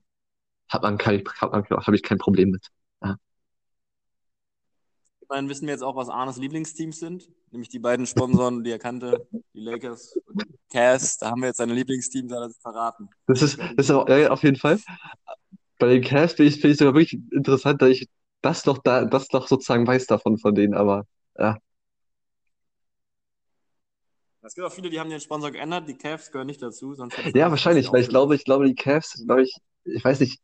hat 0.68 0.83
man 0.83 0.98
kein, 0.98 1.22
hat 1.40 1.52
man, 1.52 1.64
habe 1.64 1.96
ich 1.96 2.02
kein 2.02 2.18
Problem 2.18 2.50
mit. 2.50 2.68
Dann 5.28 5.48
wissen 5.48 5.66
wir 5.66 5.72
jetzt 5.72 5.82
auch, 5.82 5.96
was 5.96 6.08
Arnes 6.08 6.37
Lieblingsteams 6.37 6.98
sind, 6.98 7.28
nämlich 7.50 7.68
die 7.68 7.78
beiden 7.78 8.06
Sponsoren, 8.06 8.62
die 8.62 8.70
er 8.70 8.78
kannte, 8.78 9.26
die 9.54 9.60
Lakers 9.60 10.16
und 10.26 10.44
Cavs. 10.70 11.18
Da 11.18 11.30
haben 11.30 11.40
wir 11.40 11.48
jetzt 11.48 11.58
seine 11.58 11.74
Lieblingsteams, 11.74 12.32
hat 12.32 12.50
er 12.50 12.50
verraten. 12.60 13.08
Das 13.26 13.42
ist, 13.42 13.58
das 13.58 13.87
ist 13.87 13.90
auch, 13.90 14.08
ja, 14.08 14.30
auf 14.30 14.42
jeden 14.42 14.56
Fall. 14.56 14.78
Bei 15.78 15.88
den 15.88 16.02
Cavs 16.02 16.34
finde 16.34 16.50
ich, 16.50 16.60
finde 16.60 16.72
ich 16.72 16.78
sogar 16.78 16.94
wirklich 16.94 17.20
interessant, 17.32 17.82
dass 17.82 17.90
ich 17.90 18.08
das 18.42 18.62
doch 18.62 18.78
da, 18.78 19.04
das 19.04 19.28
doch 19.28 19.48
sozusagen 19.48 19.87
weiß 19.87 20.06
davon 20.06 20.38
von 20.38 20.54
denen, 20.54 20.74
aber 20.74 21.06
ja. 21.38 21.58
Es 24.42 24.54
gibt 24.54 24.66
auch 24.66 24.72
viele, 24.72 24.90
die 24.90 25.00
haben 25.00 25.08
den 25.08 25.20
Sponsor 25.20 25.50
geändert. 25.50 25.88
Die 25.88 25.94
Cavs 25.94 26.30
gehören 26.30 26.46
nicht 26.46 26.60
dazu, 26.60 26.94
sonst 26.94 27.16
Ja, 27.34 27.50
wahrscheinlich, 27.50 27.90
weil 27.90 28.02
ich 28.02 28.10
glaube, 28.10 28.34
ich 28.34 28.44
glaube, 28.44 28.66
die 28.66 28.74
Cavs, 28.74 29.24
glaube 29.24 29.42
ich, 29.42 29.56
ich 29.84 30.04
weiß 30.04 30.20
nicht, 30.20 30.40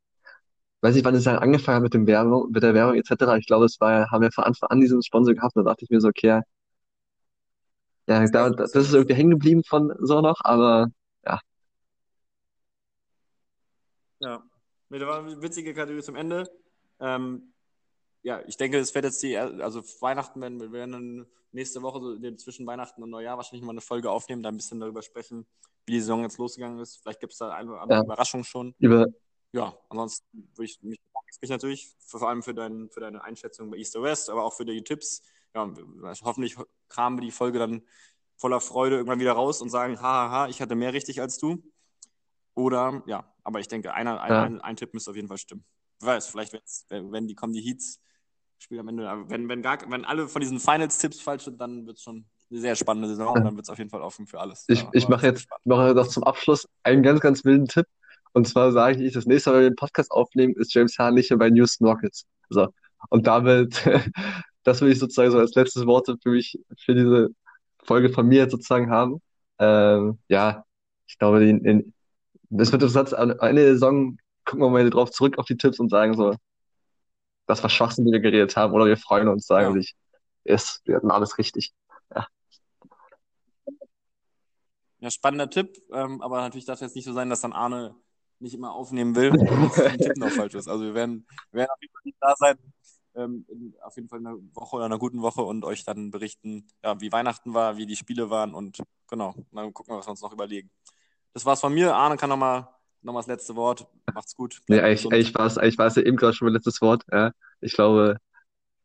weiß 0.82 0.94
nicht, 0.94 1.04
wann 1.04 1.14
es 1.14 1.24
dann 1.24 1.38
angefangen 1.38 1.76
hat 1.76 1.82
mit 1.84 1.94
dem 1.94 2.06
Werbung, 2.06 2.50
mit 2.50 2.62
der 2.62 2.74
Werbung 2.74 2.96
etc. 2.96 3.36
Ich 3.38 3.46
glaube, 3.46 3.66
es 3.66 3.80
war, 3.80 4.10
haben 4.10 4.22
wir 4.22 4.32
von 4.32 4.44
Anfang 4.44 4.70
an 4.70 4.80
diesen 4.80 5.02
Sponsor 5.02 5.34
gehabt, 5.34 5.56
da 5.56 5.62
dachte 5.62 5.84
ich 5.84 5.90
mir 5.90 6.00
so, 6.00 6.08
okay, 6.08 6.28
ja, 6.28 6.42
ja, 8.08 8.26
da, 8.28 8.50
das 8.50 8.74
ist 8.74 8.92
irgendwie 8.94 9.14
hängen 9.14 9.30
geblieben 9.30 9.62
von 9.64 9.92
so 10.00 10.20
noch, 10.20 10.40
aber 10.44 10.88
Ja, 14.20 14.42
Nee, 14.88 14.98
da 14.98 15.06
war 15.06 15.20
eine 15.20 15.40
witzige 15.40 15.72
Kategorie 15.72 16.02
zum 16.02 16.16
Ende. 16.16 16.50
Ähm, 16.98 17.52
ja, 18.22 18.42
ich 18.46 18.56
denke, 18.56 18.78
es 18.78 18.94
wird 18.94 19.04
jetzt 19.04 19.22
die, 19.22 19.36
also 19.38 19.82
Weihnachten, 20.00 20.40
werden 20.40 20.60
wir 20.60 20.72
werden 20.72 20.92
dann 20.92 21.26
nächste 21.52 21.82
Woche, 21.82 22.00
so 22.00 22.36
zwischen 22.36 22.66
Weihnachten 22.66 23.02
und 23.02 23.10
Neujahr, 23.10 23.36
wahrscheinlich 23.36 23.64
mal 23.64 23.70
eine 23.72 23.80
Folge 23.80 24.10
aufnehmen, 24.10 24.42
da 24.42 24.48
ein 24.50 24.56
bisschen 24.56 24.80
darüber 24.80 25.02
sprechen, 25.02 25.46
wie 25.86 25.92
die 25.92 26.00
Saison 26.00 26.22
jetzt 26.22 26.38
losgegangen 26.38 26.80
ist. 26.80 26.98
Vielleicht 27.02 27.20
gibt 27.20 27.32
es 27.32 27.38
da 27.38 27.50
eine 27.52 27.70
oder 27.70 27.82
andere 27.82 27.98
Ja. 28.00 28.04
Überraschung 28.04 28.42
schon. 28.42 28.74
über, 28.80 29.06
Ja, 29.52 29.76
ansonsten 29.88 30.48
würde 30.54 30.64
ich 30.64 30.82
mich, 30.82 31.00
mich 31.40 31.50
natürlich, 31.50 31.96
vor 31.98 32.22
allem 32.28 32.42
für, 32.42 32.54
dein, 32.54 32.90
für 32.90 33.00
deine 33.00 33.22
Einschätzung 33.24 33.70
bei 33.70 33.76
East 33.78 33.94
West, 34.00 34.30
aber 34.30 34.44
auch 34.44 34.54
für 34.54 34.64
die 34.64 34.82
Tipps. 34.82 35.22
Ja, 35.54 35.72
hoffentlich 36.22 36.56
kramen 36.88 37.18
wir 37.18 37.22
die 37.22 37.32
Folge 37.32 37.58
dann 37.58 37.82
voller 38.36 38.60
Freude 38.60 38.96
irgendwann 38.96 39.20
wieder 39.20 39.32
raus 39.32 39.60
und 39.60 39.70
sagen, 39.70 40.00
haha, 40.00 40.48
ich 40.48 40.62
hatte 40.62 40.74
mehr 40.74 40.92
richtig 40.92 41.20
als 41.20 41.38
du. 41.38 41.62
Oder, 42.54 43.02
ja, 43.06 43.32
aber 43.42 43.60
ich 43.60 43.68
denke, 43.68 43.92
einer, 43.94 44.20
ein, 44.20 44.32
Ja. 44.32 44.42
ein, 44.42 44.60
ein 44.60 44.76
Tipp 44.76 44.94
müsste 44.94 45.10
auf 45.10 45.16
jeden 45.16 45.28
Fall 45.28 45.38
stimmen. 45.38 45.64
Wer 46.00 46.14
weiß, 46.14 46.28
vielleicht, 46.28 46.52
wenn, 46.88 47.12
wenn 47.12 47.26
die 47.26 47.34
kommen, 47.34 47.52
die 47.52 47.60
Heats, 47.60 48.00
spielen 48.58 48.80
am 48.80 48.88
Ende, 48.88 49.08
aber 49.08 49.28
wenn, 49.30 49.48
wenn, 49.48 49.62
gar, 49.62 49.78
wenn 49.90 50.04
alle 50.04 50.28
von 50.28 50.40
diesen 50.40 50.60
Finals-Tipps 50.60 51.20
falsch 51.20 51.44
sind, 51.44 51.60
dann 51.60 51.86
wird 51.86 51.96
es 51.96 52.02
schon 52.02 52.26
eine 52.50 52.60
sehr 52.60 52.76
spannende 52.76 53.08
Saison 53.08 53.34
und 53.34 53.44
dann 53.44 53.56
wird 53.56 53.64
es 53.64 53.70
auf 53.70 53.78
jeden 53.78 53.90
Fall 53.90 54.02
offen 54.02 54.26
für 54.26 54.40
alles. 54.40 54.64
ich, 54.68 54.80
Ja, 54.80 54.90
ich 54.92 55.08
mache 55.08 55.26
jetzt, 55.26 55.48
mache 55.64 55.94
noch 55.94 56.08
zum 56.08 56.24
Abschluss 56.24 56.68
einen 56.82 57.02
ganz, 57.02 57.20
ganz 57.20 57.44
wilden 57.44 57.66
Tipp. 57.66 57.86
Und 58.32 58.46
zwar 58.46 58.72
sage 58.72 59.02
ich, 59.04 59.12
das 59.12 59.26
nächste 59.26 59.50
Mal, 59.50 59.56
wenn 59.56 59.62
wir 59.64 59.70
den 59.70 59.76
Podcast 59.76 60.10
aufnehmen, 60.10 60.54
ist 60.56 60.72
James 60.74 60.98
Harden 60.98 61.16
nicht 61.16 61.30
mehr 61.30 61.38
bei 61.38 61.48
Houston 61.48 61.86
Rockets. 61.86 62.26
So. 62.48 62.68
Und 63.08 63.26
damit, 63.26 63.82
das 64.64 64.80
will 64.80 64.90
ich 64.90 64.98
sozusagen 64.98 65.30
so 65.30 65.38
als 65.38 65.54
letztes 65.54 65.86
Worte 65.86 66.16
für 66.22 66.30
mich, 66.30 66.58
für 66.78 66.94
diese 66.94 67.28
Folge 67.84 68.10
von 68.10 68.26
mir 68.26 68.48
sozusagen 68.48 68.90
haben. 68.90 69.20
Ähm, 69.58 70.18
ja, 70.28 70.64
ich 71.06 71.18
glaube, 71.18 71.40
die, 71.40 71.50
in, 71.50 71.92
es 72.50 72.72
wird 72.72 72.82
interessant, 72.82 73.14
am 73.14 73.30
Ende 73.30 73.62
der 73.62 73.72
Saison 73.74 74.16
gucken 74.44 74.64
wir 74.64 74.70
mal 74.70 74.88
drauf 74.90 75.10
zurück 75.10 75.38
auf 75.38 75.46
die 75.46 75.56
Tipps 75.56 75.78
und 75.78 75.90
sagen 75.90 76.14
so, 76.14 76.34
das 77.46 77.62
war 77.62 77.70
Schwachsinn, 77.70 78.06
die 78.06 78.12
wir 78.12 78.20
geredet 78.20 78.56
haben, 78.56 78.72
oder 78.72 78.86
wir 78.86 78.96
freuen 78.96 79.28
uns, 79.28 79.46
sagen 79.46 79.74
Ja. 79.74 79.80
sich, 79.80 79.94
yes, 80.44 80.80
wir 80.84 80.96
hatten 80.96 81.10
alles 81.10 81.38
richtig. 81.38 81.72
Ja, 85.02 85.10
spannender 85.10 85.48
Tipp, 85.48 85.78
ähm, 85.92 86.20
aber 86.20 86.42
natürlich 86.42 86.66
darf 86.66 86.74
es 86.76 86.80
jetzt 86.82 86.94
nicht 86.94 87.06
so 87.06 87.14
sein, 87.14 87.30
dass 87.30 87.40
dann 87.40 87.54
Arne 87.54 87.94
nicht 88.40 88.54
immer 88.54 88.72
aufnehmen 88.72 89.14
will, 89.14 89.30
weil 89.32 89.96
Tipp 89.96 90.16
noch 90.16 90.30
falsch 90.30 90.54
ist. 90.54 90.68
Also 90.68 90.84
wir 90.84 90.94
werden, 90.94 91.26
wir 91.52 91.60
werden 91.60 91.70
auf 91.70 91.80
jeden 91.80 91.92
Fall 91.92 92.02
nicht 92.04 92.18
da 92.20 92.34
sein. 92.36 92.58
Ähm, 93.14 93.44
in, 93.48 93.74
auf 93.82 93.96
jeden 93.96 94.08
Fall 94.08 94.20
eine 94.20 94.38
Woche 94.54 94.76
oder 94.76 94.84
einer 94.84 94.98
guten 94.98 95.20
Woche 95.20 95.42
und 95.42 95.64
euch 95.64 95.84
dann 95.84 96.10
berichten, 96.10 96.68
ja, 96.84 97.00
wie 97.00 97.10
Weihnachten 97.10 97.54
war, 97.54 97.76
wie 97.76 97.86
die 97.86 97.96
Spiele 97.96 98.30
waren 98.30 98.54
und 98.54 98.78
genau, 99.08 99.34
dann 99.50 99.74
gucken 99.74 99.92
wir, 99.92 99.98
was 99.98 100.06
wir 100.06 100.12
uns 100.12 100.22
noch 100.22 100.32
überlegen. 100.32 100.70
Das 101.32 101.44
war's 101.44 101.60
von 101.60 101.74
mir. 101.74 101.94
Arne 101.94 102.16
kann 102.16 102.30
nochmal 102.30 102.68
noch 103.02 103.12
mal 103.12 103.20
das 103.20 103.26
letzte 103.26 103.56
Wort. 103.56 103.86
Macht's 104.14 104.34
gut. 104.34 104.60
Nee, 104.68 104.80
eigentlich, 104.80 105.06
eigentlich 105.12 105.34
war 105.34 105.46
es 105.46 105.58
eigentlich 105.58 105.78
war's 105.78 105.96
ja 105.96 106.02
eben 106.02 106.16
gerade 106.16 106.34
schon 106.34 106.46
mein 106.46 106.54
letztes 106.54 106.80
Wort. 106.80 107.02
Ja. 107.10 107.32
Ich 107.60 107.72
glaube, 107.74 108.16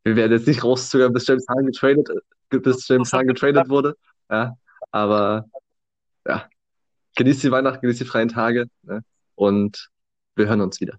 wir 0.04 0.16
werden 0.16 0.32
jetzt 0.32 0.46
nicht 0.46 0.64
rauszögern, 0.64 1.12
bis 1.12 1.26
James 1.26 1.46
Hahn 1.48 1.66
getradet, 1.66 2.08
bis 2.50 2.88
James 2.88 3.12
Hahn 3.12 3.26
getradet 3.26 3.68
wurde. 3.68 3.96
Ja. 4.30 4.56
Aber 4.90 5.44
ja, 6.26 6.48
genießt 7.16 7.42
die 7.42 7.50
Weihnachten, 7.50 7.80
genießt 7.80 8.00
die 8.00 8.04
freien 8.04 8.28
Tage. 8.28 8.66
Ne? 8.82 9.02
und 9.36 9.90
wir 10.34 10.48
hören 10.48 10.60
uns 10.60 10.80
wieder. 10.80 10.98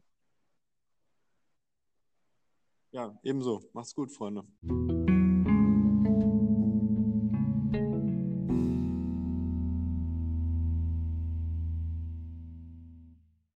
Ja, 2.92 3.14
ebenso. 3.24 3.62
Macht's 3.74 3.94
gut, 3.94 4.12
Freunde. 4.12 4.44